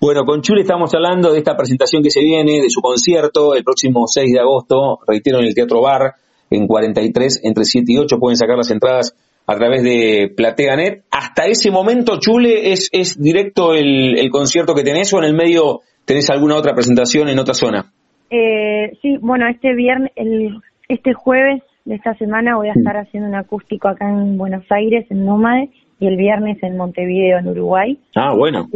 Bueno, 0.00 0.24
con 0.24 0.40
Chule 0.42 0.62
estamos 0.62 0.94
hablando 0.94 1.32
de 1.32 1.38
esta 1.38 1.56
presentación 1.56 2.02
que 2.02 2.10
se 2.10 2.20
viene, 2.20 2.60
de 2.60 2.70
su 2.70 2.80
concierto, 2.80 3.54
el 3.54 3.64
próximo 3.64 4.06
6 4.06 4.32
de 4.32 4.40
agosto, 4.40 5.00
reitero, 5.06 5.40
en 5.40 5.46
el 5.46 5.54
Teatro 5.54 5.82
Bar, 5.82 6.14
en 6.50 6.66
43, 6.66 7.42
entre 7.44 7.64
7 7.64 7.92
y 7.92 7.98
8, 7.98 8.18
pueden 8.18 8.36
sacar 8.36 8.56
las 8.56 8.70
entradas 8.70 9.14
a 9.46 9.54
través 9.56 9.82
de 9.82 10.32
PlateaNet. 10.34 11.04
Hasta 11.10 11.46
ese 11.46 11.70
momento, 11.70 12.18
Chule, 12.18 12.72
¿es, 12.72 12.88
es 12.92 13.20
directo 13.20 13.74
el, 13.74 14.18
el 14.18 14.30
concierto 14.30 14.74
que 14.74 14.82
tenés 14.82 15.12
o 15.12 15.18
en 15.18 15.24
el 15.24 15.34
medio 15.34 15.80
tenés 16.04 16.30
alguna 16.30 16.56
otra 16.56 16.74
presentación 16.74 17.28
en 17.28 17.38
otra 17.38 17.54
zona? 17.54 17.92
Eh, 18.30 18.96
sí, 19.02 19.16
bueno, 19.20 19.48
este 19.48 19.74
viernes, 19.74 20.12
el 20.16 20.60
este 20.88 21.14
jueves 21.14 21.62
de 21.84 21.94
esta 21.94 22.14
semana 22.14 22.56
voy 22.56 22.68
a 22.68 22.72
estar 22.72 22.96
haciendo 22.96 23.28
un 23.28 23.34
acústico 23.34 23.88
acá 23.88 24.08
en 24.08 24.36
Buenos 24.36 24.64
Aires, 24.70 25.06
en 25.10 25.24
Nómade, 25.24 25.70
y 26.00 26.06
el 26.06 26.16
viernes 26.16 26.60
en 26.62 26.76
Montevideo, 26.76 27.38
en 27.38 27.48
Uruguay. 27.48 27.98
Ah, 28.16 28.34
bueno. 28.34 28.66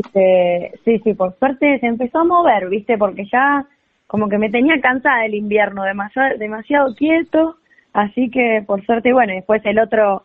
sí, 0.85 0.99
sí, 1.03 1.15
por 1.15 1.37
suerte 1.39 1.79
se 1.81 1.87
empezó 1.87 2.19
a 2.19 2.25
mover, 2.25 2.69
¿viste? 2.69 2.97
Porque 2.99 3.25
ya 3.33 3.67
como 4.07 4.29
que 4.29 4.39
me 4.39 4.51
tenía 4.51 4.81
cansada 4.81 5.25
el 5.25 5.35
invierno, 5.35 5.83
demasiado, 5.83 6.37
demasiado 6.39 6.95
quieto, 6.95 7.57
así 7.95 8.31
que 8.31 8.63
por 8.67 8.85
suerte, 8.85 9.13
bueno, 9.13 9.33
después 9.33 9.63
el 9.65 9.79
otro, 9.79 10.25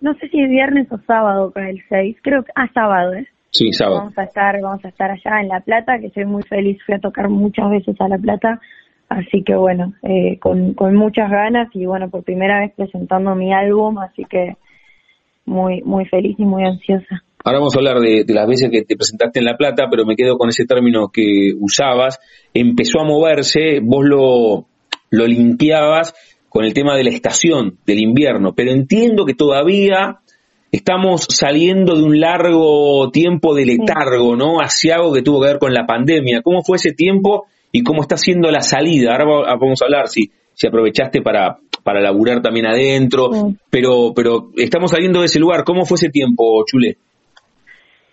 no 0.00 0.14
sé 0.14 0.28
si 0.28 0.40
es 0.40 0.50
viernes 0.50 0.86
o 0.92 0.98
sábado 1.06 1.50
con 1.50 1.64
el 1.64 1.82
6, 1.88 2.18
creo 2.22 2.44
que, 2.44 2.52
ah, 2.54 2.68
sábado, 2.72 3.14
¿eh? 3.14 3.26
Sí, 3.50 3.72
sábado. 3.72 4.00
Vamos 4.00 4.18
a 4.18 4.24
estar, 4.24 4.60
vamos 4.60 4.84
a 4.84 4.88
estar 4.88 5.10
allá 5.10 5.40
en 5.40 5.48
La 5.48 5.60
Plata, 5.60 5.98
que 5.98 6.10
soy 6.10 6.26
muy 6.26 6.42
feliz, 6.42 6.78
fui 6.84 6.94
a 6.94 6.98
tocar 7.00 7.28
muchas 7.28 7.70
veces 7.70 7.96
a 8.00 8.08
La 8.08 8.18
Plata, 8.18 8.60
Así 9.08 9.42
que 9.44 9.54
bueno, 9.54 9.92
eh, 10.02 10.38
con, 10.40 10.74
con 10.74 10.96
muchas 10.96 11.30
ganas 11.30 11.68
y 11.74 11.84
bueno, 11.86 12.08
por 12.08 12.24
primera 12.24 12.60
vez 12.60 12.72
presentando 12.74 13.34
mi 13.34 13.52
álbum, 13.52 13.98
así 13.98 14.24
que 14.24 14.56
muy, 15.46 15.82
muy 15.82 16.04
feliz 16.06 16.36
y 16.38 16.44
muy 16.44 16.64
ansiosa. 16.64 17.22
Ahora 17.44 17.58
vamos 17.58 17.76
a 17.76 17.78
hablar 17.78 18.00
de, 18.00 18.24
las 18.28 18.46
veces 18.46 18.70
que 18.70 18.82
te 18.82 18.96
presentaste 18.96 19.38
en 19.38 19.44
La 19.44 19.56
Plata, 19.56 19.84
pero 19.90 20.06
me 20.06 20.16
quedo 20.16 20.38
con 20.38 20.48
ese 20.48 20.64
término 20.64 21.08
que 21.08 21.52
usabas. 21.58 22.18
Empezó 22.54 23.00
a 23.00 23.04
moverse, 23.04 23.80
vos 23.82 24.04
lo, 24.04 24.66
lo 25.10 25.26
limpiabas 25.26 26.14
con 26.48 26.64
el 26.64 26.72
tema 26.72 26.96
de 26.96 27.04
la 27.04 27.10
estación, 27.10 27.78
del 27.84 28.00
invierno, 28.00 28.54
pero 28.54 28.70
entiendo 28.70 29.26
que 29.26 29.34
todavía 29.34 30.20
estamos 30.72 31.26
saliendo 31.28 31.96
de 31.96 32.04
un 32.04 32.18
largo 32.18 33.10
tiempo 33.10 33.54
de 33.54 33.66
letargo, 33.66 34.36
¿no? 34.36 34.58
Hacia 34.58 34.96
algo 34.96 35.12
que 35.12 35.22
tuvo 35.22 35.40
que 35.40 35.48
ver 35.48 35.58
con 35.58 35.74
la 35.74 35.84
pandemia. 35.84 36.42
¿Cómo 36.42 36.62
fue 36.62 36.76
ese 36.76 36.92
tiempo 36.92 37.46
y 37.74 37.82
cómo 37.82 38.02
está 38.02 38.16
siendo 38.16 38.52
la 38.52 38.60
salida. 38.60 39.10
Ahora 39.10 39.56
vamos 39.56 39.82
a 39.82 39.86
hablar 39.86 40.06
si, 40.06 40.30
si 40.52 40.68
aprovechaste 40.68 41.22
para, 41.22 41.58
para 41.84 42.00
laburar 42.00 42.40
también 42.42 42.66
adentro, 42.66 43.30
pero, 43.70 44.12
pero 44.16 44.48
estamos 44.56 44.90
saliendo 44.90 45.20
de 45.20 45.26
ese 45.26 45.38
lugar. 45.38 45.64
¿Cómo 45.64 45.84
fue 45.84 45.96
ese 45.96 46.08
tiempo, 46.08 46.64
Chule? 46.66 46.96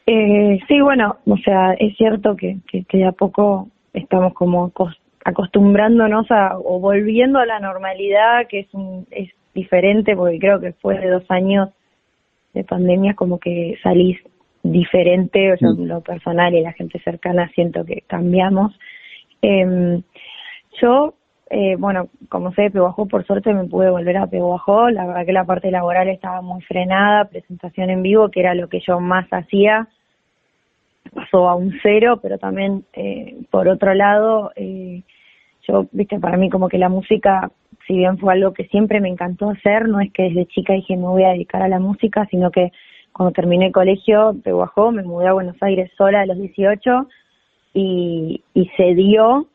Eh, 0.05 0.59
sí, 0.67 0.82
bueno, 0.82 1.17
o 1.26 1.38
sea, 1.38 1.74
es 1.80 1.95
cierto 1.95 2.36
que, 2.36 2.57
que, 2.69 2.86
de 2.91 3.05
a 3.05 3.13
poco 3.13 3.69
estamos 3.93 4.34
como 4.34 4.72
acostumbrándonos 5.24 6.30
a, 6.32 6.57
o 6.57 6.80
volviendo 6.80 7.39
a 7.39 7.45
la 7.45 7.59
normalidad, 7.59 8.47
que 8.49 8.59
es, 8.59 8.74
un, 8.74 9.07
es 9.09 9.30
diferente, 9.55 10.15
porque 10.15 10.39
creo 10.39 10.59
que 10.59 10.67
después 10.67 10.99
de 10.99 11.09
dos 11.09 11.24
años 11.30 11.69
de 12.53 12.65
pandemia 12.65 13.13
como 13.13 13.39
que 13.39 13.78
salís 13.82 14.17
diferente, 14.63 15.53
o 15.53 15.57
sea, 15.57 15.69
mm. 15.69 15.86
lo 15.86 16.01
personal 16.01 16.53
y 16.53 16.61
la 16.61 16.74
gente 16.74 16.99
cercana 16.99 17.49
siento 17.55 17.86
que 17.86 18.03
cambiamos. 18.07 18.78
Eh, 19.41 20.01
yo, 20.82 21.13
eh, 21.54 21.76
bueno, 21.78 22.08
como 22.30 22.54
sé 22.54 22.72
Peguajó, 22.72 23.08
por 23.08 23.26
suerte 23.26 23.54
me 23.54 23.66
pude 23.66 23.89
volver 23.89 24.16
a 24.16 24.28
Peguajó, 24.28 24.89
la 24.89 25.06
verdad 25.06 25.26
que 25.26 25.34
la 25.34 25.43
parte 25.43 25.70
laboral 25.70 26.08
estaba 26.08 26.41
muy 26.41 26.62
frenada, 26.62 27.26
presentación 27.26 27.89
en 27.89 28.02
vivo, 28.02 28.30
que 28.30 28.39
era 28.39 28.56
lo 28.56 28.70
que 28.70 28.80
yo 28.80 29.02
más 29.02 29.28
hacía, 29.32 29.89
pasó 31.14 31.49
a 31.49 31.56
un 31.56 31.74
cero, 31.84 32.20
pero 32.22 32.38
también, 32.38 32.86
eh, 32.93 33.36
por 33.49 33.68
otro 33.68 33.93
lado, 33.93 34.54
eh, 34.56 35.04
yo, 35.68 35.88
viste, 35.91 36.22
para 36.22 36.38
mí 36.38 36.49
como 36.49 36.70
que 36.70 36.78
la 36.78 36.88
música, 36.88 37.52
si 37.86 37.95
bien 37.95 38.18
fue 38.18 38.32
algo 38.32 38.54
que 38.54 38.68
siempre 38.68 39.02
me 39.02 39.10
encantó 39.10 39.49
hacer, 39.49 39.89
no 39.89 39.99
es 39.99 40.10
que 40.14 40.24
desde 40.24 40.45
chica 40.45 40.72
dije 40.72 40.95
me 40.95 41.08
voy 41.08 41.26
a 41.26 41.34
dedicar 41.34 41.62
a 41.62 41.68
la 41.68 41.80
música, 41.80 42.26
sino 42.32 42.49
que 42.49 42.72
cuando 43.12 43.34
terminé 43.34 43.66
el 43.66 43.74
colegio 43.74 44.32
de 44.32 44.54
Guajó, 44.54 44.93
me 44.93 45.04
mudé 45.04 45.28
a 45.28 45.34
Buenos 45.34 45.62
Aires 45.62 45.91
sola 45.97 46.22
a 46.22 46.26
los 46.26 46.38
18 46.38 47.10
y, 47.74 48.41
y 48.54 48.72
se 48.78 48.95
dio 48.95 49.47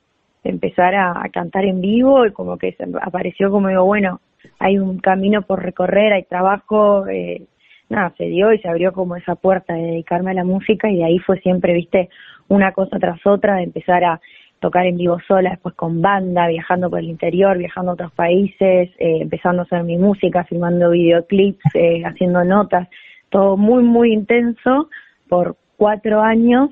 empezar 0.49 0.95
a, 0.95 1.29
cantar 1.33 1.65
en 1.65 1.81
vivo 1.81 2.27
y 2.27 2.33
como 2.33 2.59
que 2.59 2.77
apareció 3.03 3.51
como 3.51 3.69
digo, 3.69 3.85
bueno, 3.85 4.21
hay 4.59 4.79
un 4.79 4.99
camino 4.99 5.43
por 5.43 5.63
recorrer, 5.63 6.13
hay 6.13 6.25
trabajo, 6.25 7.07
eh, 7.09 7.43
nada, 7.89 8.13
se 8.17 8.25
dio 8.25 8.53
y 8.53 8.59
se 8.59 8.69
abrió 8.69 8.93
como 8.93 9.17
esa 9.17 9.35
puerta 9.35 9.75
de 9.75 9.83
dedicarme 9.83 10.31
a 10.31 10.35
la 10.35 10.45
música 10.45 10.91
y 10.91 10.97
de 10.97 11.05
ahí 11.05 11.19
fue 11.19 11.39
siempre, 11.41 11.73
viste, 11.75 12.09
una 12.49 12.73
cosa 12.73 12.99
tras 12.99 13.25
otra, 13.27 13.57
de 13.57 13.65
empezar 13.65 14.05
a 14.05 14.21
tocar 14.61 14.87
en 14.87 14.97
vivo 14.97 15.19
sola, 15.27 15.51
después 15.51 15.75
con 15.75 16.01
banda, 16.01 16.47
viajando 16.49 16.89
por 16.89 17.01
el 17.01 17.11
interior, 17.11 17.59
viajando 17.59 17.91
a 17.91 17.95
otros 17.95 18.13
países, 18.13 18.91
eh, 18.99 19.19
empezando 19.21 19.63
a 19.63 19.65
hacer 19.65 19.85
mi 19.85 19.99
música, 19.99 20.45
filmando 20.45 20.91
videoclips, 20.91 21.75
eh, 21.75 22.03
haciendo 22.05 22.43
notas, 22.45 22.89
todo 23.29 23.57
muy, 23.57 23.83
muy 23.83 24.13
intenso 24.13 24.89
por 25.29 25.57
cuatro 25.77 26.21
años 26.23 26.71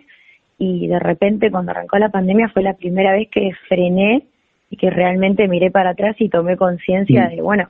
y 0.58 0.86
de 0.86 0.98
repente 0.98 1.50
cuando 1.50 1.72
arrancó 1.72 1.98
la 1.98 2.10
pandemia 2.10 2.48
fue 2.48 2.62
la 2.62 2.74
primera 2.74 3.12
vez 3.12 3.28
que 3.30 3.52
frené 3.68 4.24
y 4.70 4.76
que 4.76 4.90
realmente 4.90 5.48
miré 5.48 5.70
para 5.70 5.90
atrás 5.90 6.16
y 6.18 6.28
tomé 6.28 6.56
conciencia 6.56 7.26
mm. 7.26 7.30
de, 7.30 7.42
bueno, 7.42 7.68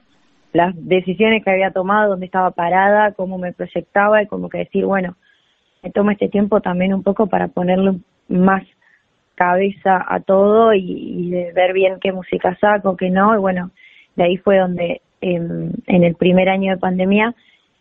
las 0.52 0.74
decisiones 0.76 1.42
que 1.42 1.50
había 1.50 1.70
tomado, 1.70 2.10
dónde 2.10 2.26
estaba 2.26 2.50
parada, 2.52 3.12
cómo 3.12 3.38
me 3.38 3.52
proyectaba 3.52 4.22
y 4.22 4.26
como 4.26 4.48
que 4.48 4.58
decir, 4.58 4.84
bueno, 4.84 5.16
me 5.82 5.90
tomo 5.90 6.10
este 6.10 6.28
tiempo 6.28 6.60
también 6.60 6.94
un 6.94 7.02
poco 7.02 7.26
para 7.26 7.48
ponerle 7.48 7.98
más 8.28 8.62
cabeza 9.34 10.04
a 10.06 10.20
todo 10.20 10.72
y, 10.72 11.30
de 11.30 11.52
ver 11.52 11.72
bien 11.72 11.98
qué 12.00 12.12
música 12.12 12.56
saco, 12.60 12.96
qué 12.96 13.10
no, 13.10 13.34
y 13.34 13.38
bueno, 13.38 13.72
de 14.14 14.24
ahí 14.24 14.36
fue 14.36 14.58
donde 14.58 15.00
en 15.20 15.72
el 15.86 16.14
primer 16.14 16.48
año 16.48 16.72
de 16.72 16.78
pandemia 16.78 17.34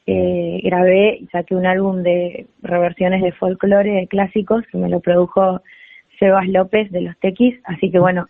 eh, 0.06 0.60
grabé 0.64 1.18
y 1.22 1.28
saqué 1.28 1.56
un 1.56 1.66
álbum 1.66 2.04
de 2.04 2.48
reversiones 2.62 3.22
de 3.22 3.32
folclore, 3.32 3.92
de 3.92 4.08
clásicos, 4.08 4.66
que 4.72 4.78
me 4.78 4.90
lo 4.90 5.00
produjo 5.00 5.62
Sebas 6.20 6.48
López 6.48 6.92
de 6.92 7.02
los 7.02 7.18
Tequis, 7.20 7.60
así 7.64 7.90
que 7.90 8.00
bueno, 8.00 8.28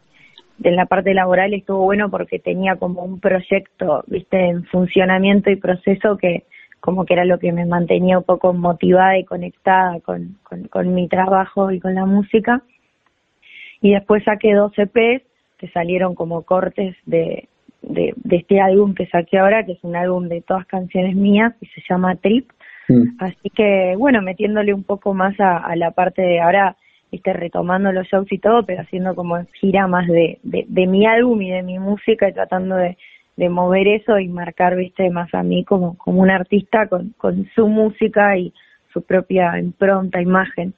en 0.64 0.76
la 0.76 0.86
parte 0.86 1.14
laboral 1.14 1.54
estuvo 1.54 1.84
bueno 1.84 2.10
porque 2.10 2.40
tenía 2.40 2.76
como 2.76 3.04
un 3.04 3.20
proyecto, 3.20 4.04
viste, 4.08 4.40
en 4.40 4.66
funcionamiento 4.66 5.50
y 5.50 5.56
proceso 5.56 6.18
que 6.18 6.44
como 6.80 7.06
que 7.06 7.14
era 7.14 7.26
lo 7.26 7.40
que 7.40 7.54
me 7.54 7.66
mantenía 7.66 8.18
un 8.18 8.26
poco 8.26 8.54
motivada 8.54 9.18
y 9.18 9.24
conectada 9.24 10.00
con, 10.02 10.38
con, 10.44 10.66
con 10.66 10.94
mi 10.94 11.08
trabajo 11.08 11.72
y 11.72 11.80
con 11.80 11.96
la 11.96 12.06
música. 12.06 12.62
Y 13.82 13.94
después 13.94 14.24
saqué 14.26 14.54
dos 14.54 14.74
EPs 14.78 15.24
que 15.58 15.70
salieron 15.70 16.14
como 16.14 16.42
cortes 16.42 16.96
de, 17.06 17.48
de, 17.84 18.14
este 18.32 18.60
álbum 18.60 18.94
que 18.96 19.08
saqué 19.08 19.38
ahora, 19.38 19.66
que 19.66 19.74
es 19.74 19.84
un 19.84 19.96
álbum 19.96 20.28
de 20.28 20.42
todas 20.42 20.66
canciones 20.66 21.16
mías 21.16 21.54
y 21.62 21.68
se 21.68 21.82
llama 21.88 22.16
Trip. 22.16 22.50
Mm. 22.88 23.18
Así 23.20 23.50
que, 23.56 23.96
bueno, 23.98 24.22
metiéndole 24.22 24.74
un 24.74 24.84
poco 24.84 25.14
más 25.14 25.36
a, 25.40 25.76
la 25.76 25.92
parte 25.92 26.22
de 26.22 26.40
ahora, 26.40 26.76
viste, 27.12 27.34
retomando 27.34 27.92
los 27.92 28.08
shows 28.08 28.32
y 28.32 28.40
todo, 28.40 28.66
pero 28.66 28.82
haciendo 28.82 29.16
como 29.16 29.38
gira 29.60 29.88
más 29.88 30.08
de, 30.08 30.40
de, 30.44 30.88
mi 30.88 31.06
álbum 31.06 31.42
y 31.42 31.52
de 31.52 31.64
mi 31.64 31.80
música 31.80 32.28
y 32.28 32.34
tratando 32.34 32.76
de, 32.76 32.98
de 33.38 33.50
mover 33.50 33.88
eso 33.88 34.20
y 34.20 34.28
marcar, 34.28 34.76
viste, 34.76 35.10
más 35.10 35.34
a 35.34 35.44
mí 35.44 35.64
como, 35.64 35.98
como 35.98 36.22
un 36.22 36.30
artista 36.30 36.88
con, 36.88 37.14
con 37.18 37.48
su 37.56 37.68
música 37.68 38.38
y 38.38 38.54
su 38.92 39.02
propia 39.02 39.60
impronta, 39.60 40.22
imagen. 40.22 40.74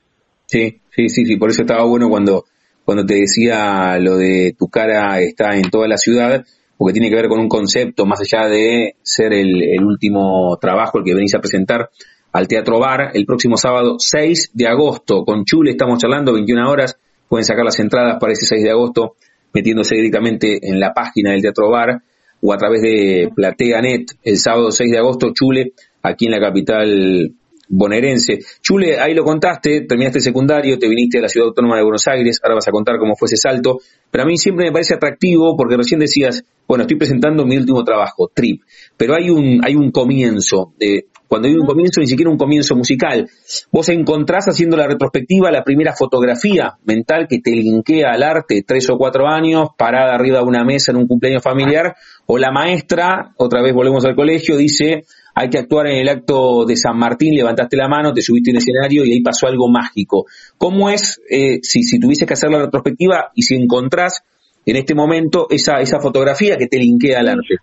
Sí, 0.46 0.80
sí, 0.90 1.10
sí, 1.10 1.26
sí, 1.26 1.38
por 1.38 1.50
eso 1.50 1.62
estaba 1.62 1.86
bueno 1.86 2.08
cuando, 2.10 2.46
cuando 2.86 3.06
te 3.06 3.16
decía 3.16 3.98
lo 4.00 4.16
de 4.18 4.56
tu 4.58 4.68
cara 4.68 5.20
está 5.20 5.56
en 5.58 5.70
toda 5.70 5.88
la 5.88 5.98
ciudad, 5.98 6.46
porque 6.78 6.94
tiene 6.94 7.10
que 7.10 7.16
ver 7.16 7.28
con 7.28 7.40
un 7.40 7.48
concepto 7.48 8.06
más 8.06 8.20
allá 8.22 8.48
de 8.48 8.96
ser 9.02 9.34
el, 9.34 9.84
último 9.84 10.58
trabajo, 10.60 10.98
el 10.98 11.04
que 11.04 11.14
venís 11.14 11.34
a 11.36 11.40
presentar 11.40 11.90
al 12.32 12.48
Teatro 12.48 12.80
Bar 12.80 13.12
el 13.14 13.26
próximo 13.26 13.58
sábado 13.58 13.98
6 13.98 14.52
de 14.54 14.68
agosto. 14.68 15.24
Con 15.24 15.46
Chule 15.46 15.72
estamos 15.72 16.00
charlando 16.00 16.34
21 16.34 16.70
horas. 16.70 16.98
Pueden 17.30 17.46
sacar 17.46 17.64
las 17.64 17.80
entradas 17.80 18.18
para 18.20 18.34
ese 18.34 18.46
6 18.46 18.64
de 18.64 18.72
agosto 18.72 19.16
metiéndose 19.54 19.96
directamente 19.96 20.68
en 20.68 20.80
la 20.80 20.94
página 20.94 21.32
del 21.32 21.42
Teatro 21.42 21.70
Bar 21.70 22.02
o 22.42 22.54
a 22.54 22.58
través 22.58 22.82
de 22.82 23.32
PlateaNet 23.34 24.12
el 24.24 24.38
sábado 24.38 24.70
6 24.70 24.92
de 24.92 24.98
agosto, 24.98 25.32
Chule, 25.34 25.72
aquí 26.04 26.26
en 26.26 26.32
la 26.32 26.42
capital 26.42 27.34
bonaerense. 27.68 28.40
Chule, 28.62 29.00
ahí 29.00 29.14
lo 29.14 29.24
contaste, 29.24 29.82
terminaste 29.82 30.20
el 30.20 30.24
secundario, 30.24 30.78
te 30.78 30.88
viniste 30.88 31.20
a 31.20 31.22
la 31.22 31.30
Ciudad 31.30 31.48
Autónoma 31.48 31.78
de 31.78 31.84
Buenos 31.84 32.08
Aires, 32.08 32.40
ahora 32.44 32.56
vas 32.56 32.68
a 32.68 32.72
contar 32.72 32.98
cómo 32.98 33.16
fue 33.16 33.28
ese 33.28 33.38
salto, 33.38 33.80
pero 34.12 34.24
a 34.24 34.28
mí 34.28 34.38
siempre 34.38 34.66
me 34.66 34.72
parece 34.72 34.94
atractivo 34.94 35.56
porque 35.58 35.78
recién 35.78 36.00
decías, 36.00 36.44
bueno, 36.68 36.84
estoy 36.84 36.98
presentando 36.98 37.46
mi 37.46 37.58
último 37.58 37.84
trabajo, 37.84 38.30
Trip, 38.34 38.62
pero 38.98 39.16
hay 39.16 39.30
un, 39.30 39.62
hay 39.64 39.76
un 39.76 39.92
comienzo, 39.92 40.74
de, 40.78 41.08
cuando 41.28 41.48
hay 41.48 41.56
un 41.56 41.66
comienzo, 41.66 42.02
ni 42.02 42.08
siquiera 42.08 42.32
un 42.32 42.38
comienzo 42.38 42.76
musical. 42.76 43.28
Vos 43.72 43.90
encontrás 43.90 44.46
haciendo 44.46 44.78
la 44.78 44.88
retrospectiva 44.88 45.52
la 45.52 45.64
primera 45.64 45.94
fotografía 45.94 46.78
mental 46.86 47.28
que 47.28 47.40
te 47.40 47.52
linkea 47.52 48.12
al 48.14 48.24
arte, 48.24 48.64
tres 48.66 48.90
o 48.90 48.98
cuatro 48.98 49.28
años, 49.28 49.70
parada 49.78 50.14
arriba 50.14 50.40
de 50.40 50.46
una 50.46 50.64
mesa 50.64 50.92
en 50.92 50.98
un 50.98 51.08
cumpleaños 51.08 51.44
familiar, 51.44 51.96
o 52.28 52.38
la 52.38 52.52
maestra, 52.52 53.34
otra 53.38 53.62
vez 53.62 53.74
volvemos 53.74 54.06
al 54.06 54.16
colegio, 54.16 54.58
dice, 54.58 55.04
hay 55.38 55.50
que 55.50 55.60
actuar 55.60 55.88
en 55.88 55.98
el 55.98 56.08
acto 56.08 56.66
de 56.66 56.78
San 56.78 56.98
Martín, 56.98 57.36
levantaste 57.36 57.76
la 57.76 57.90
mano, 57.90 58.14
te 58.14 58.22
subiste 58.22 58.52
en 58.52 58.58
escenario 58.58 59.04
y 59.04 59.12
ahí 59.12 59.22
pasó 59.22 59.48
algo 59.48 59.70
mágico. 59.70 60.26
¿Cómo 60.58 60.90
es, 60.90 61.22
eh, 61.30 61.60
si, 61.62 61.84
si 61.84 62.00
tuvieses 62.00 62.26
que 62.26 62.34
hacer 62.34 62.50
la 62.50 62.64
retrospectiva 62.64 63.32
y 63.36 63.42
si 63.42 63.56
encontrás 63.56 64.24
en 64.66 64.78
este 64.78 64.96
momento 64.96 65.48
esa, 65.50 65.82
esa 65.82 66.00
fotografía 66.00 66.56
que 66.56 66.68
te 66.68 66.78
linkea 66.78 67.20
al 67.20 67.28
arte? 67.28 67.56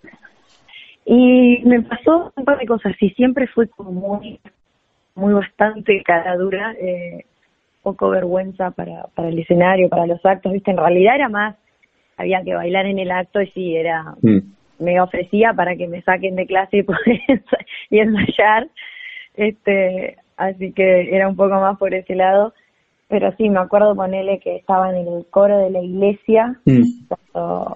Y 1.05 1.63
me 1.65 1.81
pasó 1.81 2.31
un 2.35 2.45
par 2.45 2.59
de 2.59 2.67
cosas, 2.67 2.93
y 3.01 3.09
siempre 3.09 3.47
fui 3.47 3.67
como 3.69 3.91
muy, 3.91 4.39
muy 5.15 5.33
bastante 5.33 5.99
cara 6.05 6.37
dura, 6.37 6.73
eh, 6.79 7.25
poco 7.81 8.11
vergüenza 8.11 8.69
para, 8.69 9.07
para 9.15 9.29
el 9.29 9.39
escenario, 9.39 9.89
para 9.89 10.05
los 10.05 10.23
actos, 10.23 10.53
viste, 10.53 10.69
en 10.69 10.77
realidad 10.77 11.15
era 11.15 11.27
más, 11.27 11.55
había 12.17 12.43
que 12.43 12.53
bailar 12.53 12.85
en 12.85 12.99
el 12.99 13.09
acto 13.09 13.41
y 13.41 13.47
sí, 13.47 13.75
era... 13.75 14.13
Mm 14.21 14.52
me 14.79 14.99
ofrecía 14.99 15.53
para 15.53 15.75
que 15.75 15.87
me 15.87 16.01
saquen 16.01 16.35
de 16.35 16.45
clase 16.45 16.77
y 16.77 16.83
poder 16.83 17.43
y 17.89 17.99
ensayar 17.99 18.67
este 19.35 20.17
así 20.37 20.71
que 20.73 21.15
era 21.15 21.27
un 21.27 21.35
poco 21.35 21.55
más 21.55 21.77
por 21.77 21.93
ese 21.93 22.15
lado 22.15 22.53
pero 23.07 23.31
sí 23.37 23.49
me 23.49 23.59
acuerdo 23.59 23.95
ponerle 23.95 24.39
que 24.39 24.55
estaba 24.55 24.89
en 24.89 25.07
el 25.07 25.25
coro 25.29 25.57
de 25.57 25.69
la 25.69 25.81
iglesia 25.81 26.59
mm. 26.65 26.81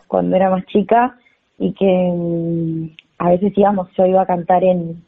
cuando, 0.07 0.35
era 0.35 0.49
más 0.49 0.65
chica 0.65 1.15
y 1.59 1.73
que 1.73 1.85
mm, 1.85 2.89
a 3.19 3.29
veces 3.29 3.53
íbamos 3.55 3.89
yo 3.97 4.05
iba 4.05 4.21
a 4.21 4.27
cantar 4.27 4.63
en 4.63 5.03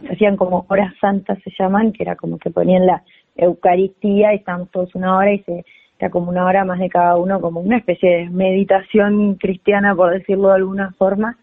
se 0.00 0.12
hacían 0.12 0.36
como 0.36 0.66
horas 0.68 0.92
santas 1.00 1.38
se 1.42 1.50
llaman 1.58 1.92
que 1.92 2.02
era 2.02 2.16
como 2.16 2.38
que 2.38 2.50
ponían 2.50 2.86
la 2.86 3.02
Eucaristía 3.34 4.32
y 4.32 4.36
estábamos 4.36 4.70
todos 4.70 4.94
una 4.94 5.16
hora 5.16 5.32
y 5.32 5.40
se 5.40 5.64
como 6.10 6.30
una 6.30 6.44
hora 6.44 6.64
más 6.64 6.78
de 6.78 6.88
cada 6.88 7.16
uno, 7.16 7.40
como 7.40 7.60
una 7.60 7.78
especie 7.78 8.10
de 8.10 8.30
meditación 8.30 9.34
cristiana, 9.34 9.94
por 9.94 10.12
decirlo 10.12 10.48
de 10.48 10.54
alguna 10.56 10.92
forma. 10.98 11.36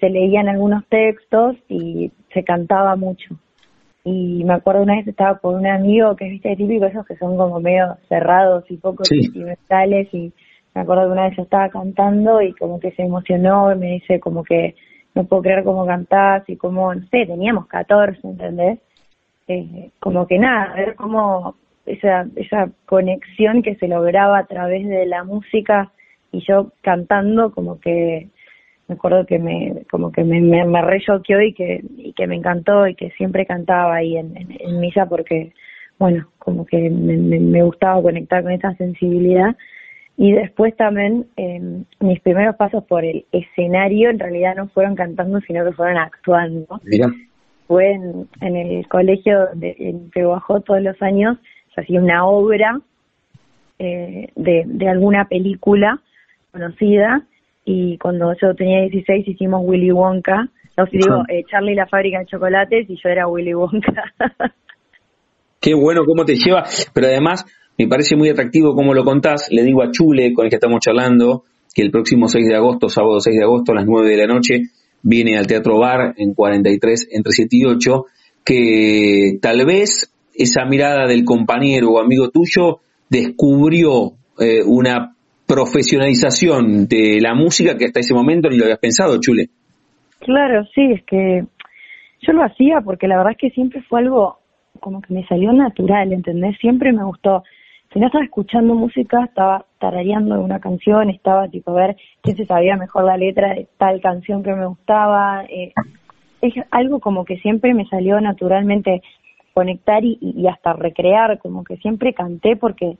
Se 0.00 0.10
leían 0.10 0.48
algunos 0.48 0.84
textos 0.88 1.56
y 1.68 2.12
se 2.32 2.44
cantaba 2.44 2.96
mucho. 2.96 3.36
Y 4.04 4.44
me 4.44 4.54
acuerdo 4.54 4.82
una 4.82 4.96
vez 4.96 5.08
estaba 5.08 5.38
con 5.38 5.54
un 5.56 5.66
amigo 5.66 6.14
que 6.16 6.26
es 6.26 6.30
viste 6.32 6.54
típico 6.54 6.84
esos 6.84 7.06
que 7.06 7.16
son 7.16 7.36
como 7.36 7.60
medio 7.60 7.96
cerrados 8.08 8.64
y 8.70 8.76
poco 8.76 9.04
sentimentales 9.04 10.12
y 10.12 10.32
me 10.74 10.82
acuerdo 10.82 11.06
que 11.06 11.12
una 11.12 11.24
vez 11.24 11.36
yo 11.36 11.42
estaba 11.42 11.70
cantando 11.70 12.42
y 12.42 12.52
como 12.52 12.78
que 12.78 12.92
se 12.92 13.02
emocionó 13.02 13.72
y 13.72 13.78
me 13.78 13.86
dice 13.92 14.20
como 14.20 14.44
que 14.44 14.76
no 15.14 15.24
puedo 15.24 15.42
creer 15.42 15.64
cómo 15.64 15.86
cantás 15.86 16.46
y 16.48 16.56
como, 16.56 16.94
no 16.94 17.00
sé, 17.08 17.24
teníamos 17.26 17.66
14, 17.66 18.20
¿entendés? 18.22 18.78
Eh, 19.48 19.90
como 19.98 20.26
que 20.26 20.38
nada, 20.38 20.74
ver 20.74 20.94
cómo 20.94 21.56
esa, 21.86 22.26
esa 22.36 22.70
conexión 22.84 23.62
que 23.62 23.76
se 23.76 23.88
lograba 23.88 24.38
a 24.38 24.46
través 24.46 24.86
de 24.86 25.06
la 25.06 25.24
música 25.24 25.92
y 26.32 26.44
yo 26.46 26.72
cantando 26.82 27.52
como 27.52 27.80
que 27.80 28.28
me 28.88 28.94
acuerdo 28.94 29.26
que 29.26 29.38
me 29.38 29.84
como 29.90 30.12
que 30.12 30.22
me, 30.22 30.40
me, 30.40 30.64
me 30.64 30.82
re 30.82 31.02
y 31.46 31.52
que, 31.54 31.82
y 31.96 32.12
que 32.12 32.26
me 32.26 32.36
encantó 32.36 32.86
y 32.86 32.94
que 32.94 33.10
siempre 33.10 33.46
cantaba 33.46 33.96
ahí 33.96 34.16
en, 34.16 34.36
en, 34.36 34.80
misa 34.80 35.06
porque, 35.06 35.52
bueno, 35.98 36.28
como 36.38 36.64
que 36.66 36.88
me, 36.90 37.16
me, 37.16 37.62
gustaba 37.62 38.00
conectar 38.00 38.42
con 38.42 38.52
esa 38.52 38.74
sensibilidad. 38.74 39.56
Y 40.16 40.32
después 40.32 40.74
también 40.76 41.26
eh, 41.36 41.60
mis 42.00 42.20
primeros 42.20 42.56
pasos 42.56 42.84
por 42.84 43.04
el 43.04 43.26
escenario 43.32 44.08
en 44.08 44.18
realidad 44.18 44.54
no 44.56 44.68
fueron 44.68 44.94
cantando, 44.94 45.40
sino 45.40 45.64
que 45.64 45.72
fueron 45.72 45.98
actuando. 45.98 46.80
Mira. 46.84 47.08
Fue 47.66 47.90
en, 47.90 48.28
en 48.40 48.56
el 48.56 48.88
colegio 48.88 49.48
de, 49.54 49.74
en 49.80 50.10
Pehuajó 50.10 50.60
todos 50.60 50.80
los 50.80 51.00
años, 51.02 51.36
se 51.76 51.82
hacía 51.82 52.00
una 52.00 52.26
obra 52.26 52.80
eh, 53.78 54.30
de, 54.34 54.64
de 54.66 54.88
alguna 54.88 55.26
película 55.26 56.00
conocida 56.50 57.22
y 57.64 57.98
cuando 57.98 58.32
yo 58.40 58.54
tenía 58.54 58.80
16 58.80 59.28
hicimos 59.28 59.60
Willy 59.64 59.92
Wonka, 59.92 60.48
no 60.76 60.86
sé, 60.86 60.98
digo, 60.98 61.22
eh, 61.28 61.44
Charlie 61.50 61.74
la 61.74 61.86
fábrica 61.86 62.20
de 62.20 62.26
chocolates 62.26 62.88
y 62.88 62.96
yo 62.96 63.08
era 63.08 63.28
Willy 63.28 63.54
Wonka. 63.54 64.14
Qué 65.60 65.74
bueno 65.74 66.02
cómo 66.06 66.24
te 66.24 66.36
lleva, 66.36 66.64
pero 66.94 67.08
además 67.08 67.44
me 67.76 67.86
parece 67.86 68.16
muy 68.16 68.30
atractivo 68.30 68.74
cómo 68.74 68.94
lo 68.94 69.04
contás, 69.04 69.48
le 69.50 69.62
digo 69.62 69.82
a 69.82 69.90
Chule, 69.90 70.32
con 70.32 70.46
el 70.46 70.50
que 70.50 70.56
estamos 70.56 70.80
charlando, 70.80 71.44
que 71.74 71.82
el 71.82 71.90
próximo 71.90 72.28
6 72.28 72.46
de 72.46 72.56
agosto, 72.56 72.88
sábado 72.88 73.20
6 73.20 73.36
de 73.36 73.44
agosto 73.44 73.72
a 73.72 73.74
las 73.74 73.86
9 73.86 74.08
de 74.08 74.16
la 74.16 74.26
noche, 74.26 74.62
viene 75.02 75.36
al 75.36 75.46
Teatro 75.46 75.78
Bar 75.78 76.14
en 76.16 76.32
43 76.32 77.08
entre 77.10 77.32
7 77.32 77.48
y 77.52 77.64
8, 77.66 78.04
que 78.44 79.38
tal 79.42 79.66
vez 79.66 80.10
esa 80.38 80.64
mirada 80.64 81.06
del 81.06 81.24
compañero 81.24 81.92
o 81.92 82.00
amigo 82.00 82.30
tuyo 82.30 82.80
descubrió 83.08 84.12
eh, 84.38 84.62
una 84.64 85.14
profesionalización 85.46 86.88
de 86.88 87.18
la 87.20 87.34
música 87.34 87.76
que 87.76 87.86
hasta 87.86 88.00
ese 88.00 88.14
momento 88.14 88.48
ni 88.48 88.56
lo 88.56 88.64
habías 88.64 88.80
pensado, 88.80 89.18
Chule. 89.20 89.46
Claro, 90.20 90.64
sí, 90.74 90.92
es 90.92 91.04
que 91.04 91.44
yo 92.22 92.32
lo 92.32 92.42
hacía 92.42 92.80
porque 92.80 93.06
la 93.06 93.16
verdad 93.16 93.32
es 93.32 93.38
que 93.38 93.50
siempre 93.50 93.82
fue 93.82 94.00
algo 94.00 94.38
como 94.80 95.00
que 95.00 95.14
me 95.14 95.26
salió 95.26 95.52
natural, 95.52 96.12
¿entendés? 96.12 96.56
Siempre 96.58 96.92
me 96.92 97.04
gustó. 97.04 97.44
Si 97.92 98.00
no 98.00 98.06
estaba 98.06 98.24
escuchando 98.24 98.74
música, 98.74 99.24
estaba 99.24 99.64
tarareando 99.78 100.40
una 100.40 100.60
canción, 100.60 101.08
estaba 101.08 101.48
tipo 101.48 101.70
a 101.70 101.86
ver 101.86 101.96
quién 102.22 102.36
se 102.36 102.44
sabía 102.44 102.76
mejor 102.76 103.04
la 103.04 103.16
letra 103.16 103.54
de 103.54 103.68
tal 103.78 104.00
canción 104.00 104.42
que 104.42 104.52
me 104.52 104.66
gustaba. 104.66 105.44
Eh, 105.44 105.72
es 106.42 106.54
algo 106.70 107.00
como 107.00 107.24
que 107.24 107.38
siempre 107.38 107.72
me 107.72 107.86
salió 107.86 108.20
naturalmente 108.20 109.02
conectar 109.56 110.04
y, 110.04 110.18
y 110.20 110.46
hasta 110.48 110.74
recrear, 110.74 111.38
como 111.38 111.64
que 111.64 111.78
siempre 111.78 112.12
canté 112.12 112.56
porque 112.56 112.98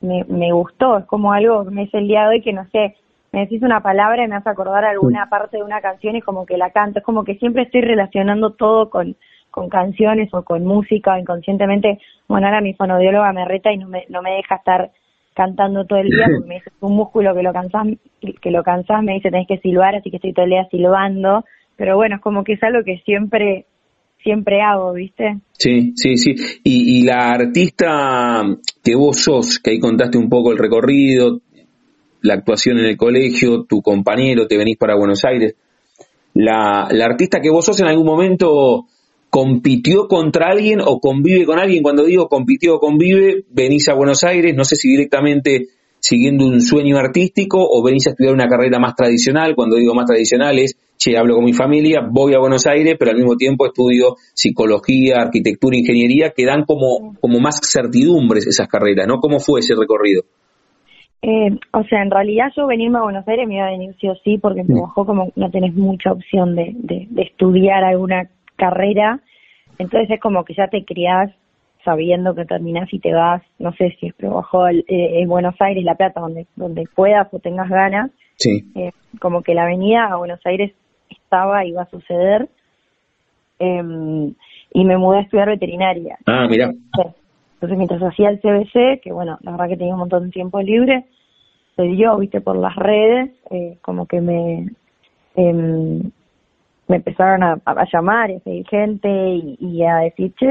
me, 0.00 0.24
me 0.24 0.50
gustó, 0.50 0.96
es 0.96 1.04
como 1.04 1.34
algo 1.34 1.66
que 1.66 1.70
me 1.70 1.82
hice 1.82 1.98
el 1.98 2.08
día 2.08 2.22
de 2.22 2.28
hoy 2.28 2.40
que 2.40 2.54
no 2.54 2.64
sé, 2.72 2.96
me 3.30 3.40
decís 3.40 3.60
una 3.62 3.82
palabra 3.82 4.24
y 4.24 4.28
me 4.28 4.36
hace 4.36 4.48
acordar 4.48 4.86
alguna 4.86 5.28
parte 5.28 5.58
de 5.58 5.62
una 5.62 5.82
canción 5.82 6.16
y 6.16 6.22
como 6.22 6.46
que 6.46 6.56
la 6.56 6.70
canto, 6.70 7.00
es 7.00 7.04
como 7.04 7.24
que 7.24 7.34
siempre 7.34 7.64
estoy 7.64 7.82
relacionando 7.82 8.52
todo 8.54 8.88
con, 8.88 9.16
con 9.50 9.68
canciones 9.68 10.32
o 10.32 10.42
con 10.44 10.64
música 10.64 11.18
inconscientemente, 11.18 11.98
bueno 12.26 12.46
ahora 12.46 12.62
mi 12.62 12.72
fonodióloga 12.72 13.30
me 13.34 13.44
reta 13.44 13.70
y 13.70 13.76
no 13.76 13.86
me, 13.86 14.06
no 14.08 14.22
me 14.22 14.30
deja 14.30 14.54
estar 14.54 14.92
cantando 15.34 15.84
todo 15.84 15.98
el 15.98 16.08
día 16.08 16.24
porque 16.24 16.48
me 16.48 16.54
dice 16.54 16.70
un 16.80 16.96
músculo 16.96 17.34
que 17.34 17.42
lo 17.42 17.52
cansás, 17.52 17.86
que 18.40 18.50
lo 18.50 18.62
cansás 18.62 19.02
me 19.02 19.12
dice 19.12 19.30
tenés 19.30 19.46
que 19.46 19.58
silbar 19.58 19.94
así 19.94 20.10
que 20.10 20.16
estoy 20.16 20.32
todo 20.32 20.46
el 20.46 20.52
día 20.52 20.66
silbando, 20.70 21.44
pero 21.76 21.96
bueno 21.96 22.16
es 22.16 22.22
como 22.22 22.44
que 22.44 22.54
es 22.54 22.62
algo 22.62 22.82
que 22.82 22.96
siempre 23.04 23.66
siempre 24.22 24.60
hago, 24.60 24.92
¿viste? 24.92 25.38
Sí, 25.52 25.92
sí, 25.96 26.16
sí. 26.16 26.34
Y, 26.64 26.98
y 26.98 27.02
la 27.02 27.30
artista 27.30 28.42
que 28.82 28.94
vos 28.94 29.18
sos, 29.18 29.58
que 29.58 29.70
ahí 29.70 29.80
contaste 29.80 30.18
un 30.18 30.28
poco 30.28 30.52
el 30.52 30.58
recorrido, 30.58 31.40
la 32.22 32.34
actuación 32.34 32.78
en 32.78 32.86
el 32.86 32.96
colegio, 32.96 33.64
tu 33.64 33.82
compañero, 33.82 34.46
te 34.46 34.56
venís 34.56 34.76
para 34.76 34.96
Buenos 34.96 35.24
Aires, 35.24 35.54
la, 36.34 36.88
la 36.90 37.04
artista 37.04 37.40
que 37.40 37.50
vos 37.50 37.64
sos 37.64 37.78
en 37.80 37.86
algún 37.86 38.06
momento 38.06 38.86
compitió 39.28 40.08
contra 40.08 40.50
alguien 40.50 40.80
o 40.84 41.00
convive 41.00 41.44
con 41.44 41.58
alguien. 41.58 41.82
Cuando 41.82 42.04
digo 42.04 42.28
compitió 42.28 42.76
o 42.76 42.80
convive, 42.80 43.44
venís 43.50 43.88
a 43.88 43.94
Buenos 43.94 44.24
Aires, 44.24 44.54
no 44.54 44.64
sé 44.64 44.76
si 44.76 44.90
directamente 44.90 45.68
siguiendo 45.98 46.44
un 46.44 46.60
sueño 46.60 46.98
artístico 46.98 47.58
o 47.60 47.82
venís 47.82 48.06
a 48.06 48.10
estudiar 48.10 48.34
una 48.34 48.48
carrera 48.48 48.78
más 48.78 48.94
tradicional. 48.94 49.54
Cuando 49.54 49.76
digo 49.76 49.94
más 49.94 50.06
tradicional 50.06 50.58
es 50.58 50.76
che, 50.96 51.16
hablo 51.16 51.34
con 51.34 51.44
mi 51.44 51.52
familia, 51.52 52.00
voy 52.08 52.34
a 52.34 52.38
Buenos 52.38 52.66
Aires, 52.66 52.96
pero 52.98 53.10
al 53.10 53.16
mismo 53.16 53.36
tiempo 53.36 53.66
estudio 53.66 54.16
psicología, 54.34 55.16
arquitectura, 55.20 55.76
ingeniería, 55.76 56.30
que 56.30 56.46
dan 56.46 56.64
como, 56.64 57.14
como 57.20 57.40
más 57.40 57.60
certidumbres 57.62 58.46
esas 58.46 58.68
carreras, 58.68 59.06
¿no? 59.06 59.18
¿Cómo 59.18 59.40
fue 59.40 59.60
ese 59.60 59.74
recorrido? 59.74 60.22
Eh, 61.22 61.50
o 61.72 61.84
sea, 61.84 62.02
en 62.02 62.10
realidad 62.10 62.46
yo 62.56 62.66
venirme 62.66 62.98
a 62.98 63.02
Buenos 63.02 63.26
Aires 63.28 63.46
me 63.46 63.54
iba 63.54 63.66
a 63.66 63.70
venir 63.70 63.94
sí 64.00 64.08
o 64.08 64.14
sí, 64.24 64.38
porque 64.38 64.60
en 64.62 64.66
mm. 64.66 64.92
como 64.94 65.30
no 65.36 65.50
tenés 65.50 65.72
mucha 65.74 66.10
opción 66.10 66.56
de, 66.56 66.72
de, 66.74 67.22
estudiar 67.22 67.84
alguna 67.84 68.28
carrera, 68.56 69.20
entonces 69.78 70.10
es 70.10 70.20
como 70.20 70.44
que 70.44 70.54
ya 70.54 70.66
te 70.66 70.84
criás 70.84 71.30
sabiendo 71.84 72.34
que 72.34 72.44
terminás 72.44 72.92
y 72.92 72.98
te 72.98 73.12
vas, 73.12 73.42
no 73.58 73.72
sé 73.74 73.96
si 74.00 74.08
es 74.08 74.16
trabajo 74.16 74.68
eh, 74.68 74.84
en 74.88 75.28
Buenos 75.28 75.54
Aires, 75.60 75.84
La 75.84 75.94
Plata, 75.94 76.20
donde, 76.20 76.46
donde 76.56 76.84
puedas 76.94 77.28
o 77.32 77.38
tengas 77.38 77.68
ganas. 77.68 78.10
Sí. 78.36 78.64
Eh, 78.74 78.90
como 79.20 79.42
que 79.42 79.54
la 79.54 79.66
venida 79.66 80.06
a 80.06 80.16
Buenos 80.16 80.40
Aires 80.44 80.72
estaba, 81.32 81.64
iba 81.64 81.82
a 81.82 81.90
suceder. 81.90 82.48
Em, 83.58 84.34
y 84.74 84.84
me 84.84 84.96
mudé 84.96 85.18
a 85.18 85.22
estudiar 85.22 85.48
veterinaria. 85.48 86.18
Ah, 86.26 86.46
mira. 86.48 86.72
Entonces, 87.54 87.78
mientras 87.78 88.02
hacía 88.02 88.28
el 88.28 88.40
CBC, 88.40 89.00
que 89.02 89.12
bueno, 89.12 89.38
la 89.42 89.52
verdad 89.52 89.68
que 89.68 89.76
tenía 89.76 89.94
un 89.94 90.00
montón 90.00 90.24
de 90.24 90.30
tiempo 90.30 90.60
libre, 90.60 91.04
se 91.76 91.82
dio, 91.82 92.16
viste, 92.18 92.40
por 92.40 92.56
las 92.56 92.74
redes, 92.76 93.30
eh, 93.50 93.78
como 93.82 94.06
que 94.06 94.20
me 94.20 94.66
em, 95.36 96.10
me 96.88 96.96
empezaron 96.96 97.42
a, 97.42 97.58
llamar 97.90 98.30
y 98.30 98.34
a 98.34 98.40
seguir 98.40 98.66
gente 98.68 99.08
y, 99.08 99.82
a 99.82 99.98
decir, 99.98 100.34
che, 100.38 100.46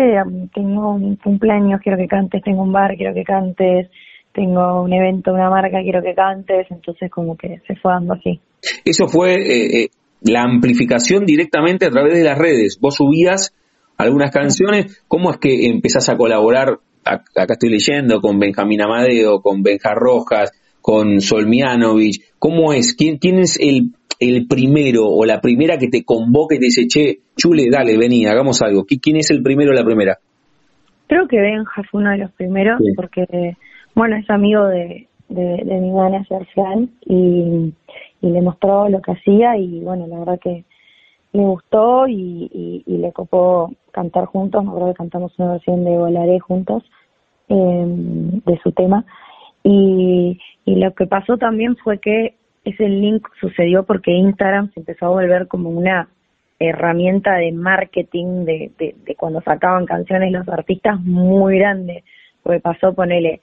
tengo 0.55 0.93
un 0.93 1.15
cumpleaños, 1.17 1.81
quiero 1.81 1.97
que 1.97 2.07
cantes, 2.07 2.41
tengo 2.41 2.63
un 2.63 2.71
bar, 2.71 2.95
quiero 2.95 3.13
que 3.13 3.23
cantes, 3.23 3.89
tengo 4.33 4.81
un 4.81 4.91
evento, 4.91 5.33
una 5.33 5.51
marca, 5.51 5.81
quiero 5.83 6.01
que 6.01 6.15
cantes, 6.15 6.65
entonces 6.71 7.11
como 7.11 7.37
que 7.37 7.59
se 7.67 7.75
fue 7.75 7.91
dando 7.91 8.13
así. 8.13 8.39
Eso 8.85 9.07
fue 9.07 9.35
eh, 9.35 9.83
eh, 9.83 9.89
la 10.21 10.43
amplificación 10.43 11.25
directamente 11.25 11.85
a 11.85 11.89
través 11.89 12.13
de 12.13 12.23
las 12.23 12.37
redes. 12.37 12.79
Vos 12.79 12.95
subías 12.95 13.53
algunas 13.97 14.31
canciones, 14.31 15.03
¿cómo 15.07 15.31
es 15.31 15.37
que 15.37 15.67
empezás 15.67 16.09
a 16.09 16.17
colaborar? 16.17 16.79
Acá 17.03 17.53
estoy 17.53 17.69
leyendo 17.69 18.21
con 18.21 18.39
Benjamín 18.39 18.81
Amadeo, 18.81 19.41
con 19.41 19.63
Benja 19.63 19.93
Rojas, 19.95 20.51
con 20.81 21.19
Solmianovich. 21.21 22.21
¿Cómo 22.37 22.73
es? 22.73 22.93
¿Quién, 22.95 23.17
quién 23.17 23.39
es 23.39 23.59
el, 23.59 23.93
el 24.19 24.47
primero 24.47 25.07
o 25.07 25.25
la 25.25 25.41
primera 25.41 25.77
que 25.77 25.87
te 25.87 26.03
convoca 26.03 26.55
y 26.55 26.59
te 26.59 26.65
dice, 26.65 26.87
che, 26.87 27.19
chule, 27.35 27.69
dale, 27.71 27.97
vení, 27.97 28.25
hagamos 28.25 28.61
algo? 28.61 28.85
¿Quién 28.85 29.17
es 29.17 29.31
el 29.31 29.41
primero 29.41 29.71
o 29.71 29.75
la 29.75 29.83
primera? 29.83 30.19
Creo 31.07 31.27
que 31.27 31.39
Benja 31.39 31.83
fue 31.89 32.01
uno 32.01 32.11
de 32.11 32.17
los 32.19 32.31
primeros 32.33 32.79
porque, 32.95 33.25
bueno, 33.95 34.15
es 34.15 34.29
amigo 34.29 34.67
de, 34.67 35.07
de, 35.29 35.63
de 35.65 35.81
mi 35.81 35.91
manager 35.91 36.47
Fran 36.53 36.89
y, 37.05 37.73
y 38.21 38.29
le 38.29 38.41
mostró 38.41 38.87
lo 38.89 39.01
que 39.01 39.13
hacía 39.13 39.57
y 39.57 39.81
bueno, 39.81 40.07
la 40.07 40.19
verdad 40.19 40.39
que 40.39 40.63
le 41.33 41.43
gustó 41.43 42.07
y, 42.07 42.83
y, 42.85 42.97
le 42.97 43.11
copó 43.13 43.71
cantar 43.91 44.25
juntos, 44.25 44.63
me 44.63 44.69
acuerdo 44.69 44.89
que 44.89 44.97
cantamos 44.97 45.37
una 45.39 45.53
versión 45.53 45.83
de 45.85 45.97
Volaré 45.97 46.39
juntos 46.39 46.83
eh, 47.47 47.85
de 47.87 48.59
su 48.61 48.71
tema. 48.73 49.05
Y, 49.63 50.39
y 50.65 50.75
lo 50.75 50.93
que 50.93 51.07
pasó 51.07 51.37
también 51.37 51.77
fue 51.77 51.99
que 51.99 52.35
ese 52.65 52.89
link 52.89 53.25
sucedió 53.39 53.83
porque 53.83 54.11
Instagram 54.11 54.71
se 54.73 54.81
empezó 54.81 55.05
a 55.05 55.09
volver 55.09 55.47
como 55.47 55.69
una 55.69 56.09
herramienta 56.59 57.35
de 57.35 57.51
marketing 57.53 58.45
de, 58.45 58.71
de, 58.77 58.95
de 59.03 59.15
cuando 59.15 59.41
sacaban 59.41 59.85
canciones 59.85 60.31
los 60.31 60.47
artistas 60.49 60.99
muy 60.99 61.57
grande, 61.57 62.03
porque 62.43 62.59
pasó, 62.59 62.93
ponele, 62.93 63.41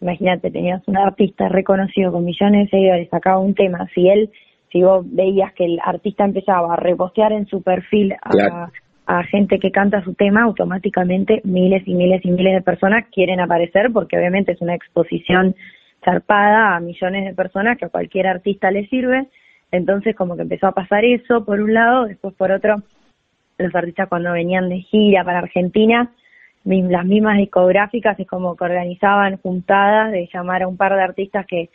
imagínate, 0.00 0.50
tenías 0.50 0.86
un 0.86 0.96
artista 0.96 1.48
reconocido 1.48 2.12
con 2.12 2.24
millones 2.24 2.64
de 2.64 2.70
seguidores, 2.70 3.08
sacaba 3.10 3.38
un 3.38 3.54
tema, 3.54 3.86
si 3.94 4.08
él, 4.08 4.30
si 4.72 4.82
vos 4.82 5.04
veías 5.10 5.52
que 5.54 5.64
el 5.64 5.78
artista 5.84 6.24
empezaba 6.24 6.74
a 6.74 6.76
repostear 6.76 7.32
en 7.32 7.46
su 7.46 7.62
perfil 7.62 8.14
a, 8.22 8.70
a 9.06 9.24
gente 9.24 9.58
que 9.58 9.72
canta 9.72 10.04
su 10.04 10.14
tema, 10.14 10.44
automáticamente 10.44 11.40
miles 11.44 11.82
y 11.86 11.94
miles 11.94 12.24
y 12.24 12.30
miles 12.30 12.54
de 12.54 12.62
personas 12.62 13.06
quieren 13.12 13.40
aparecer 13.40 13.90
porque 13.92 14.16
obviamente 14.16 14.52
es 14.52 14.60
una 14.60 14.74
exposición 14.74 15.56
zarpada 16.04 16.76
a 16.76 16.80
millones 16.80 17.24
de 17.24 17.34
personas 17.34 17.76
que 17.76 17.86
a 17.86 17.90
cualquier 17.90 18.28
artista 18.28 18.70
le 18.70 18.86
sirve. 18.86 19.26
Entonces 19.72 20.14
como 20.14 20.36
que 20.36 20.42
empezó 20.42 20.68
a 20.68 20.72
pasar 20.72 21.04
eso 21.04 21.44
por 21.44 21.60
un 21.60 21.74
lado, 21.74 22.06
después 22.06 22.34
por 22.34 22.52
otro, 22.52 22.76
los 23.58 23.74
artistas 23.74 24.08
cuando 24.08 24.32
venían 24.32 24.68
de 24.68 24.80
gira 24.80 25.24
para 25.24 25.40
Argentina 25.40 26.10
las 26.64 27.06
mismas 27.06 27.38
discográficas 27.38 28.18
es 28.20 28.26
como 28.26 28.56
que 28.56 28.64
organizaban 28.64 29.38
juntadas 29.38 30.12
de 30.12 30.28
llamar 30.32 30.62
a 30.62 30.68
un 30.68 30.76
par 30.76 30.94
de 30.94 31.02
artistas 31.02 31.46
que 31.46 31.70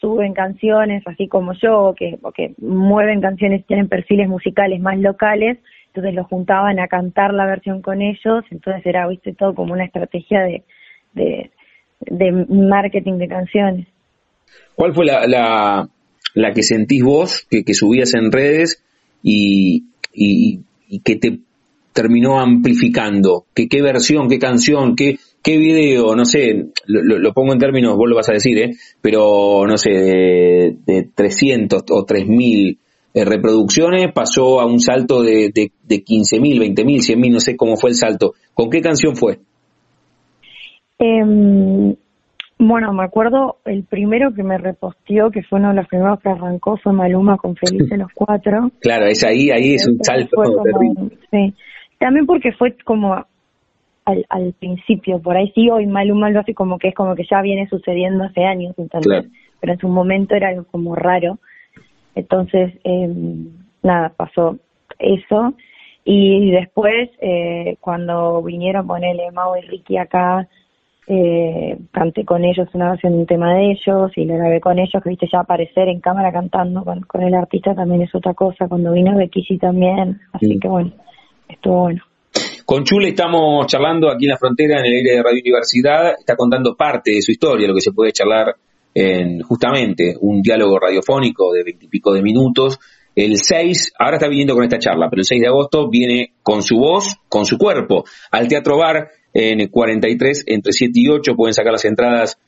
suben 0.00 0.32
canciones, 0.32 1.02
así 1.06 1.28
como 1.28 1.52
yo, 1.54 1.94
que, 1.96 2.18
o 2.22 2.32
que 2.32 2.54
mueven 2.58 3.20
canciones, 3.20 3.66
tienen 3.66 3.88
perfiles 3.88 4.28
musicales 4.28 4.80
más 4.80 4.98
locales, 4.98 5.58
entonces 5.88 6.14
los 6.14 6.26
juntaban 6.26 6.78
a 6.78 6.88
cantar 6.88 7.34
la 7.34 7.46
versión 7.46 7.82
con 7.82 8.02
ellos, 8.02 8.44
entonces 8.50 8.84
era, 8.86 9.08
viste, 9.08 9.34
todo 9.34 9.54
como 9.54 9.72
una 9.72 9.84
estrategia 9.84 10.40
de, 10.42 10.62
de, 11.14 11.50
de 12.00 12.32
marketing 12.48 13.18
de 13.18 13.28
canciones. 13.28 13.86
¿Cuál 14.76 14.94
fue 14.94 15.06
la, 15.06 15.26
la, 15.26 15.88
la 16.34 16.52
que 16.52 16.62
sentís 16.62 17.02
vos, 17.02 17.46
que, 17.50 17.64
que 17.64 17.74
subías 17.74 18.14
en 18.14 18.30
redes 18.30 18.84
y, 19.22 19.86
y, 20.12 20.60
que 21.00 21.16
te 21.16 21.38
terminó 21.98 22.38
amplificando? 22.38 23.46
¿Qué, 23.52 23.66
qué 23.66 23.82
versión, 23.82 24.28
qué 24.28 24.38
canción, 24.38 24.94
qué, 24.94 25.18
qué 25.42 25.56
video? 25.58 26.14
No 26.14 26.24
sé, 26.24 26.68
lo, 26.86 27.32
pongo 27.32 27.54
en 27.54 27.58
términos, 27.58 27.96
vos 27.96 28.08
lo 28.08 28.14
vas 28.14 28.28
a 28.28 28.34
decir, 28.34 28.56
¿eh? 28.56 28.70
pero 29.00 29.66
no 29.66 29.76
sé, 29.76 29.90
de, 29.90 30.76
de 30.86 31.08
300 31.12 31.82
o 31.90 32.04
3000 32.04 32.78
eh, 33.14 33.24
reproducciones 33.24 34.12
pasó 34.12 34.60
a 34.60 34.66
un 34.66 34.78
salto 34.78 35.24
de, 35.24 35.50
de, 35.52 35.72
de 35.82 35.96
15.000, 35.96 36.72
20.000, 36.72 37.16
100.000, 37.16 37.32
no 37.32 37.40
sé 37.40 37.56
cómo 37.56 37.76
fue 37.76 37.90
el 37.90 37.96
salto. 37.96 38.34
¿Con 38.54 38.70
qué 38.70 38.80
canción 38.80 39.16
fue? 39.16 39.40
Eh, 41.00 41.96
bueno, 42.60 42.92
me 42.92 43.04
acuerdo 43.04 43.56
el 43.64 43.82
primero 43.84 44.32
que 44.34 44.44
me 44.44 44.56
reposteó, 44.56 45.30
que 45.30 45.42
fue 45.42 45.58
uno 45.58 45.70
de 45.70 45.76
los 45.76 45.88
primeros 45.88 46.20
que 46.20 46.28
arrancó, 46.28 46.76
fue 46.76 46.92
Maluma 46.92 47.36
con 47.38 47.56
Felices 47.56 47.98
los 47.98 48.12
Cuatro. 48.14 48.70
Claro, 48.80 49.06
es 49.06 49.24
ahí, 49.24 49.50
ahí 49.50 49.74
es 49.74 49.88
un 49.88 49.98
salto. 50.02 50.42
sí, 51.30 51.54
también 51.98 52.26
porque 52.26 52.52
fue 52.52 52.76
como 52.84 53.14
al, 54.04 54.26
al 54.28 54.54
principio, 54.58 55.20
por 55.20 55.36
ahí 55.36 55.52
sí, 55.54 55.68
hoy 55.70 55.86
Maluma 55.86 56.30
lo 56.30 56.40
hace 56.40 56.54
como 56.54 56.78
que 56.78 56.88
es 56.88 56.94
como 56.94 57.14
que 57.14 57.26
ya 57.30 57.42
viene 57.42 57.68
sucediendo 57.68 58.24
hace 58.24 58.44
años, 58.44 58.74
entonces, 58.78 59.26
pero 59.60 59.72
en 59.74 59.78
su 59.78 59.88
momento 59.88 60.34
era 60.34 60.48
algo 60.48 60.64
como 60.70 60.94
raro. 60.94 61.38
Entonces, 62.14 62.74
eh, 62.84 63.08
nada, 63.82 64.12
pasó 64.16 64.58
eso. 64.98 65.54
Y 66.04 66.50
después, 66.50 67.10
eh, 67.20 67.76
cuando 67.80 68.42
vinieron 68.42 68.84
a 68.84 68.88
ponerle 68.88 69.30
Mau 69.30 69.56
y 69.56 69.60
Ricky 69.60 69.98
acá, 69.98 70.48
eh, 71.06 71.78
canté 71.90 72.24
con 72.24 72.44
ellos 72.44 72.68
una 72.74 72.90
versión 72.90 73.12
de 73.12 73.18
un 73.20 73.26
tema 73.26 73.54
de 73.54 73.72
ellos 73.72 74.10
y 74.16 74.24
lo 74.24 74.36
grabé 74.36 74.60
con 74.60 74.78
ellos, 74.78 75.02
que 75.02 75.08
viste 75.08 75.28
ya 75.30 75.40
aparecer 75.40 75.88
en 75.88 76.00
cámara 76.00 76.32
cantando 76.32 76.84
con, 76.84 77.00
con 77.02 77.22
el 77.22 77.34
artista 77.34 77.74
también 77.74 78.02
es 78.02 78.14
otra 78.14 78.34
cosa, 78.34 78.68
cuando 78.68 78.92
vino 78.92 79.16
Becky 79.16 79.58
también, 79.58 80.20
así 80.32 80.56
mm. 80.56 80.60
que 80.60 80.68
bueno, 80.68 80.92
bueno. 81.64 82.02
Con 82.64 82.84
Chule 82.84 83.08
estamos 83.08 83.66
charlando 83.66 84.10
aquí 84.10 84.26
en 84.26 84.32
la 84.32 84.36
frontera, 84.36 84.80
en 84.80 84.86
el 84.86 84.92
aire 84.94 85.12
de 85.12 85.22
Radio 85.22 85.40
Universidad, 85.40 86.12
está 86.18 86.36
contando 86.36 86.76
parte 86.76 87.12
de 87.12 87.22
su 87.22 87.32
historia, 87.32 87.66
lo 87.66 87.74
que 87.74 87.80
se 87.80 87.92
puede 87.92 88.12
charlar 88.12 88.56
en 88.94 89.40
justamente 89.40 90.14
un 90.20 90.42
diálogo 90.42 90.78
radiofónico 90.78 91.52
de 91.52 91.62
veintipico 91.62 92.12
de 92.12 92.22
minutos. 92.22 92.78
El 93.14 93.36
6, 93.38 93.94
ahora 93.98 94.16
está 94.16 94.28
viniendo 94.28 94.54
con 94.54 94.64
esta 94.64 94.78
charla, 94.78 95.08
pero 95.10 95.20
el 95.20 95.26
6 95.26 95.40
de 95.40 95.46
agosto 95.48 95.88
viene 95.88 96.34
con 96.42 96.62
su 96.62 96.76
voz, 96.76 97.16
con 97.28 97.46
su 97.46 97.58
cuerpo, 97.58 98.04
al 98.30 98.46
Teatro 98.48 98.76
Bar 98.76 99.08
en 99.32 99.66
43, 99.68 100.44
entre 100.46 100.72
7 100.72 100.92
y 100.94 101.08
8. 101.08 101.34
Pueden 101.34 101.54
sacar 101.54 101.72
las 101.72 101.84
entradas 101.84 102.38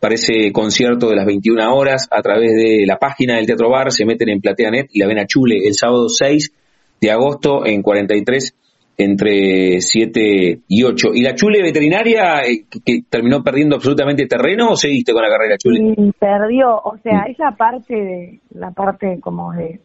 para 0.00 0.14
ese 0.14 0.52
concierto 0.52 1.08
de 1.08 1.16
las 1.16 1.26
21 1.26 1.74
horas 1.74 2.08
a 2.10 2.22
través 2.22 2.52
de 2.54 2.84
la 2.86 2.98
página 2.98 3.36
del 3.36 3.46
Teatro 3.46 3.70
Bar. 3.70 3.92
Se 3.92 4.04
meten 4.04 4.28
en 4.30 4.40
PlateaNet 4.40 4.88
y 4.92 4.98
la 4.98 5.06
ven 5.06 5.18
a 5.18 5.26
Chule 5.26 5.66
el 5.66 5.74
sábado 5.74 6.08
6 6.08 6.52
de 7.00 7.10
agosto 7.10 7.66
en 7.66 7.82
43 7.82 8.54
entre 8.98 9.80
7 9.80 10.60
y 10.68 10.82
8. 10.82 11.08
¿Y 11.14 11.22
la 11.22 11.34
Chule 11.34 11.62
veterinaria 11.62 12.44
eh, 12.44 12.64
que, 12.84 13.02
terminó 13.08 13.42
perdiendo 13.42 13.76
absolutamente 13.76 14.26
terreno 14.26 14.70
o 14.70 14.76
seguiste 14.76 15.12
con 15.12 15.22
la 15.22 15.28
carrera 15.28 15.56
Chule? 15.58 16.12
perdió, 16.18 16.76
o 16.76 16.96
sea, 17.02 17.24
mm. 17.26 17.30
esa 17.30 17.50
parte 17.52 17.94
de 17.94 18.40
la 18.54 18.70
parte 18.70 19.20
como 19.20 19.52
de 19.52 19.80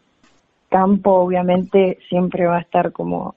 campo 0.70 1.12
obviamente 1.12 1.97
siempre 2.07 2.45
va 2.45 2.57
a 2.57 2.62
estar 2.62 2.93
como 2.93 3.36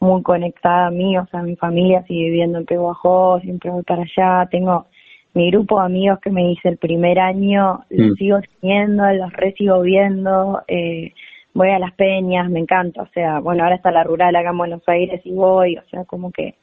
muy 0.00 0.22
conectada 0.22 0.88
a 0.88 0.90
mí, 0.90 1.16
o 1.16 1.26
sea, 1.26 1.42
mi 1.42 1.56
familia 1.56 2.02
sigue 2.02 2.26
viviendo 2.26 2.58
en 2.58 2.66
Peguajó, 2.66 3.40
siempre 3.40 3.70
voy 3.70 3.82
para 3.82 4.02
allá, 4.02 4.48
tengo 4.50 4.86
mi 5.32 5.50
grupo 5.50 5.78
de 5.78 5.86
amigos 5.86 6.18
que 6.20 6.30
me 6.30 6.50
hice 6.50 6.68
el 6.68 6.76
primer 6.76 7.18
año, 7.18 7.84
los 7.88 8.10
mm. 8.10 8.14
sigo 8.14 8.38
teniendo, 8.60 9.04
los 9.12 9.32
re 9.32 9.52
sigo 9.52 9.80
viendo, 9.82 10.62
eh, 10.66 11.12
voy 11.56 11.70
a 11.70 11.78
las 11.78 11.92
peñas, 11.94 12.50
me 12.50 12.60
encanta, 12.60 13.02
o 13.02 13.08
sea, 13.08 13.40
bueno, 13.40 13.64
ahora 13.64 13.76
está 13.76 13.90
la 13.90 14.04
rural 14.04 14.36
acá 14.36 14.50
en 14.50 14.58
Buenos 14.58 14.82
Aires 14.86 15.20
y 15.24 15.32
voy, 15.32 15.76
o 15.76 15.82
sea, 15.90 16.04
como 16.04 16.30
que 16.30 16.54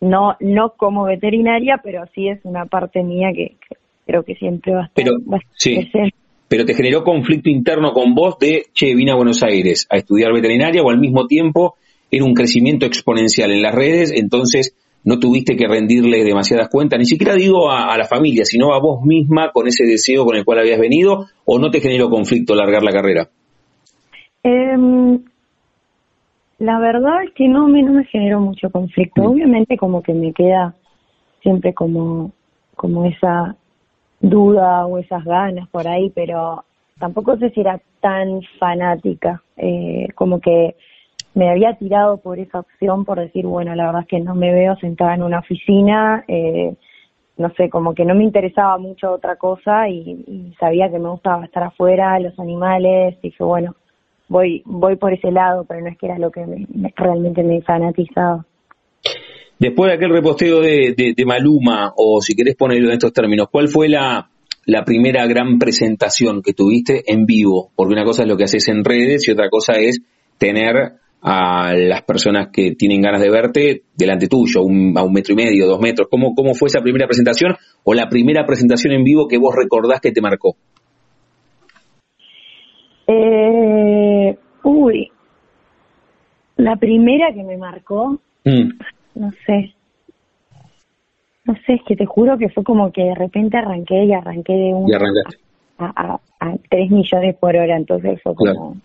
no 0.00 0.36
no 0.40 0.74
como 0.76 1.04
veterinaria, 1.04 1.80
pero 1.82 2.04
sí 2.14 2.28
es 2.28 2.40
una 2.44 2.66
parte 2.66 3.02
mía 3.02 3.28
que, 3.34 3.56
creo 4.06 4.22
que 4.24 4.34
siempre 4.34 4.74
va 4.74 4.82
a 4.82 4.86
estar. 4.86 5.04
Pero, 5.04 5.16
sí. 5.56 5.90
Pero 6.48 6.64
te 6.64 6.74
generó 6.74 7.04
conflicto 7.04 7.50
interno 7.50 7.92
con 7.92 8.14
vos 8.14 8.38
de, 8.38 8.64
che, 8.72 8.94
vine 8.94 9.12
a 9.12 9.16
Buenos 9.16 9.42
Aires 9.42 9.86
a 9.90 9.96
estudiar 9.96 10.32
veterinaria 10.32 10.82
o 10.82 10.90
al 10.90 10.98
mismo 10.98 11.26
tiempo 11.26 11.76
era 12.10 12.24
un 12.24 12.32
crecimiento 12.32 12.86
exponencial 12.86 13.52
en 13.52 13.60
las 13.60 13.74
redes, 13.74 14.12
entonces 14.16 14.74
no 15.04 15.18
tuviste 15.18 15.56
que 15.56 15.68
rendirle 15.68 16.24
demasiadas 16.24 16.68
cuentas, 16.70 16.98
ni 16.98 17.04
siquiera 17.04 17.34
digo 17.34 17.70
a, 17.70 17.96
la 17.98 18.06
familia, 18.06 18.44
sino 18.46 18.72
a 18.72 18.80
vos 18.80 19.04
misma 19.04 19.52
con 19.52 19.68
ese 19.68 19.84
deseo 19.84 20.24
con 20.24 20.36
el 20.36 20.44
cual 20.44 20.60
habías 20.60 20.80
venido, 20.80 21.26
o 21.44 21.58
no 21.58 21.70
te 21.70 21.80
generó 21.80 22.08
conflicto 22.08 22.54
largar 22.54 22.82
la 22.82 22.92
carrera? 22.92 23.28
Em, 24.42 25.24
la 26.58 26.78
verdad 26.78 27.22
es 27.24 27.32
que 27.32 27.48
no 27.48 27.68
me, 27.68 27.82
no 27.82 27.92
me 27.92 28.04
generó 28.04 28.40
mucho 28.40 28.70
conflicto. 28.70 29.22
Mm. 29.22 29.26
Obviamente 29.26 29.76
como 29.76 30.02
que 30.02 30.12
me 30.12 30.32
queda 30.32 30.74
siempre 31.42 31.72
como, 31.74 32.32
como 32.76 33.04
esa 33.04 33.56
duda 34.20 34.86
o 34.86 34.98
esas 34.98 35.24
ganas 35.24 35.68
por 35.68 35.86
ahí, 35.86 36.10
pero 36.10 36.64
tampoco 36.98 37.36
sé 37.36 37.50
si 37.50 37.60
era 37.60 37.80
tan 38.00 38.42
fanática. 38.58 39.42
Eh, 39.56 40.08
como 40.14 40.40
que 40.40 40.76
me 41.34 41.50
había 41.50 41.74
tirado 41.74 42.18
por 42.18 42.38
esa 42.38 42.60
opción 42.60 43.04
por 43.04 43.20
decir, 43.20 43.46
bueno, 43.46 43.74
la 43.74 43.86
verdad 43.86 44.02
es 44.02 44.08
que 44.08 44.20
no 44.20 44.34
me 44.34 44.52
veo 44.52 44.76
sentada 44.76 45.14
en 45.14 45.22
una 45.22 45.38
oficina, 45.38 46.24
eh, 46.26 46.74
no 47.36 47.50
sé, 47.50 47.70
como 47.70 47.94
que 47.94 48.04
no 48.04 48.16
me 48.16 48.24
interesaba 48.24 48.76
mucho 48.78 49.12
otra 49.12 49.36
cosa 49.36 49.88
y, 49.88 50.52
sabía 50.58 50.90
que 50.90 50.98
me 50.98 51.08
gustaba 51.08 51.44
estar 51.44 51.62
afuera, 51.62 52.18
los 52.18 52.36
animales, 52.40 53.16
y 53.22 53.28
dije, 53.28 53.44
bueno, 53.44 53.76
voy 54.28 54.62
voy 54.64 54.96
por 54.96 55.12
ese 55.12 55.30
lado, 55.30 55.64
pero 55.68 55.80
no 55.80 55.88
es 55.88 55.98
que 55.98 56.06
era 56.06 56.18
lo 56.18 56.30
que 56.30 56.44
realmente 56.96 57.42
me 57.42 57.60
fanatizaba. 57.62 58.44
Después 59.58 59.90
de 59.90 59.96
aquel 59.96 60.10
reposteo 60.10 60.60
de, 60.60 60.94
de, 61.16 61.24
Maluma, 61.24 61.92
o 61.96 62.20
si 62.20 62.36
querés 62.36 62.54
ponerlo 62.54 62.88
en 62.88 62.92
estos 62.92 63.12
términos, 63.12 63.48
¿cuál 63.50 63.66
fue 63.66 63.88
la, 63.88 64.30
la 64.66 64.84
primera 64.84 65.26
gran 65.26 65.58
presentación 65.58 66.42
que 66.42 66.52
tuviste 66.52 67.02
en 67.12 67.26
vivo? 67.26 67.72
Porque 67.74 67.92
una 67.92 68.04
cosa 68.04 68.22
es 68.22 68.28
lo 68.28 68.36
que 68.36 68.44
haces 68.44 68.68
en 68.68 68.84
redes 68.84 69.26
y 69.26 69.32
otra 69.32 69.48
cosa 69.50 69.72
es 69.72 70.00
tener 70.38 70.92
a 71.22 71.74
las 71.74 72.02
personas 72.02 72.50
que 72.52 72.76
tienen 72.76 73.00
ganas 73.00 73.20
de 73.20 73.30
verte 73.30 73.82
delante 73.96 74.28
tuyo, 74.28 74.60
a 74.60 74.62
un 74.62 75.12
metro 75.12 75.32
y 75.32 75.36
medio, 75.36 75.66
dos 75.66 75.80
metros? 75.80 76.06
¿Cómo, 76.08 76.34
¿Cómo 76.34 76.54
fue 76.54 76.68
esa 76.68 76.80
primera 76.80 77.06
presentación 77.06 77.56
o 77.82 77.94
la 77.94 78.08
primera 78.08 78.46
presentación 78.46 78.92
en 78.92 79.02
vivo 79.02 79.26
que 79.26 79.38
vos 79.38 79.54
recordás 79.56 80.00
que 80.00 80.12
te 80.12 80.20
marcó? 80.20 80.56
Eh, 83.08 84.07
uy, 84.62 85.10
la 86.56 86.76
primera 86.76 87.32
que 87.32 87.42
me 87.42 87.56
marcó, 87.56 88.18
mm. 88.44 88.70
no 89.14 89.30
sé, 89.46 89.74
no 91.44 91.54
sé, 91.66 91.74
es 91.74 91.82
que 91.84 91.96
te 91.96 92.06
juro 92.06 92.36
que 92.36 92.48
fue 92.50 92.64
como 92.64 92.92
que 92.92 93.04
de 93.04 93.14
repente 93.14 93.56
arranqué 93.56 94.04
y 94.04 94.12
arranqué 94.12 94.52
de 94.52 94.74
un 94.74 94.92
a, 95.78 96.20
a, 96.40 96.56
tres 96.68 96.90
millones 96.90 97.36
por 97.36 97.56
hora, 97.56 97.76
entonces 97.76 98.20
fue 98.22 98.34
como 98.34 98.76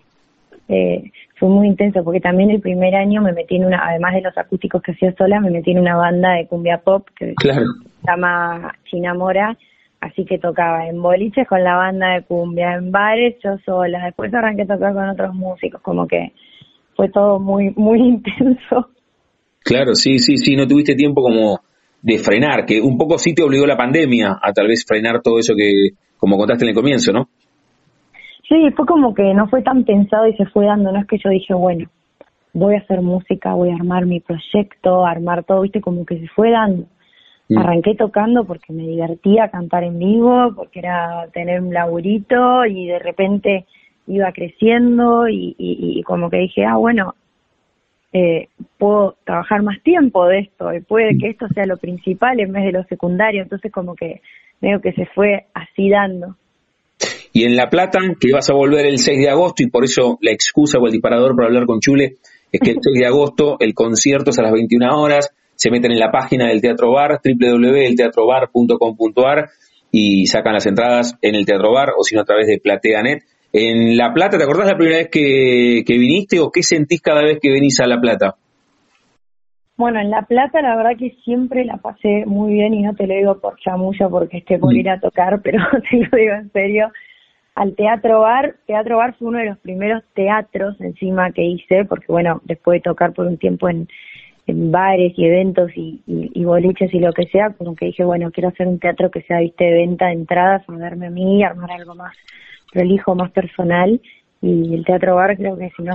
eh, 0.69 1.11
fue 1.35 1.49
muy 1.49 1.67
intenso 1.67 2.03
porque 2.03 2.21
también 2.21 2.51
el 2.51 2.61
primer 2.61 2.95
año 2.95 3.21
me 3.21 3.33
metí 3.33 3.57
en 3.57 3.65
una, 3.65 3.85
además 3.85 4.13
de 4.13 4.21
los 4.21 4.37
acústicos 4.37 4.81
que 4.81 4.93
hacía 4.93 5.13
sola, 5.15 5.41
me 5.41 5.49
metí 5.49 5.71
en 5.71 5.79
una 5.79 5.97
banda 5.97 6.33
de 6.33 6.47
cumbia 6.47 6.77
pop 6.77 7.07
que 7.15 7.33
se 7.41 7.51
llama 8.07 8.73
Chinamora, 8.85 9.57
así 10.03 10.25
que 10.25 10.37
tocaba 10.37 10.87
en 10.87 11.01
boliches 11.01 11.47
con 11.47 11.63
la 11.63 11.75
banda 11.75 12.13
de 12.13 12.23
cumbia, 12.23 12.73
en 12.73 12.91
bares 12.91 13.35
yo 13.43 13.57
sola, 13.65 14.05
después 14.05 14.33
arranqué 14.33 14.63
a 14.63 14.67
tocar 14.67 14.93
con 14.93 15.09
otros 15.09 15.33
músicos, 15.33 15.81
como 15.81 16.07
que 16.07 16.33
fue 16.95 17.09
todo 17.09 17.39
muy, 17.39 17.71
muy 17.75 17.99
intenso. 18.07 18.89
Claro, 19.63 19.95
sí, 19.95 20.19
sí, 20.19 20.37
sí, 20.37 20.55
no 20.55 20.67
tuviste 20.67 20.95
tiempo 20.95 21.21
como 21.21 21.59
de 22.01 22.17
frenar, 22.17 22.65
que 22.65 22.81
un 22.81 22.97
poco 22.97 23.17
sí 23.17 23.33
te 23.33 23.43
obligó 23.43 23.65
la 23.65 23.77
pandemia 23.77 24.37
a 24.41 24.51
tal 24.51 24.67
vez 24.67 24.85
frenar 24.85 25.21
todo 25.21 25.39
eso 25.39 25.53
que, 25.55 25.91
como 26.17 26.37
contaste 26.37 26.65
en 26.65 26.69
el 26.69 26.75
comienzo, 26.75 27.13
¿no? 27.13 27.29
Sí, 28.49 28.69
fue 28.75 28.85
como 28.85 29.13
que 29.13 29.33
no 29.33 29.47
fue 29.47 29.61
tan 29.63 29.85
pensado 29.85 30.27
y 30.27 30.35
se 30.35 30.45
fue 30.47 30.65
dando, 30.65 30.91
no 30.91 30.99
es 30.99 31.07
que 31.07 31.17
yo 31.17 31.29
dije, 31.29 31.53
bueno, 31.53 31.87
voy 32.53 32.75
a 32.75 32.79
hacer 32.79 33.01
música, 33.01 33.53
voy 33.53 33.69
a 33.69 33.75
armar 33.75 34.05
mi 34.05 34.19
proyecto, 34.19 35.05
armar 35.05 35.45
todo, 35.45 35.61
viste, 35.61 35.79
como 35.79 36.05
que 36.05 36.19
se 36.19 36.27
fue 36.27 36.51
dando. 36.51 36.85
Mm. 37.49 37.57
Arranqué 37.57 37.95
tocando 37.95 38.45
porque 38.45 38.71
me 38.73 38.83
divertía 38.83 39.49
cantar 39.49 39.83
en 39.83 39.99
vivo, 39.99 40.53
porque 40.55 40.79
era 40.79 41.27
tener 41.33 41.61
un 41.61 41.73
laburito 41.73 42.65
y 42.65 42.87
de 42.87 42.99
repente 42.99 43.65
iba 44.07 44.31
creciendo 44.31 45.27
y, 45.27 45.55
y, 45.57 46.03
como 46.03 46.29
que 46.29 46.37
dije, 46.37 46.65
ah, 46.65 46.75
bueno, 46.75 47.15
eh, 48.11 48.49
puedo 48.77 49.15
trabajar 49.23 49.63
más 49.63 49.81
tiempo 49.81 50.27
de 50.27 50.39
esto 50.39 50.73
y 50.73 50.81
puede 50.81 51.17
que 51.17 51.29
esto 51.29 51.47
sea 51.53 51.65
lo 51.65 51.77
principal 51.77 52.39
en 52.39 52.51
vez 52.51 52.65
de 52.65 52.71
lo 52.71 52.83
secundario, 52.83 53.41
entonces 53.41 53.71
como 53.71 53.95
que 53.95 54.21
veo 54.61 54.79
que 54.81 54.93
se 54.93 55.05
fue 55.07 55.45
así 55.53 55.89
dando. 55.89 56.35
Y 57.33 57.45
en 57.45 57.55
La 57.55 57.69
Plata, 57.69 57.99
que 58.19 58.31
vas 58.31 58.49
a 58.49 58.53
volver 58.53 58.85
el 58.85 58.99
6 58.99 59.19
de 59.19 59.29
agosto, 59.29 59.63
y 59.63 59.67
por 59.67 59.83
eso 59.83 60.19
la 60.21 60.31
excusa 60.31 60.77
o 60.77 60.85
el 60.85 60.91
disparador 60.91 61.35
para 61.35 61.47
hablar 61.47 61.65
con 61.65 61.79
Chule 61.79 62.17
es 62.51 62.59
que 62.59 62.71
el 62.71 62.77
6 62.81 62.99
de 62.99 63.07
agosto 63.07 63.57
el 63.59 63.73
concierto 63.73 64.29
es 64.29 64.39
a 64.39 64.43
las 64.43 64.51
21 64.51 65.01
horas, 65.01 65.33
se 65.55 65.71
meten 65.71 65.91
en 65.91 65.99
la 65.99 66.11
página 66.11 66.47
del 66.47 66.61
Teatro 66.61 66.91
Bar, 66.91 67.19
www.elteatrobar.com.ar, 67.23 69.49
y 69.91 70.25
sacan 70.25 70.53
las 70.53 70.65
entradas 70.65 71.15
en 71.21 71.35
el 71.35 71.45
Teatro 71.45 71.71
Bar 71.71 71.91
o 71.97 72.03
si 72.03 72.15
no 72.15 72.21
a 72.21 72.25
través 72.25 72.47
de 72.47 72.57
PlateaNet. 72.57 73.23
En 73.53 73.95
La 73.95 74.11
Plata, 74.13 74.37
¿te 74.37 74.43
acordás 74.43 74.67
la 74.67 74.75
primera 74.75 74.97
vez 74.97 75.09
que, 75.09 75.83
que 75.85 75.97
viniste 75.99 76.39
o 76.39 76.49
qué 76.49 76.63
sentís 76.63 76.99
cada 77.01 77.21
vez 77.21 77.37
que 77.39 77.51
venís 77.51 77.79
a 77.79 77.85
La 77.85 78.01
Plata? 78.01 78.33
Bueno, 79.77 79.99
en 79.99 80.09
La 80.09 80.23
Plata 80.23 80.59
la 80.61 80.75
verdad 80.75 80.97
que 80.97 81.11
siempre 81.23 81.63
la 81.65 81.77
pasé 81.77 82.25
muy 82.25 82.53
bien 82.53 82.73
y 82.73 82.81
no 82.81 82.95
te 82.95 83.05
lo 83.05 83.13
digo 83.13 83.39
por 83.39 83.59
chamulla 83.59 84.09
porque 84.09 84.37
esté 84.37 84.57
por 84.57 84.73
mm. 84.73 84.77
ir 84.77 84.89
a 84.89 84.99
tocar, 84.99 85.39
pero 85.43 85.59
te 85.91 85.97
lo 85.97 86.17
digo 86.17 86.33
en 86.33 86.51
serio. 86.51 86.91
Al 87.55 87.75
Teatro 87.75 88.21
Bar, 88.21 88.55
Teatro 88.65 88.97
Bar 88.97 89.13
fue 89.15 89.27
uno 89.27 89.37
de 89.37 89.45
los 89.45 89.59
primeros 89.59 90.03
teatros 90.15 90.81
encima 90.81 91.31
que 91.31 91.43
hice, 91.43 91.85
porque 91.85 92.07
bueno, 92.07 92.41
después 92.45 92.77
de 92.77 92.89
tocar 92.89 93.13
por 93.13 93.27
un 93.27 93.37
tiempo 93.37 93.69
en, 93.69 93.87
en 94.45 94.71
bares 94.71 95.13
y 95.15 95.25
eventos 95.25 95.71
y, 95.75 96.01
y, 96.05 96.43
boliches 96.43 96.93
y 96.93 96.99
lo 96.99 97.13
que 97.13 97.27
sea, 97.27 97.51
como 97.51 97.75
que 97.75 97.85
dije, 97.85 98.03
bueno, 98.03 98.31
quiero 98.31 98.49
hacer 98.49 98.67
un 98.67 98.79
teatro 98.79 99.09
que 99.09 99.21
sea, 99.21 99.39
viste, 99.39 99.63
de 99.63 99.73
venta 99.73 100.07
de 100.07 100.13
entradas, 100.13 100.63
darme 100.67 101.07
a 101.07 101.09
mí, 101.09 101.43
armar 101.43 101.71
algo 101.71 101.95
más 101.95 102.15
prolijo, 102.71 103.15
más 103.15 103.31
personal. 103.31 104.01
Y 104.41 104.73
el 104.73 104.83
Teatro 104.83 105.15
Bar 105.15 105.37
creo 105.37 105.57
que 105.57 105.71
si 105.75 105.83
no 105.83 105.93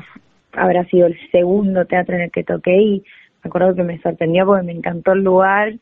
habrá 0.53 0.85
sido 0.87 1.07
el 1.07 1.19
segundo 1.31 1.85
teatro 1.85 2.17
en 2.17 2.23
el 2.23 2.31
que 2.31 2.45
toqué 2.45 2.81
y 2.81 3.05
me 3.45 3.49
acuerdo 3.49 3.75
que 3.75 3.83
me 3.83 4.01
sorprendió 4.01 4.47
porque 4.47 4.65
me 4.65 4.73
encantó 4.73 5.13
el 5.13 5.23
lugar 5.23 5.75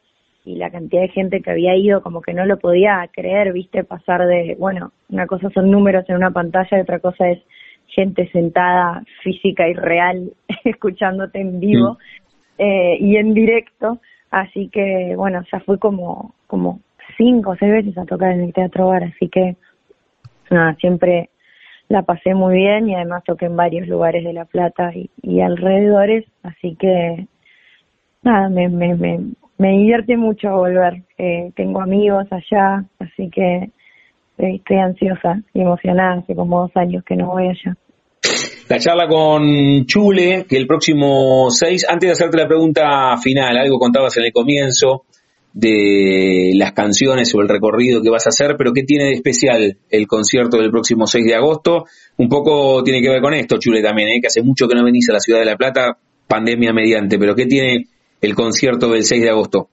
y 0.44 0.56
la 0.56 0.70
cantidad 0.70 1.02
de 1.02 1.08
gente 1.08 1.40
que 1.40 1.50
había 1.50 1.76
ido, 1.76 2.02
como 2.02 2.22
que 2.22 2.34
no 2.34 2.44
lo 2.46 2.58
podía 2.58 3.08
creer, 3.12 3.52
viste, 3.52 3.84
pasar 3.84 4.26
de, 4.26 4.56
bueno, 4.58 4.92
una 5.08 5.26
cosa 5.26 5.50
son 5.50 5.70
números 5.70 6.04
en 6.08 6.16
una 6.16 6.30
pantalla 6.30 6.78
y 6.78 6.80
otra 6.80 6.98
cosa 6.98 7.28
es 7.28 7.38
gente 7.88 8.28
sentada 8.30 9.02
física 9.22 9.68
y 9.68 9.74
real 9.74 10.32
escuchándote 10.64 11.40
en 11.40 11.60
vivo 11.60 11.98
eh, 12.58 12.96
y 13.00 13.16
en 13.16 13.34
directo, 13.34 14.00
así 14.30 14.68
que 14.68 15.14
bueno, 15.16 15.42
ya 15.52 15.60
fui 15.60 15.78
como, 15.78 16.34
como 16.46 16.80
cinco 17.16 17.50
o 17.50 17.56
seis 17.56 17.72
veces 17.72 17.98
a 17.98 18.04
tocar 18.04 18.32
en 18.32 18.42
el 18.42 18.52
Teatro 18.52 18.88
Bar, 18.88 19.04
así 19.04 19.28
que 19.28 19.56
nada, 20.50 20.74
siempre 20.76 21.30
la 21.88 22.02
pasé 22.02 22.34
muy 22.34 22.56
bien 22.56 22.88
y 22.88 22.94
además 22.94 23.24
toqué 23.24 23.46
en 23.46 23.56
varios 23.56 23.86
lugares 23.86 24.24
de 24.24 24.32
La 24.32 24.44
Plata 24.44 24.92
y, 24.94 25.10
y 25.22 25.40
alrededores, 25.40 26.24
así 26.42 26.76
que 26.76 27.26
nada, 28.22 28.48
me, 28.48 28.68
me, 28.68 28.94
me, 28.96 29.20
me 29.58 29.70
divierte 29.70 30.16
mucho 30.16 30.50
volver. 30.50 31.02
Eh, 31.18 31.52
tengo 31.54 31.80
amigos 31.80 32.26
allá, 32.30 32.84
así 32.98 33.30
que 33.30 33.70
eh, 34.38 34.54
estoy 34.56 34.76
ansiosa 34.78 35.40
y 35.54 35.60
emocionada, 35.60 36.14
hace 36.14 36.34
como 36.34 36.60
dos 36.60 36.76
años 36.76 37.04
que 37.04 37.16
no 37.16 37.28
voy 37.28 37.48
allá. 37.48 37.76
La 38.68 38.78
charla 38.78 39.06
con 39.06 39.86
Chule, 39.86 40.44
que 40.48 40.56
el 40.56 40.66
próximo 40.66 41.50
6, 41.50 41.86
antes 41.88 42.08
de 42.08 42.12
hacerte 42.12 42.36
la 42.36 42.48
pregunta 42.48 43.16
final, 43.16 43.56
algo 43.56 43.78
contabas 43.78 44.16
en 44.16 44.24
el 44.24 44.32
comienzo 44.32 45.04
de 45.52 46.52
las 46.56 46.72
canciones 46.72 47.32
o 47.34 47.40
el 47.40 47.48
recorrido 47.48 48.02
que 48.02 48.10
vas 48.10 48.26
a 48.26 48.30
hacer, 48.30 48.56
pero 48.58 48.72
¿qué 48.72 48.82
tiene 48.82 49.04
de 49.04 49.12
especial 49.12 49.78
el 49.88 50.06
concierto 50.06 50.58
del 50.58 50.72
próximo 50.72 51.06
6 51.06 51.24
de 51.24 51.34
agosto? 51.36 51.84
Un 52.18 52.28
poco 52.28 52.82
tiene 52.82 53.00
que 53.00 53.08
ver 53.08 53.22
con 53.22 53.34
esto, 53.34 53.56
Chule, 53.56 53.82
también, 53.82 54.08
¿eh? 54.08 54.20
que 54.20 54.26
hace 54.26 54.42
mucho 54.42 54.66
que 54.66 54.74
no 54.74 54.84
venís 54.84 55.08
a 55.10 55.12
la 55.12 55.20
ciudad 55.20 55.38
de 55.38 55.46
La 55.46 55.56
Plata, 55.56 55.96
pandemia 56.26 56.72
mediante, 56.72 57.18
pero 57.18 57.36
¿qué 57.36 57.46
tiene 57.46 57.86
el 58.20 58.34
concierto 58.34 58.90
del 58.90 59.04
6 59.04 59.22
de 59.22 59.30
agosto? 59.30 59.68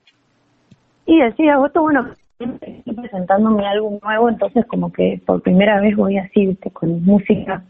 Y 1.04 1.20
el 1.20 1.34
6 1.36 1.46
de 1.46 1.50
agosto, 1.50 1.82
bueno, 1.82 2.14
estoy 2.38 2.94
presentando 2.94 3.50
mi 3.50 3.66
álbum 3.66 3.98
nuevo, 4.02 4.28
entonces 4.28 4.64
como 4.66 4.92
que 4.92 5.20
por 5.26 5.42
primera 5.42 5.80
vez 5.80 5.96
voy 5.96 6.16
así, 6.16 6.46
¿viste? 6.46 6.70
con 6.70 7.04
música 7.04 7.64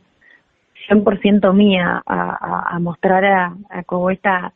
100% 0.89 1.53
mía 1.55 2.03
a, 2.07 2.79
mostrar 2.81 3.25
a, 3.25 3.57
a, 3.71 3.83
como 3.85 4.11
esta 4.11 4.53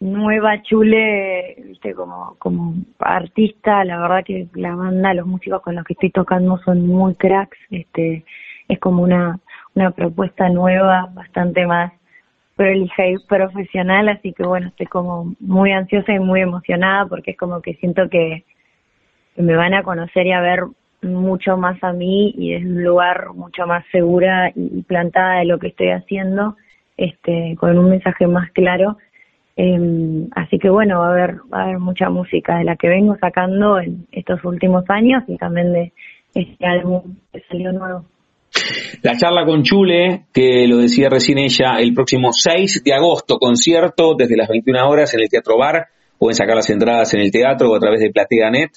nueva 0.00 0.60
chule, 0.62 1.56
viste, 1.64 1.94
como, 1.94 2.36
como 2.38 2.74
artista, 2.98 3.84
la 3.84 4.00
verdad 4.00 4.24
que 4.24 4.48
la 4.54 4.74
banda, 4.74 5.14
los 5.14 5.26
músicos 5.26 5.62
con 5.62 5.76
los 5.76 5.84
que 5.84 5.92
estoy 5.92 6.10
tocando 6.10 6.58
son 6.64 6.86
muy 6.86 7.14
cracks, 7.14 7.58
este, 7.70 8.24
es 8.68 8.78
como 8.80 9.02
una, 9.02 9.38
una 9.74 9.92
propuesta 9.92 10.48
nueva, 10.48 11.08
bastante 11.14 11.66
más 11.66 11.92
prolija 12.56 13.06
y 13.06 13.16
profesional, 13.28 14.08
así 14.08 14.32
que 14.32 14.42
bueno, 14.42 14.68
estoy 14.68 14.86
como 14.86 15.34
muy 15.40 15.72
ansiosa 15.72 16.12
y 16.12 16.18
muy 16.18 16.40
emocionada 16.40 17.06
porque 17.06 17.32
es 17.32 17.36
como 17.36 17.62
que 17.62 17.74
siento 17.74 18.08
que, 18.08 18.44
me 19.36 19.56
van 19.56 19.72
a 19.72 19.82
conocer 19.82 20.26
y 20.26 20.32
a 20.32 20.42
ver 20.42 20.64
mucho 21.02 21.56
más 21.56 21.82
a 21.82 21.92
mí 21.92 22.34
y 22.36 22.54
es 22.54 22.64
un 22.64 22.82
lugar 22.82 23.32
mucho 23.34 23.66
más 23.66 23.84
segura 23.90 24.52
y 24.54 24.82
plantada 24.82 25.40
de 25.40 25.46
lo 25.46 25.58
que 25.58 25.68
estoy 25.68 25.90
haciendo, 25.90 26.56
este, 26.96 27.56
con 27.58 27.76
un 27.78 27.90
mensaje 27.90 28.26
más 28.26 28.50
claro. 28.52 28.98
Eh, 29.56 30.28
así 30.34 30.58
que 30.58 30.70
bueno, 30.70 31.00
va 31.00 31.08
a 31.08 31.10
haber, 31.10 31.36
va 31.52 31.60
a 31.60 31.64
haber 31.64 31.78
mucha 31.78 32.08
música 32.08 32.58
de 32.58 32.64
la 32.64 32.76
que 32.76 32.88
vengo 32.88 33.16
sacando 33.20 33.78
en 33.78 34.06
estos 34.12 34.42
últimos 34.44 34.84
años 34.88 35.24
y 35.26 35.36
también 35.36 35.72
de 35.72 35.92
este 36.34 36.66
álbum 36.66 37.16
que 37.32 37.42
salió 37.48 37.72
nuevo. 37.72 38.04
La 39.02 39.16
charla 39.16 39.44
con 39.44 39.62
Chule, 39.62 40.26
que 40.32 40.66
lo 40.68 40.78
decía 40.78 41.08
recién 41.08 41.38
ella, 41.38 41.80
el 41.80 41.94
próximo 41.94 42.32
6 42.32 42.82
de 42.84 42.94
agosto, 42.94 43.38
concierto 43.38 44.14
desde 44.16 44.36
las 44.36 44.48
21 44.48 44.88
horas 44.88 45.12
en 45.14 45.20
el 45.20 45.28
Teatro 45.28 45.58
Bar. 45.58 45.86
Pueden 46.18 46.36
sacar 46.36 46.54
las 46.54 46.70
entradas 46.70 47.12
en 47.14 47.20
el 47.20 47.32
teatro 47.32 47.70
o 47.70 47.76
a 47.76 47.80
través 47.80 48.00
de 48.00 48.10
PlateaNet. 48.10 48.70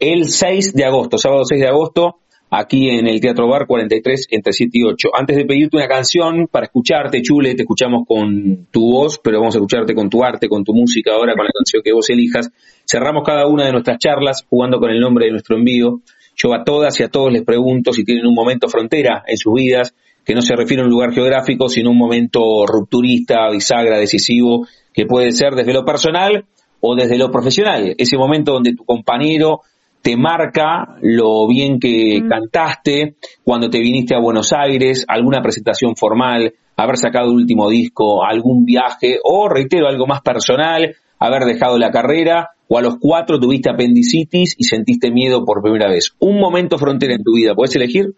El 0.00 0.30
6 0.30 0.72
de 0.72 0.86
agosto, 0.86 1.18
sábado 1.18 1.44
6 1.44 1.60
de 1.60 1.68
agosto, 1.68 2.20
aquí 2.48 2.88
en 2.88 3.06
el 3.06 3.20
Teatro 3.20 3.46
Bar 3.46 3.66
43 3.66 4.28
entre 4.30 4.54
7 4.54 4.70
y 4.72 4.82
8. 4.84 5.10
Antes 5.12 5.36
de 5.36 5.44
pedirte 5.44 5.76
una 5.76 5.88
canción 5.88 6.48
para 6.50 6.64
escucharte, 6.64 7.20
Chule, 7.20 7.54
te 7.54 7.64
escuchamos 7.64 8.06
con 8.08 8.66
tu 8.70 8.92
voz, 8.92 9.20
pero 9.22 9.40
vamos 9.40 9.54
a 9.56 9.58
escucharte 9.58 9.94
con 9.94 10.08
tu 10.08 10.24
arte, 10.24 10.48
con 10.48 10.64
tu 10.64 10.72
música 10.72 11.12
ahora, 11.12 11.34
con 11.34 11.44
la 11.44 11.50
canción 11.52 11.82
que 11.84 11.92
vos 11.92 12.08
elijas. 12.08 12.50
Cerramos 12.86 13.24
cada 13.26 13.46
una 13.46 13.66
de 13.66 13.72
nuestras 13.72 13.98
charlas 13.98 14.46
jugando 14.48 14.80
con 14.80 14.88
el 14.88 15.00
nombre 15.00 15.26
de 15.26 15.32
nuestro 15.32 15.58
envío. 15.58 16.00
Yo 16.34 16.54
a 16.54 16.64
todas 16.64 16.98
y 16.98 17.02
a 17.02 17.08
todos 17.08 17.30
les 17.30 17.42
pregunto 17.42 17.92
si 17.92 18.02
tienen 18.02 18.24
un 18.24 18.34
momento 18.34 18.70
frontera 18.70 19.22
en 19.26 19.36
sus 19.36 19.52
vidas, 19.52 19.94
que 20.24 20.34
no 20.34 20.40
se 20.40 20.56
refiere 20.56 20.82
a 20.82 20.86
un 20.86 20.90
lugar 20.90 21.12
geográfico, 21.12 21.68
sino 21.68 21.90
un 21.90 21.98
momento 21.98 22.64
rupturista, 22.66 23.50
bisagra, 23.50 23.98
decisivo, 23.98 24.66
que 24.94 25.04
puede 25.04 25.32
ser 25.32 25.56
desde 25.56 25.74
lo 25.74 25.84
personal 25.84 26.46
o 26.80 26.94
desde 26.94 27.18
lo 27.18 27.30
profesional. 27.30 27.94
Ese 27.98 28.16
momento 28.16 28.52
donde 28.52 28.74
tu 28.74 28.86
compañero 28.86 29.60
te 30.02 30.16
marca 30.16 30.96
lo 31.02 31.46
bien 31.46 31.78
que 31.78 32.20
mm. 32.22 32.28
cantaste, 32.28 33.14
cuando 33.44 33.68
te 33.68 33.80
viniste 33.80 34.14
a 34.14 34.20
Buenos 34.20 34.52
Aires, 34.52 35.04
alguna 35.08 35.42
presentación 35.42 35.96
formal, 35.96 36.54
haber 36.76 36.96
sacado 36.96 37.26
el 37.26 37.36
último 37.36 37.68
disco, 37.68 38.24
algún 38.24 38.64
viaje, 38.64 39.18
o 39.22 39.48
reitero, 39.48 39.88
algo 39.88 40.06
más 40.06 40.22
personal, 40.22 40.94
haber 41.18 41.44
dejado 41.44 41.78
la 41.78 41.90
carrera 41.90 42.50
o 42.68 42.78
a 42.78 42.82
los 42.82 42.98
cuatro 43.00 43.38
tuviste 43.40 43.68
apendicitis 43.68 44.54
y 44.56 44.64
sentiste 44.64 45.10
miedo 45.10 45.44
por 45.44 45.60
primera 45.60 45.88
vez. 45.88 46.14
Un 46.20 46.38
momento 46.38 46.78
frontera 46.78 47.14
en 47.14 47.24
tu 47.24 47.34
vida, 47.34 47.54
¿puedes 47.54 47.74
elegir? 47.74 48.14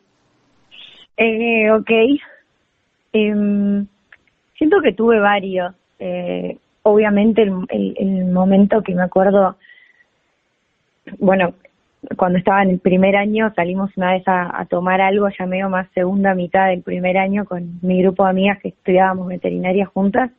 Eh, 1.16 1.70
ok. 1.70 1.90
Em, 3.14 3.86
siento 4.58 4.76
que 4.82 4.92
tuve 4.92 5.20
varios. 5.20 5.74
Eh, 5.98 6.58
obviamente 6.82 7.42
el, 7.42 7.94
el, 7.96 8.26
momento 8.26 8.82
que 8.82 8.94
me 8.94 9.02
acuerdo, 9.02 9.56
bueno, 11.18 11.54
cuando 12.16 12.38
estaba 12.38 12.62
en 12.62 12.70
el 12.70 12.78
primer 12.78 13.16
año 13.16 13.52
salimos 13.54 13.90
una 13.96 14.12
vez 14.12 14.26
a, 14.26 14.60
a, 14.60 14.64
tomar 14.66 15.00
algo, 15.00 15.28
ya 15.38 15.46
medio 15.46 15.68
más 15.68 15.88
segunda 15.94 16.34
mitad 16.34 16.68
del 16.68 16.82
primer 16.82 17.18
año 17.18 17.44
con 17.44 17.78
mi 17.82 18.02
grupo 18.02 18.24
de 18.24 18.30
amigas 18.30 18.58
que 18.60 18.68
estudiábamos 18.68 19.28
veterinaria 19.28 19.86
juntas 19.86 20.30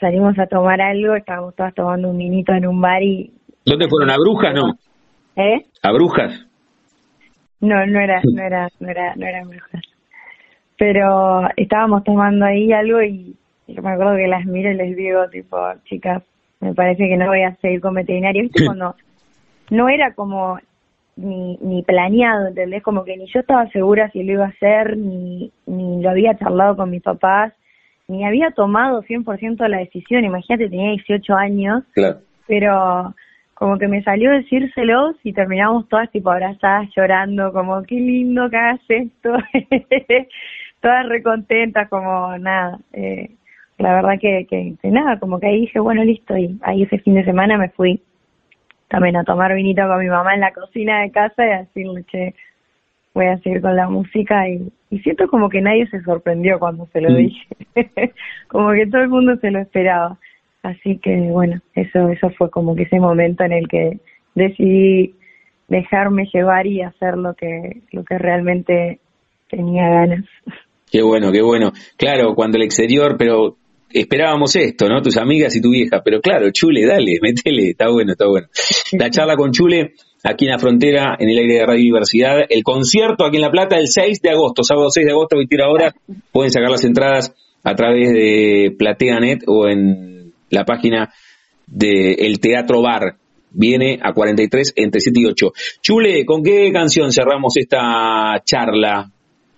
salimos 0.00 0.38
a 0.38 0.46
tomar 0.46 0.80
algo, 0.80 1.14
estábamos 1.14 1.54
todas 1.54 1.74
tomando 1.74 2.10
un 2.10 2.18
vinito 2.18 2.52
en 2.52 2.66
un 2.66 2.80
bar 2.80 3.02
y... 3.02 3.32
¿Dónde 3.64 3.88
fueron? 3.88 4.10
¿A 4.10 4.16
Brujas, 4.16 4.54
no? 4.54 4.74
¿Eh? 5.36 5.64
¿A 5.82 5.92
Brujas? 5.92 6.46
No, 7.60 7.86
no 7.86 8.00
era, 8.00 8.20
no 8.22 8.42
era, 8.42 8.68
no 8.80 8.88
era, 8.90 9.14
no 9.16 9.26
era 9.26 9.44
Brujas. 9.44 9.82
Pero 10.76 11.48
estábamos 11.56 12.04
tomando 12.04 12.44
ahí 12.44 12.72
algo 12.72 13.02
y 13.02 13.34
yo 13.66 13.82
me 13.82 13.92
acuerdo 13.92 14.16
que 14.16 14.26
las 14.26 14.44
miro 14.44 14.70
y 14.70 14.74
les 14.74 14.96
digo, 14.96 15.26
tipo, 15.30 15.56
chicas, 15.84 16.22
me 16.60 16.74
parece 16.74 17.08
que 17.08 17.16
no 17.16 17.26
voy 17.28 17.42
a 17.42 17.56
seguir 17.56 17.80
con 17.80 17.94
veterinaria. 17.94 18.42
¿Viste? 18.42 18.66
Cuando 18.66 18.94
no 19.70 19.88
era 19.88 20.14
como 20.14 20.58
ni, 21.16 21.58
ni 21.60 21.82
planeado, 21.82 22.48
¿entendés? 22.48 22.82
Como 22.82 23.04
que 23.04 23.16
ni 23.16 23.26
yo 23.26 23.40
estaba 23.40 23.68
segura 23.70 24.10
si 24.10 24.22
lo 24.22 24.32
iba 24.32 24.44
a 24.46 24.48
hacer, 24.48 24.96
ni, 24.96 25.52
ni 25.66 26.02
lo 26.02 26.10
había 26.10 26.36
charlado 26.36 26.76
con 26.76 26.90
mis 26.90 27.02
papás 27.02 27.52
ni 28.08 28.24
había 28.24 28.50
tomado 28.50 29.02
100% 29.02 29.66
la 29.68 29.78
decisión, 29.78 30.24
imagínate, 30.24 30.68
tenía 30.68 30.90
18 30.90 31.34
años, 31.34 31.84
pero 32.46 33.14
como 33.54 33.78
que 33.78 33.88
me 33.88 34.02
salió 34.02 34.30
decírselos 34.30 35.16
y 35.22 35.32
terminamos 35.32 35.88
todas 35.88 36.10
tipo 36.10 36.30
abrazadas, 36.30 36.88
llorando, 36.94 37.52
como 37.52 37.82
qué 37.84 37.94
lindo 37.94 38.50
que 38.50 38.56
hagas 38.56 38.80
esto, 38.88 39.32
todas 40.80 41.08
recontentas, 41.08 41.88
como 41.88 42.36
nada, 42.38 42.78
eh, 42.92 43.30
la 43.78 43.94
verdad 43.94 44.18
que, 44.20 44.46
que, 44.48 44.76
nada, 44.90 45.18
como 45.18 45.40
que 45.40 45.46
ahí 45.46 45.62
dije, 45.62 45.80
bueno, 45.80 46.04
listo, 46.04 46.36
y 46.36 46.58
ahí 46.62 46.82
ese 46.82 46.98
fin 46.98 47.14
de 47.14 47.24
semana 47.24 47.56
me 47.56 47.70
fui 47.70 48.02
también 48.94 49.16
a 49.16 49.24
tomar 49.24 49.52
vinito 49.56 49.82
con 49.88 49.98
mi 49.98 50.06
mamá 50.06 50.34
en 50.34 50.40
la 50.40 50.52
cocina 50.52 51.02
de 51.02 51.10
casa 51.10 51.44
y 51.44 51.50
a 51.50 51.58
decirle, 51.62 52.04
che, 52.04 52.32
voy 53.12 53.26
a 53.26 53.38
seguir 53.38 53.60
con 53.60 53.74
la 53.74 53.88
música 53.88 54.48
y, 54.48 54.70
siento 55.02 55.26
como 55.26 55.48
que 55.48 55.60
nadie 55.60 55.88
se 55.88 56.00
sorprendió 56.02 56.60
cuando 56.60 56.86
se 56.92 57.00
lo 57.00 57.10
mm. 57.10 57.16
dije, 57.16 57.48
como 58.46 58.70
que 58.70 58.86
todo 58.86 59.02
el 59.02 59.08
mundo 59.08 59.36
se 59.40 59.50
lo 59.50 59.58
esperaba. 59.58 60.16
Así 60.62 60.98
que 60.98 61.10
bueno, 61.32 61.60
eso 61.74 62.08
eso 62.08 62.30
fue 62.38 62.48
como 62.50 62.76
que 62.76 62.84
ese 62.84 63.00
momento 63.00 63.42
en 63.42 63.52
el 63.52 63.66
que 63.66 63.98
decidí 64.36 65.16
dejarme 65.66 66.28
llevar 66.32 66.68
y 66.68 66.82
hacer 66.82 67.18
lo 67.18 67.34
que, 67.34 67.80
lo 67.90 68.04
que 68.04 68.16
realmente 68.16 69.00
tenía 69.50 69.88
ganas. 69.88 70.24
Qué 70.88 71.02
bueno, 71.02 71.32
qué 71.32 71.42
bueno. 71.42 71.72
Claro, 71.96 72.36
cuando 72.36 72.58
el 72.58 72.62
exterior, 72.62 73.16
pero 73.18 73.56
esperábamos 73.94 74.56
esto, 74.56 74.88
¿no? 74.88 75.00
Tus 75.00 75.16
amigas 75.16 75.54
y 75.56 75.60
tu 75.60 75.70
vieja, 75.70 76.02
pero 76.04 76.20
claro, 76.20 76.50
Chule, 76.50 76.84
dale, 76.84 77.18
métele, 77.22 77.70
está 77.70 77.88
bueno, 77.88 78.12
está 78.12 78.26
bueno. 78.26 78.48
La 78.92 79.08
charla 79.08 79.36
con 79.36 79.52
Chule 79.52 79.94
aquí 80.24 80.46
en 80.46 80.50
la 80.50 80.58
frontera, 80.58 81.16
en 81.18 81.30
el 81.30 81.38
aire 81.38 81.54
de 81.54 81.66
Radio 81.66 81.82
Universidad, 81.82 82.40
el 82.48 82.62
concierto 82.62 83.24
aquí 83.24 83.36
en 83.36 83.42
La 83.42 83.50
Plata 83.50 83.76
el 83.78 83.88
6 83.88 84.20
de 84.20 84.30
agosto, 84.30 84.64
sábado 84.64 84.90
6 84.90 85.06
de 85.06 85.12
agosto, 85.12 85.36
21 85.36 85.70
horas, 85.70 85.94
pueden 86.32 86.50
sacar 86.50 86.70
las 86.70 86.84
entradas 86.84 87.34
a 87.62 87.74
través 87.74 88.12
de 88.12 88.74
PlateaNet 88.76 89.44
o 89.46 89.68
en 89.68 90.32
la 90.50 90.64
página 90.64 91.12
del 91.66 92.40
Teatro 92.40 92.82
Bar. 92.82 93.16
Viene 93.56 94.00
a 94.02 94.12
43 94.12 94.72
entre 94.76 95.00
7 95.00 95.20
y 95.20 95.26
8. 95.26 95.52
Chule, 95.80 96.26
¿con 96.26 96.42
qué 96.42 96.72
canción 96.72 97.12
cerramos 97.12 97.56
esta 97.56 98.42
charla? 98.44 99.13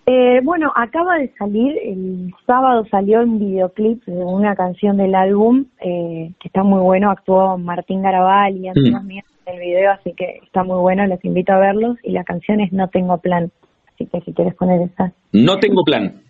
Eh, 0.09 0.41
bueno, 0.45 0.73
acaba 0.77 1.19
de 1.19 1.33
salir, 1.37 1.77
el 1.83 2.33
sábado 2.47 2.87
salió 2.89 3.23
un 3.23 3.41
videoclip 3.41 4.05
de 4.05 4.13
una 4.13 4.55
canción 4.55 4.97
del 4.97 5.17
álbum 5.17 5.65
eh, 5.81 6.31
que 6.41 6.47
está 6.47 6.63
muy 6.63 6.81
bueno, 6.81 7.11
actuó 7.11 7.59
Martín 7.59 8.03
Garabal 8.03 8.57
y 8.57 8.69
Andrés 8.69 9.03
mm. 9.03 9.11
en 9.11 9.25
el 9.47 9.61
video, 9.61 9.91
así 9.91 10.13
que 10.17 10.39
está 10.45 10.63
muy 10.63 10.79
bueno, 10.79 11.05
les 11.07 11.25
invito 11.25 11.53
a 11.53 11.59
verlos 11.59 11.97
y 12.05 12.13
la 12.13 12.23
canción 12.23 12.61
es 12.61 12.73
No 12.73 12.87
Tengo 12.87 13.19
Plan, 13.19 13.51
así 13.93 14.07
que 14.07 14.21
si 14.21 14.33
quieres 14.33 14.55
poner 14.55 14.81
esa. 14.83 15.13
No 15.33 15.59
Tengo 15.59 15.83
Plan. 15.83 16.23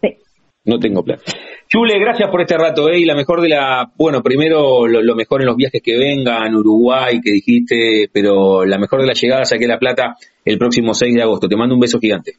Sí. 0.00 0.16
No 0.64 0.78
Tengo 0.78 1.02
Plan. 1.02 1.18
Chule, 1.66 1.98
gracias 1.98 2.30
por 2.30 2.40
este 2.40 2.56
rato, 2.56 2.88
¿eh? 2.88 3.00
Y 3.00 3.04
la 3.04 3.16
mejor 3.16 3.40
de 3.40 3.48
la, 3.48 3.90
bueno, 3.96 4.22
primero 4.22 4.86
lo, 4.86 5.16
mejor 5.16 5.40
en 5.40 5.48
los 5.48 5.56
viajes 5.56 5.82
que 5.82 5.98
vengan, 5.98 6.54
Uruguay, 6.54 7.20
que 7.20 7.32
dijiste, 7.32 8.08
pero 8.12 8.64
la 8.64 8.78
mejor 8.78 9.00
de 9.00 9.08
las 9.08 9.20
llegadas 9.20 9.52
aquí 9.52 9.64
a 9.64 9.68
La 9.68 9.78
Plata 9.80 10.14
el 10.44 10.56
próximo 10.56 10.94
6 10.94 11.12
de 11.16 11.22
agosto. 11.22 11.48
Te 11.48 11.56
mando 11.56 11.74
un 11.74 11.80
beso 11.80 11.98
gigante. 11.98 12.34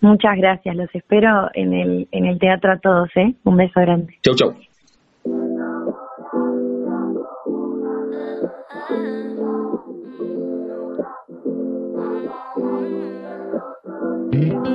Muchas 0.00 0.36
gracias, 0.36 0.76
los 0.76 0.94
espero 0.94 1.50
en 1.54 1.72
el, 1.72 2.08
en 2.12 2.26
el 2.26 2.38
teatro 2.38 2.72
a 2.72 2.78
todos, 2.78 3.08
¿eh? 3.16 3.34
Un 3.44 3.56
beso 3.56 3.80
grande. 3.80 4.16
Chau, 4.22 4.34
chau. 4.36 4.54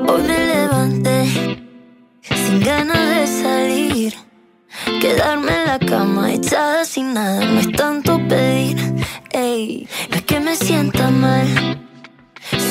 Hoy 0.09 0.21
me 0.27 0.39
levanté 0.53 1.25
sin 2.21 2.59
ganas 2.59 3.15
de 3.15 3.27
salir. 3.27 4.13
Quedarme 4.99 5.51
en 5.53 5.65
la 5.67 5.79
cama 5.79 6.33
echada 6.33 6.83
sin 6.83 7.13
nada 7.13 7.45
no 7.45 7.59
es 7.61 7.71
tanto 7.71 8.17
pedir. 8.27 8.77
Ey, 9.31 9.87
no 10.09 10.15
es 10.17 10.23
que 10.23 10.39
me 10.41 10.55
sienta 10.55 11.09
mal, 11.09 11.47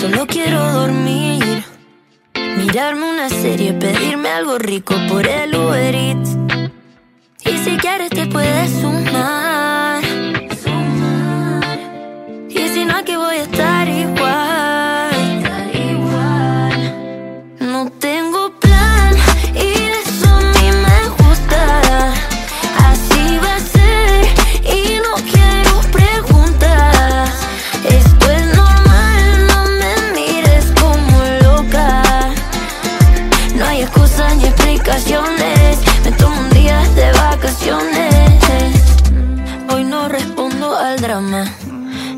solo 0.01 0.27
quiero 0.27 0.61
dormir. 0.73 1.72
Mirarme 2.57 3.11
una 3.11 3.29
serie, 3.29 3.73
pedirme 3.73 4.29
algo 4.29 4.59
rico 4.59 4.95
por 5.09 5.27
el 5.27 5.55
Uber 5.55 5.95
Eats. 5.95 6.37
Y 7.45 7.59
si 7.59 7.77
quieres 7.77 8.11
te 8.11 8.27
puedes 8.27 8.71
sumar. 8.81 10.03
Y 12.49 12.69
si 12.69 12.85
no, 12.85 12.97
aquí 12.97 13.17
voy 13.17 13.37
a 13.37 13.43
estar 13.43 13.72
drama. 41.13 41.45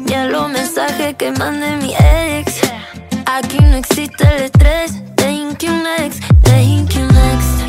Ya 0.06 0.26
los 0.26 0.48
mensajes 0.48 1.16
que 1.16 1.32
mande 1.32 1.76
mi 1.78 1.92
ex. 1.94 2.60
Aquí 3.26 3.58
no 3.58 3.76
existe 3.76 4.22
el 4.24 4.44
estrés. 4.44 4.92
Thank 5.16 5.64
you 5.64 5.72
next, 5.72 6.20
thank 6.42 6.94
you 6.94 7.02
next. 7.06 7.63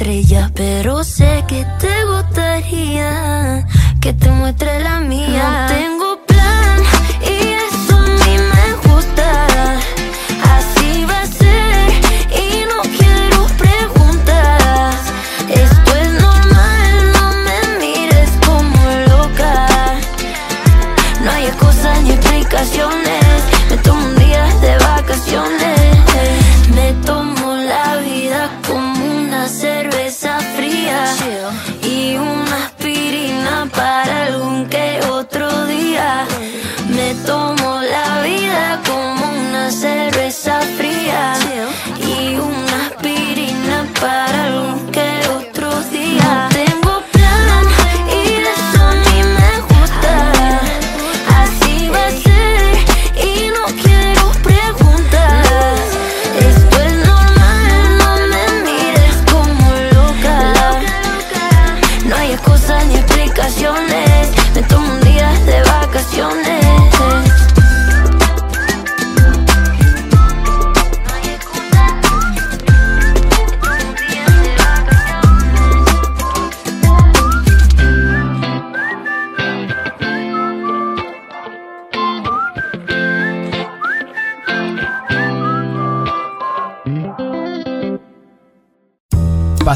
Estrellas, 0.00 0.50
pero 0.54 1.04
sé 1.04 1.44
que 1.46 1.66
te 1.78 2.04
gustaría 2.06 3.66
que 4.00 4.14
te 4.14 4.30
muestre 4.30 4.80
la 4.80 5.00
mía. 5.00 5.69